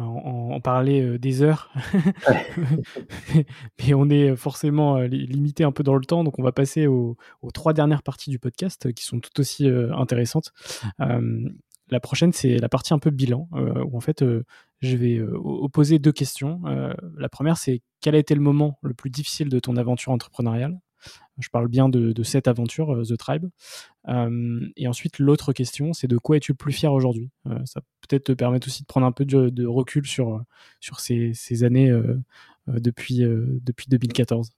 [0.00, 1.72] en, parler euh, des heures.
[3.78, 6.86] mais, on est forcément euh, limité un peu dans le temps, donc on va passer
[6.86, 7.16] aux,
[7.52, 10.52] trois dernières parties du podcast euh, qui sont tout aussi intéressantes.
[11.90, 14.24] La prochaine, c'est la partie un peu bilan, où en fait,
[14.80, 16.60] je vais opposer deux questions.
[17.16, 20.78] la première, c'est quel a été le moment le plus difficile de ton aventure entrepreneuriale?
[21.38, 23.46] Je parle bien de, cette aventure, euh, The Tribe.
[24.08, 27.30] Euh, et ensuite, l'autre question, c'est de quoi es-tu le plus fier aujourd'hui?
[27.46, 30.42] Euh, Ça peut-être te permettre aussi de prendre un peu de, recul sur,
[30.80, 31.92] sur ces, années
[32.66, 34.50] depuis, depuis 2014.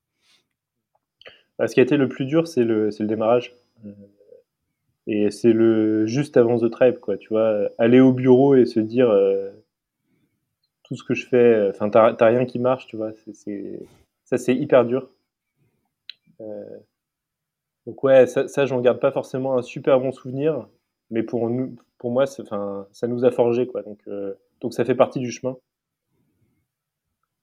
[1.59, 3.55] Bah, ce qui a été le plus dur, c'est le, le démarrage.
[5.07, 7.17] Et c'est le juste avant The Tribe, quoi.
[7.17, 9.11] Tu vois, aller au bureau et se dire
[10.85, 13.13] tout ce que je fais, enfin, t'as rien qui marche, tu vois.
[14.25, 15.09] ça, c'est hyper dur.
[16.41, 16.79] Euh,
[17.87, 20.69] donc ouais, ça, ça j'en garde pas forcément un super bon souvenir,
[21.11, 23.83] mais pour nous, pour moi, ça nous a forgé quoi.
[23.83, 25.57] Donc, euh, donc ça fait partie du chemin.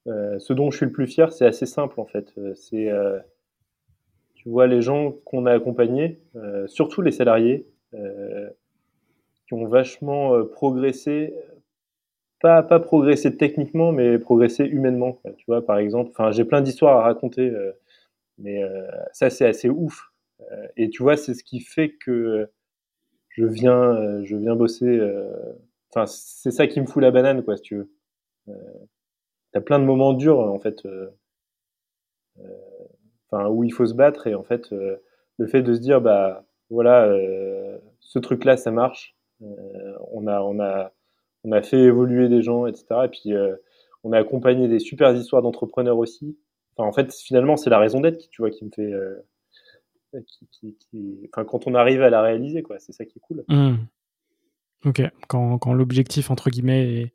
[0.08, 2.34] Euh, ce dont je suis le plus fier, c'est assez simple en fait.
[2.56, 2.92] C'est,
[4.48, 6.22] tu vois, les gens qu'on a accompagnés,
[6.68, 11.34] surtout les salariés, qui ont vachement progressé,
[12.40, 15.20] pas, pas progressé techniquement, mais progressé humainement.
[15.38, 17.52] Tu vois, par exemple, j'ai plein d'histoires à raconter
[18.38, 20.12] mais euh, ça, c'est assez ouf.
[20.52, 22.50] Euh, et tu vois, c'est ce qui fait que
[23.30, 25.00] je viens, euh, je viens bosser.
[25.92, 27.92] Enfin, c'est ça qui me fout la banane, quoi, si tu veux.
[29.52, 30.88] T'as plein de moments durs, en fait.
[33.32, 37.14] Où il faut se battre et en fait, le fait de se dire, bah, voilà,
[38.00, 39.16] ce truc-là, ça marche.
[39.42, 40.92] on a, on a,
[41.44, 42.86] on a fait évoluer des gens, etc.
[43.06, 43.34] Et puis,
[44.04, 46.38] on a accompagné des super histoires d'entrepreneurs aussi
[46.84, 48.92] en fait, finalement, c'est la raison d'être qui, tu vois, qui me fait.
[48.92, 49.26] Euh,
[51.34, 53.44] enfin, quand on arrive à la réaliser, quoi, c'est ça qui est cool.
[53.48, 53.76] Mmh.
[54.86, 57.12] Ok, quand, quand l'objectif, entre guillemets,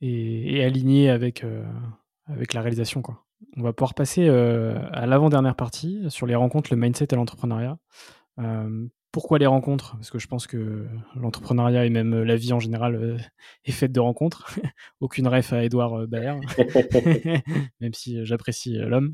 [0.00, 1.64] est, aligné avec, euh,
[2.26, 3.23] avec la réalisation, quoi.
[3.56, 7.78] On va pouvoir passer euh, à l'avant-dernière partie sur les rencontres, le mindset et l'entrepreneuriat.
[9.12, 9.96] pourquoi les rencontres?
[9.96, 13.18] Parce que je pense que l'entrepreneuriat et même la vie en général
[13.64, 14.54] est faite de rencontres.
[15.00, 16.34] Aucune ref à Edouard Baer,
[17.80, 19.12] même si j'apprécie l'homme.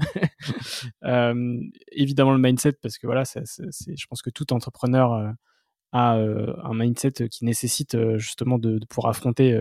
[1.93, 5.35] évidemment le mindset, parce que voilà, je pense que tout entrepreneur
[5.93, 9.61] a un mindset qui nécessite justement de, pouvoir affronter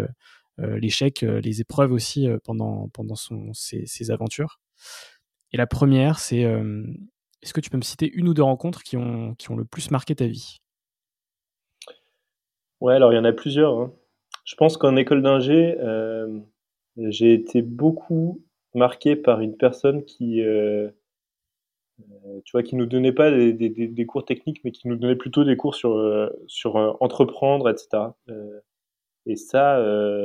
[0.79, 4.59] l'échec, les épreuves aussi pendant, pendant son, ses, aventures.
[5.51, 6.45] Et la première, c'est
[7.41, 9.65] est-ce que tu peux me citer une ou deux rencontres qui ont, qui ont le
[9.65, 10.61] plus marqué ta vie?
[12.81, 13.77] Ouais, alors il y en a plusieurs.
[13.79, 13.93] Hein.
[14.45, 16.39] Je pense qu'en école d'ingé, euh,
[16.97, 18.41] j'ai été beaucoup
[18.73, 20.89] marqué par une personne qui, euh,
[21.99, 24.95] euh, tu vois, qui nous donnait pas des, des, des, cours techniques, mais qui nous
[24.95, 28.11] donnait plutôt des cours sur, sur entreprendre, etc.
[29.29, 29.77] et ça,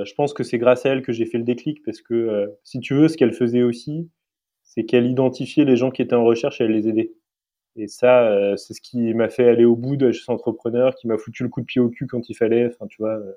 [0.05, 2.81] je pense que c'est grâce à elle que j'ai fait le déclic, parce que si
[2.81, 4.09] tu veux, ce qu'elle faisait aussi,
[4.63, 7.13] c'est qu'elle identifiait les gens qui étaient en recherche et elle les aidait.
[7.77, 11.09] Et ça, euh, c'est ce qui m'a fait aller au bout de chez entrepreneur, qui
[11.09, 12.67] m'a foutu le coup de pied au cul quand il fallait.
[12.67, 13.17] Enfin, tu vois.
[13.17, 13.33] Euh.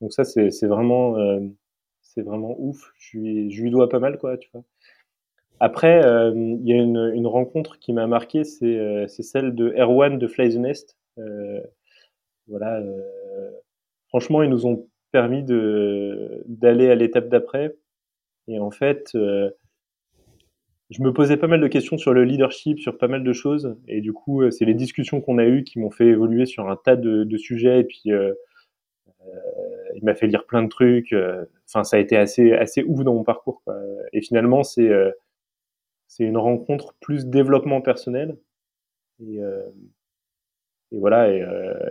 [0.00, 1.40] donc ça, c'est vraiment, euh,
[2.02, 2.92] c'est vraiment ouf.
[2.98, 4.64] Je lui, dois pas mal, quoi, tu vois.
[5.60, 6.00] Après,
[6.34, 10.54] il y a une, une rencontre qui m'a marqué, c'est celle de Erwan de Fly
[10.54, 10.98] the Nest.
[12.48, 12.82] voilà.
[14.08, 17.76] franchement, ils nous ont permis de d'aller à l'étape d'après.
[18.48, 19.14] Et en fait,
[20.92, 23.76] je me posais pas mal de questions sur le leadership, sur pas mal de choses.
[23.88, 26.68] Et du coup, euh, c'est les discussions qu'on a eues qui m'ont fait évoluer sur
[26.68, 27.80] un tas de, sujets.
[27.80, 28.34] Et puis, euh,
[29.26, 29.40] euh,
[29.96, 31.14] il m'a fait lire plein de trucs.
[31.68, 33.62] Enfin, ça a été assez, assez ouf dans mon parcours.
[34.12, 34.90] Et finalement, c'est
[36.08, 38.36] c'est une rencontre plus développement personnel.
[39.20, 39.38] Et,
[40.92, 41.42] et voilà, et,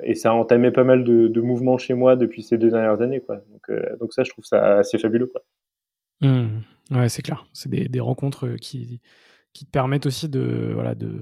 [0.04, 3.02] et, ça a entamé pas mal de, de, mouvements chez moi depuis ces deux dernières
[3.02, 3.20] années.
[3.20, 3.38] Quoi.
[3.52, 5.28] Donc, donc ça, je trouve ça assez fabuleux.
[5.28, 5.42] Quoi.
[6.22, 6.62] Mmh.
[6.92, 7.46] Ouais, c'est clair.
[7.54, 9.02] C'est des, des, rencontres qui,
[9.54, 11.22] qui te permettent aussi de, voilà, de,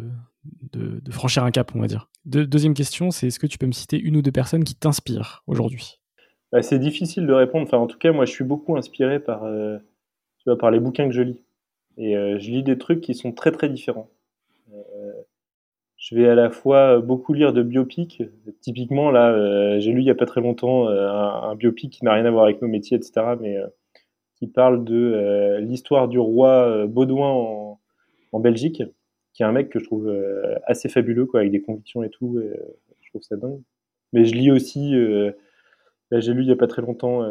[0.71, 2.09] de, de franchir un cap, on va dire.
[2.25, 5.43] deuxième question, c'est est-ce que tu peux me citer une ou deux personnes qui t'inspirent
[5.47, 5.99] aujourd'hui?
[6.51, 7.65] Bah, C'est difficile de répondre.
[7.65, 9.77] Enfin, en tout cas, moi, je suis beaucoup inspiré par, euh,
[10.37, 11.43] tu vois, par les bouquins que je lis.
[11.97, 14.09] Et euh, je lis des trucs qui sont très, très différents.
[16.11, 18.23] Euh, je vais à la fois beaucoup lire de biopics.
[18.61, 22.13] Typiquement, là, j'ai lu il n'y a pas très longtemps un, un, biopic qui n'a
[22.13, 23.35] rien à voir avec nos métiers, etc.
[23.39, 23.57] Mais
[24.39, 27.77] qui parle de euh, l'histoire du roi euh, Baudouin
[28.31, 28.83] en, Belgique,
[29.33, 32.09] qui est un mec que je trouve euh, assez fabuleux, quoi, avec des convictions et
[32.09, 32.39] tout.
[33.01, 33.61] Je trouve ça dingue.
[34.13, 34.93] Mais je lis aussi,
[36.11, 37.27] j'ai lu il n'y a pas très longtemps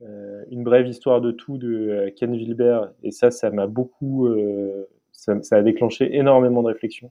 [0.00, 4.28] une brève histoire de tout de Ken Wilber, et ça, ça m'a beaucoup,
[5.12, 7.10] ça, a déclenché énormément de réflexions.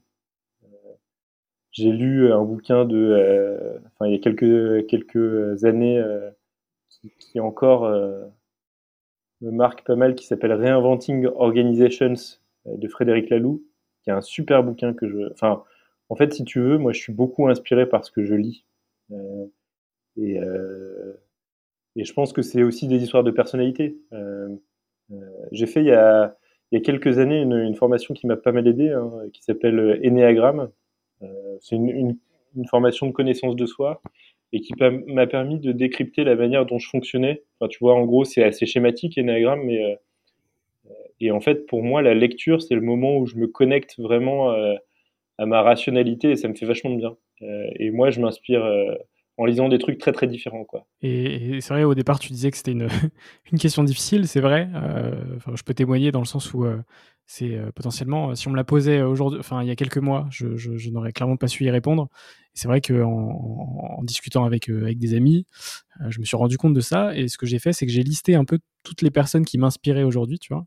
[1.74, 6.02] J'ai lu un bouquin de, enfin, il y a quelques, quelques années,
[6.88, 7.84] qui, qui, encore
[9.44, 12.14] me marque pas mal qui s'appelle Reinventing Organizations
[12.66, 13.64] euh, de Frédéric Laloux,
[14.02, 15.32] qui est un super bouquin que je.
[15.32, 15.62] Enfin,
[16.08, 18.64] en fait, si tu veux, moi, je suis beaucoup inspiré par ce que je lis.
[19.12, 19.46] Euh,
[20.16, 21.14] et, euh,
[21.96, 23.96] et, je pense que c'est aussi des histoires de personnalité.
[25.52, 26.36] J'ai fait il y, a,
[26.70, 30.00] il y, a, quelques années une, formation qui m'a pas mal aidé, hein, qui s'appelle
[30.04, 30.70] Enneagram.
[31.60, 32.16] C'est une,
[32.68, 34.00] formation de connaissance de soi
[34.52, 37.42] et qui m'a permis de décrypter la manière dont je fonctionnais.
[37.58, 39.96] Enfin, tu vois, en gros, c'est assez schématique, Enneagram, mais euh,
[41.20, 44.52] et en fait, pour moi, la lecture, c'est le moment où je me connecte vraiment
[44.52, 44.74] euh,
[45.38, 47.16] à ma rationalité et ça me fait vachement de bien.
[47.42, 48.64] Euh, et moi, je m'inspire
[49.36, 50.64] en lisant des trucs très très différents.
[50.64, 50.86] Quoi.
[51.02, 52.88] Et, c'est vrai, au départ, tu disais que c'était une,
[53.52, 54.68] une question difficile, c'est vrai.
[55.54, 56.64] je peux témoigner dans le sens où
[57.26, 61.12] c'est potentiellement, si on me la posait aujourd'hui, il y a quelques mois, je, n'aurais
[61.12, 62.08] clairement pas su y répondre.
[62.52, 65.46] c'est vrai qu'en en, discutant avec, avec des amis,
[66.08, 67.16] je me suis rendu compte de ça.
[67.16, 69.58] Et ce que j'ai fait, c'est que j'ai listé un peu toutes les personnes qui
[69.58, 70.66] m'inspiraient aujourd'hui, tu vois.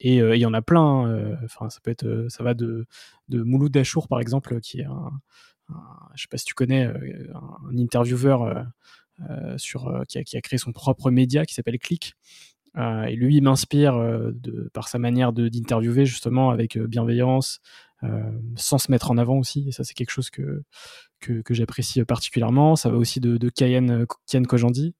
[0.00, 1.38] et il y en a plein.
[1.44, 2.86] Enfin, ça peut être, ça va de,
[3.28, 5.12] de Mouloud Dachour par exemple, qui est un,
[6.14, 8.66] je sais pas si tu connais, un, intervieweur
[9.56, 12.14] sur qui a, qui, a, créé son propre média qui s'appelle Click.
[12.76, 14.32] Euh, et lui, il m'inspire euh,
[14.72, 17.60] par sa manière d'interviewer justement avec euh, bienveillance,
[18.54, 19.66] sans se mettre en avant aussi.
[19.66, 20.62] Et ça, c'est quelque chose que,
[21.20, 22.76] que, j'apprécie particulièrement.
[22.76, 24.04] Ça va aussi de, de Kian,
[24.44, 24.94] Kojandi,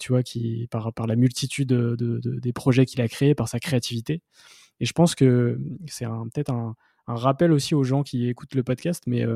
[0.00, 3.46] tu vois, qui par, par la multitude de, de, des projets qu'il a créés, par
[3.46, 4.22] sa créativité.
[4.80, 6.76] Et je pense que c'est peut-être un,
[7.08, 9.26] un, rappel aussi aux gens qui écoutent le podcast, mais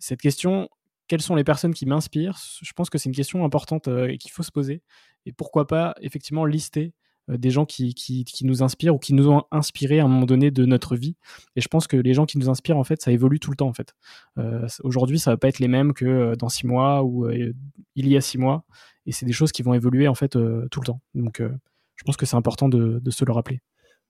[0.00, 0.68] cette question,
[1.08, 2.38] quelles sont les personnes qui m'inspirent?
[2.62, 4.82] Je pense que c'est une question importante et qu'il faut se poser
[5.26, 6.92] et pourquoi pas effectivement lister
[7.30, 7.94] euh, des gens qui,
[8.42, 11.16] nous inspirent ou qui nous ont inspiré à un moment donné de notre vie.
[11.56, 13.56] Et je pense que les gens qui nous inspirent, en fait, ça évolue tout le
[13.56, 13.94] temps, en fait.
[14.38, 17.52] Euh, Aujourd'hui, ça va pas être les mêmes que euh, dans six mois ou euh,
[17.94, 18.64] il y a six mois.
[19.06, 21.00] Et c'est des choses qui vont évoluer, en fait, tout le temps.
[21.14, 23.60] Donc, je pense que c'est important de, de, se le rappeler.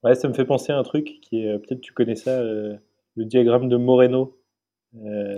[0.03, 2.79] Ouais, ça me fait penser à un truc qui est, peut-être tu connais ça, le
[3.17, 4.37] diagramme de Moreno.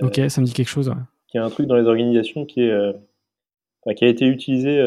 [0.01, 0.93] Ok, ça me dit quelque chose.
[1.27, 2.93] Qui est un truc dans les organisations qui est
[3.95, 4.77] qui a été utilisé,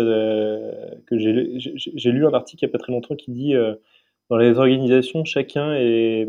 [1.06, 3.54] que j'ai lu un article il n'y a pas très longtemps qui dit
[4.28, 6.28] dans les organisations, chacun est,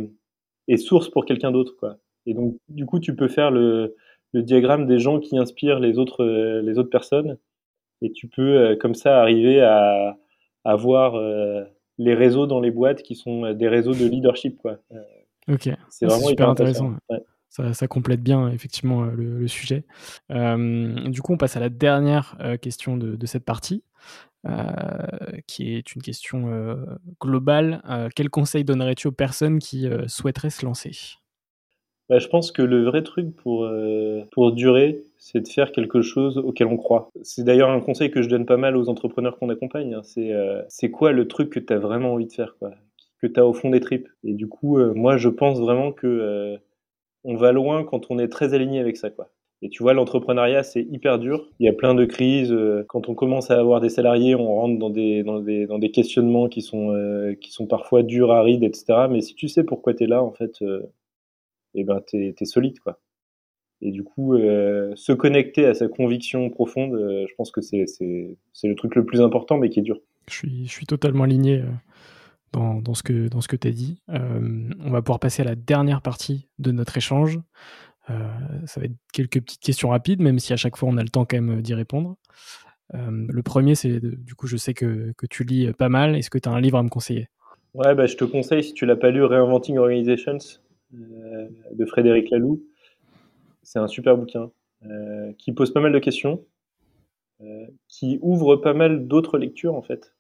[0.68, 2.00] est source pour quelqu'un d'autre.
[2.26, 3.96] Et donc, du coup, tu peux faire le,
[4.32, 7.38] le, diagramme des gens qui inspirent les autres, les autres personnes.
[8.02, 10.18] Et tu peux, comme ça, arriver à,
[10.64, 11.20] avoir
[11.98, 14.58] les réseaux dans les boîtes qui sont des réseaux de leadership.
[14.58, 14.78] Quoi.
[15.48, 16.94] ok, c'est vraiment super intéressant.
[17.52, 19.84] Ça, complète bien effectivement le, sujet.
[20.30, 23.84] du coup, on passe à la dernière question de, cette partie.
[24.48, 26.76] Euh, qui est une question euh,
[27.20, 27.84] globale.
[27.88, 30.92] Euh, quel conseil donnerais-tu aux personnes qui souhaiteraient se lancer?
[32.10, 33.70] Bah, je pense que le vrai truc pour,
[34.32, 37.10] pour durer, c'est de faire quelque chose auquel on croit.
[37.22, 39.94] C'est d'ailleurs un conseil que je donne pas mal aux entrepreneurs qu'on accompagne.
[39.94, 40.02] Hein.
[40.04, 40.34] C'est
[40.68, 42.72] c'est quoi le truc que tu as vraiment envie de faire, quoi?
[43.22, 44.10] Que tu as au fond des tripes.
[44.24, 46.58] Et du coup, moi, je pense vraiment que
[47.24, 49.30] on va loin quand on est très aligné avec ça, quoi.
[49.64, 51.48] Et tu vois, l'entrepreneuriat, c'est hyper dur.
[51.60, 52.52] Il y a plein de crises.
[52.52, 55.78] Euh, quand on commence à avoir des salariés, on rentre dans des, dans des, dans
[55.78, 59.08] des questionnements qui sont, euh, qui sont parfois durs, arides, etc.
[59.10, 60.82] Mais si tu sais pourquoi tu es là, en fait, euh,
[61.76, 62.80] eh ben, tu es, solide.
[62.80, 63.00] Quoi.
[63.82, 67.86] Et du coup, se connecter à sa conviction profonde, je pense que c'est
[68.64, 70.00] le truc le plus important, mais qui est dur.
[70.28, 71.64] Je suis, je suis totalement aligné
[72.52, 74.02] dans, ce que, tu as dit.
[74.08, 77.40] on va pouvoir passer à la dernière partie de notre échange.
[78.10, 78.28] Euh,
[78.66, 81.10] ça va être quelques petites questions rapides, même si à chaque fois on a le
[81.10, 82.18] temps quand même d'y répondre.
[82.94, 86.16] Euh, le premier, c'est du coup, je sais que, tu lis pas mal.
[86.16, 87.28] Est-ce que tu as un livre à me conseiller?
[87.74, 90.38] Ouais, bah, je te conseille, si tu l'as pas lu, Reinventing Organizations
[90.94, 92.64] euh, de Frédéric Laloux.
[93.64, 94.52] C'est un super bouquin
[95.38, 96.44] qui pose pas mal de questions,
[97.88, 100.16] qui ouvre pas mal d'autres lectures en fait.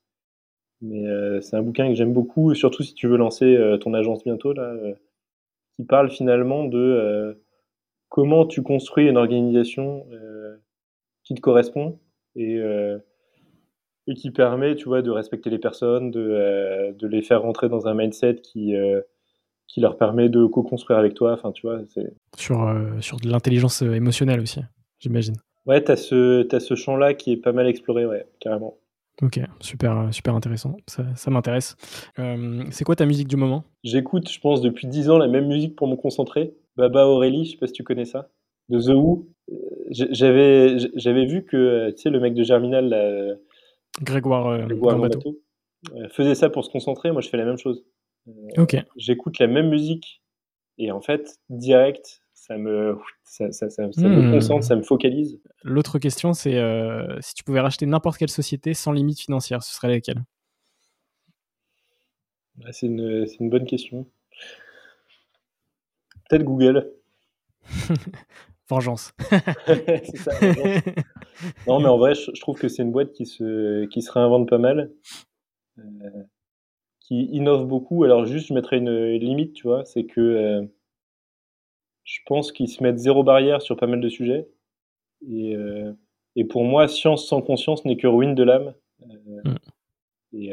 [0.81, 1.03] Mais
[1.41, 4.73] c'est un bouquin que j'aime beaucoup, surtout si tu veux lancer ton agence bientôt, là,
[5.75, 7.37] qui parle finalement de
[8.11, 10.57] comment tu construis une organisation euh,
[11.23, 11.97] qui te correspond
[12.35, 12.99] et, euh,
[14.05, 17.69] et, qui permet, tu vois, de respecter les personnes, de, euh, de les faire rentrer
[17.69, 18.73] dans un mindset qui,
[19.67, 21.31] qui leur permet de co-construire avec toi.
[21.31, 22.13] Enfin, tu vois, c'est...
[22.37, 24.59] Sur, sur de l'intelligence émotionnelle aussi,
[24.99, 25.35] j'imagine.
[25.65, 28.77] Ouais, tu as ce, ce champ-là qui est pas mal exploré, ouais, carrément.
[29.21, 30.77] Ok, super, super intéressant.
[30.87, 31.75] Ça, ça m'intéresse.
[32.71, 33.63] c'est quoi ta musique du moment?
[33.83, 36.53] J'écoute, je pense, depuis 10 ans la même musique pour me concentrer.
[36.77, 38.29] Baba Aurélie, je sais pas si tu connais ça,
[38.69, 39.27] de The Who.
[39.51, 39.55] Euh,
[39.89, 43.35] j'avais, j'avais vu que, euh, tu sais, le mec de Germinal, euh,
[44.01, 44.99] Grégoire, Grégoire
[46.11, 47.11] faisait ça pour se concentrer.
[47.11, 47.83] Moi, je fais la même chose.
[48.57, 48.77] ok.
[48.95, 50.21] J'écoute la même musique
[50.77, 54.31] et en fait, direct, ça me, ça, ça, ça, me hmm.
[54.31, 55.39] concentre, ça me focalise.
[55.63, 56.59] L'autre question, c'est
[57.21, 60.23] si tu pouvais racheter n'importe quelle société sans limite financière, ce serait laquelle?
[62.55, 64.07] Bah, C'est une, une bonne question.
[66.27, 66.91] Peut-être Google.
[68.71, 69.13] vengeance.
[70.15, 70.31] ça,
[71.67, 74.49] Non, mais en vrai, je, trouve que c'est une boîte qui se, qui se réinvente
[74.49, 74.91] pas mal,
[75.77, 76.23] euh,
[77.01, 78.03] qui innove beaucoup.
[78.03, 80.63] Alors, juste, je mettrais une, limite, tu vois, c'est que euh,
[82.03, 84.47] je pense qu'ils se mettent zéro barrière sur pas mal de sujets.
[85.27, 85.93] Et, euh,
[86.35, 88.73] et pour moi, science sans conscience n'est que ruine de l'âme.
[88.99, 89.55] Mm.
[90.33, 90.51] Et,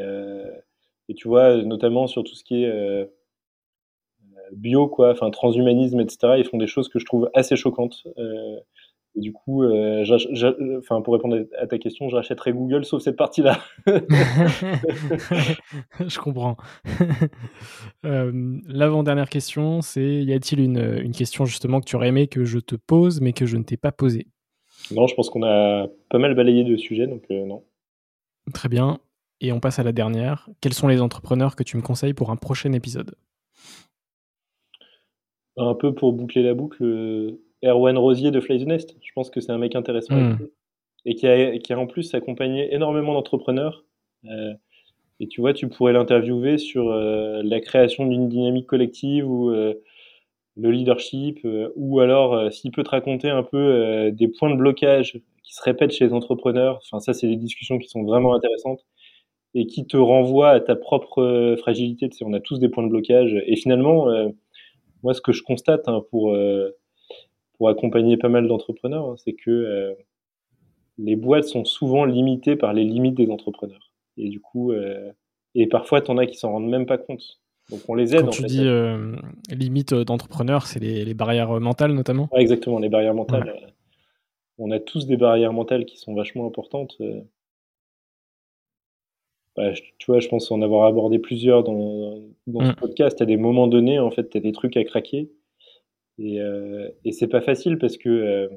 [1.07, 3.09] et, tu vois, notamment sur tout ce qui est
[4.51, 6.35] bio, quoi, enfin transhumanisme, etc.
[6.37, 8.03] Ils font des choses que je trouve assez choquantes.
[9.15, 10.05] Euh, et du coup, euh,
[10.77, 13.59] enfin pour répondre à ta question, je rachèterais Google sauf cette partie-là.
[15.99, 16.57] je comprends.
[18.05, 22.45] Euh, l'avant-dernière question, c'est y a-t-il une, une, question justement que tu aurais aimé que
[22.45, 24.27] je te pose mais que je ne t'ai pas posée?
[24.91, 27.63] Non, je pense qu'on a pas mal balayé de sujets, donc non.
[28.53, 28.99] Très bien.
[29.41, 30.49] Et on passe à la dernière.
[30.61, 33.15] Quels sont les entrepreneurs que tu me conseilles pour un prochain épisode?
[35.57, 38.95] Un peu pour boucler la boucle, euh, Erwan Rosier de Fly the Nest.
[39.01, 40.47] Je pense que c'est un mec intéressant hmm.
[41.05, 43.85] et qui a, qui a en plus accompagné énormément d'entrepreneurs.
[44.25, 44.53] Euh,
[45.19, 50.71] et tu vois, tu pourrais l'interviewer sur euh, la création d'une dynamique collective ou le
[50.71, 51.39] leadership,
[51.75, 55.91] ou alors s'il peut te raconter un peu des points de blocage qui se répètent
[55.91, 56.79] chez les entrepreneurs.
[56.83, 58.85] Enfin, ça, c'est des discussions qui sont vraiment intéressantes
[59.53, 62.09] et qui te renvoient à ta propre fragilité.
[62.09, 63.41] Tu sais, on a tous des points de blocage.
[63.45, 64.07] Et finalement,
[65.03, 66.71] moi, ce que je constate hein, pour, euh,
[67.59, 69.93] pour accompagner pas mal d'entrepreneurs, hein, c'est que euh,
[70.97, 73.91] les boîtes sont souvent limitées par les limites des entrepreneurs.
[74.17, 75.11] Et du coup, euh,
[75.55, 77.41] et parfois, tu en as qui s'en rendent même pas compte.
[77.69, 78.25] Donc on les aide.
[78.25, 78.65] Quand tu dis
[79.49, 82.29] limites d'entrepreneurs, c'est les, barrières mentales notamment?
[82.33, 83.73] Exactement, les barrières mentales.
[84.57, 86.97] On a tous des barrières mentales qui sont vachement importantes.
[89.55, 92.75] Bah, tu vois, je pense en avoir abordé plusieurs dans, dans ce mm.
[92.75, 93.21] podcast.
[93.21, 95.29] À des moments donnés, en fait, tu as des trucs à craquer.
[96.19, 96.39] Et,
[97.05, 98.49] et c'est pas facile parce que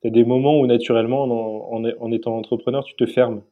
[0.00, 3.42] tu as des moments où naturellement, en, en, étant entrepreneur, tu te fermes.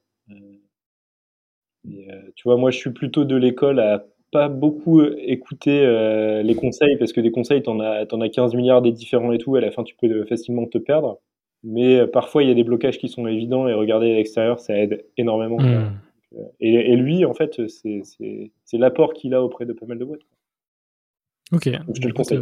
[1.89, 5.81] Et, tu vois, moi, je suis plutôt de l'école à pas beaucoup écouter
[6.45, 9.33] les conseils parce que des conseils, tu en, as, en as 15 milliards des différents
[9.33, 9.57] et tout.
[9.57, 11.19] À la fin, tu peux facilement te perdre.
[11.65, 14.77] Mais parfois, il y a des blocages qui sont évidents et regarder à l'extérieur, ça
[14.77, 15.59] aide énormément.
[15.59, 15.99] Mmh.
[16.61, 20.27] Et, lui, en fait, c'est l'apport qu'il a auprès de pas mal de boîtes.
[21.53, 21.69] Ok.
[21.95, 22.41] je te le conseille.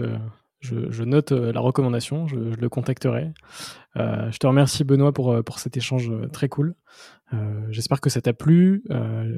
[0.72, 3.32] Euh, je, note euh, la recommandation, je, le contacterai.
[3.96, 6.74] Euh, je te remercie Benoît pour, pour cet échange très cool.
[7.70, 8.84] J'espère que ça t'a plu.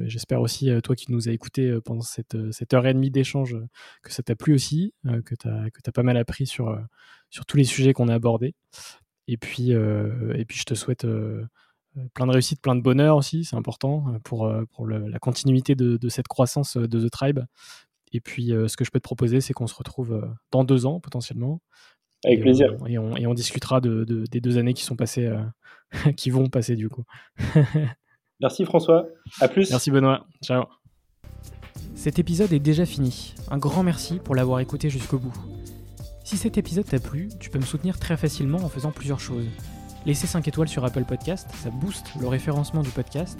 [0.03, 3.57] J'espère aussi, toi qui nous as écouté pendant cette, cette heure et demie d'échange,
[4.03, 4.93] que ça t'a plu aussi,
[5.25, 6.79] que tu as, as, pas mal appris sur,
[7.31, 8.53] sur tous les sujets qu'on a abordés.
[9.27, 11.07] Et puis, et puis je te souhaite
[12.13, 16.27] plein de réussite, plein de bonheur aussi, c'est important pour, pour la continuité de, cette
[16.27, 17.39] croissance de The Tribe.
[18.13, 20.63] Et puis, euh, ce que je peux te proposer, c'est qu'on se retrouve euh, dans
[20.63, 21.61] deux ans potentiellement.
[22.25, 22.75] Avec plaisir.
[22.87, 26.47] et, on, et, on, discutera de, des deux années qui sont passées, euh, qui vont
[26.47, 27.03] passer du coup.
[28.39, 29.07] Merci François.
[29.39, 29.69] À plus.
[29.69, 30.25] Merci Benoît.
[30.43, 30.65] Ciao.
[31.95, 33.33] Cet épisode est déjà fini.
[33.49, 35.33] Un grand merci pour l'avoir écouté jusqu'au bout.
[36.23, 39.47] Si cet épisode t'a plu, tu peux me soutenir très facilement en faisant plusieurs choses.
[40.05, 43.39] Laisser 5 étoiles sur Apple Podcast, ça booste le référencement du podcast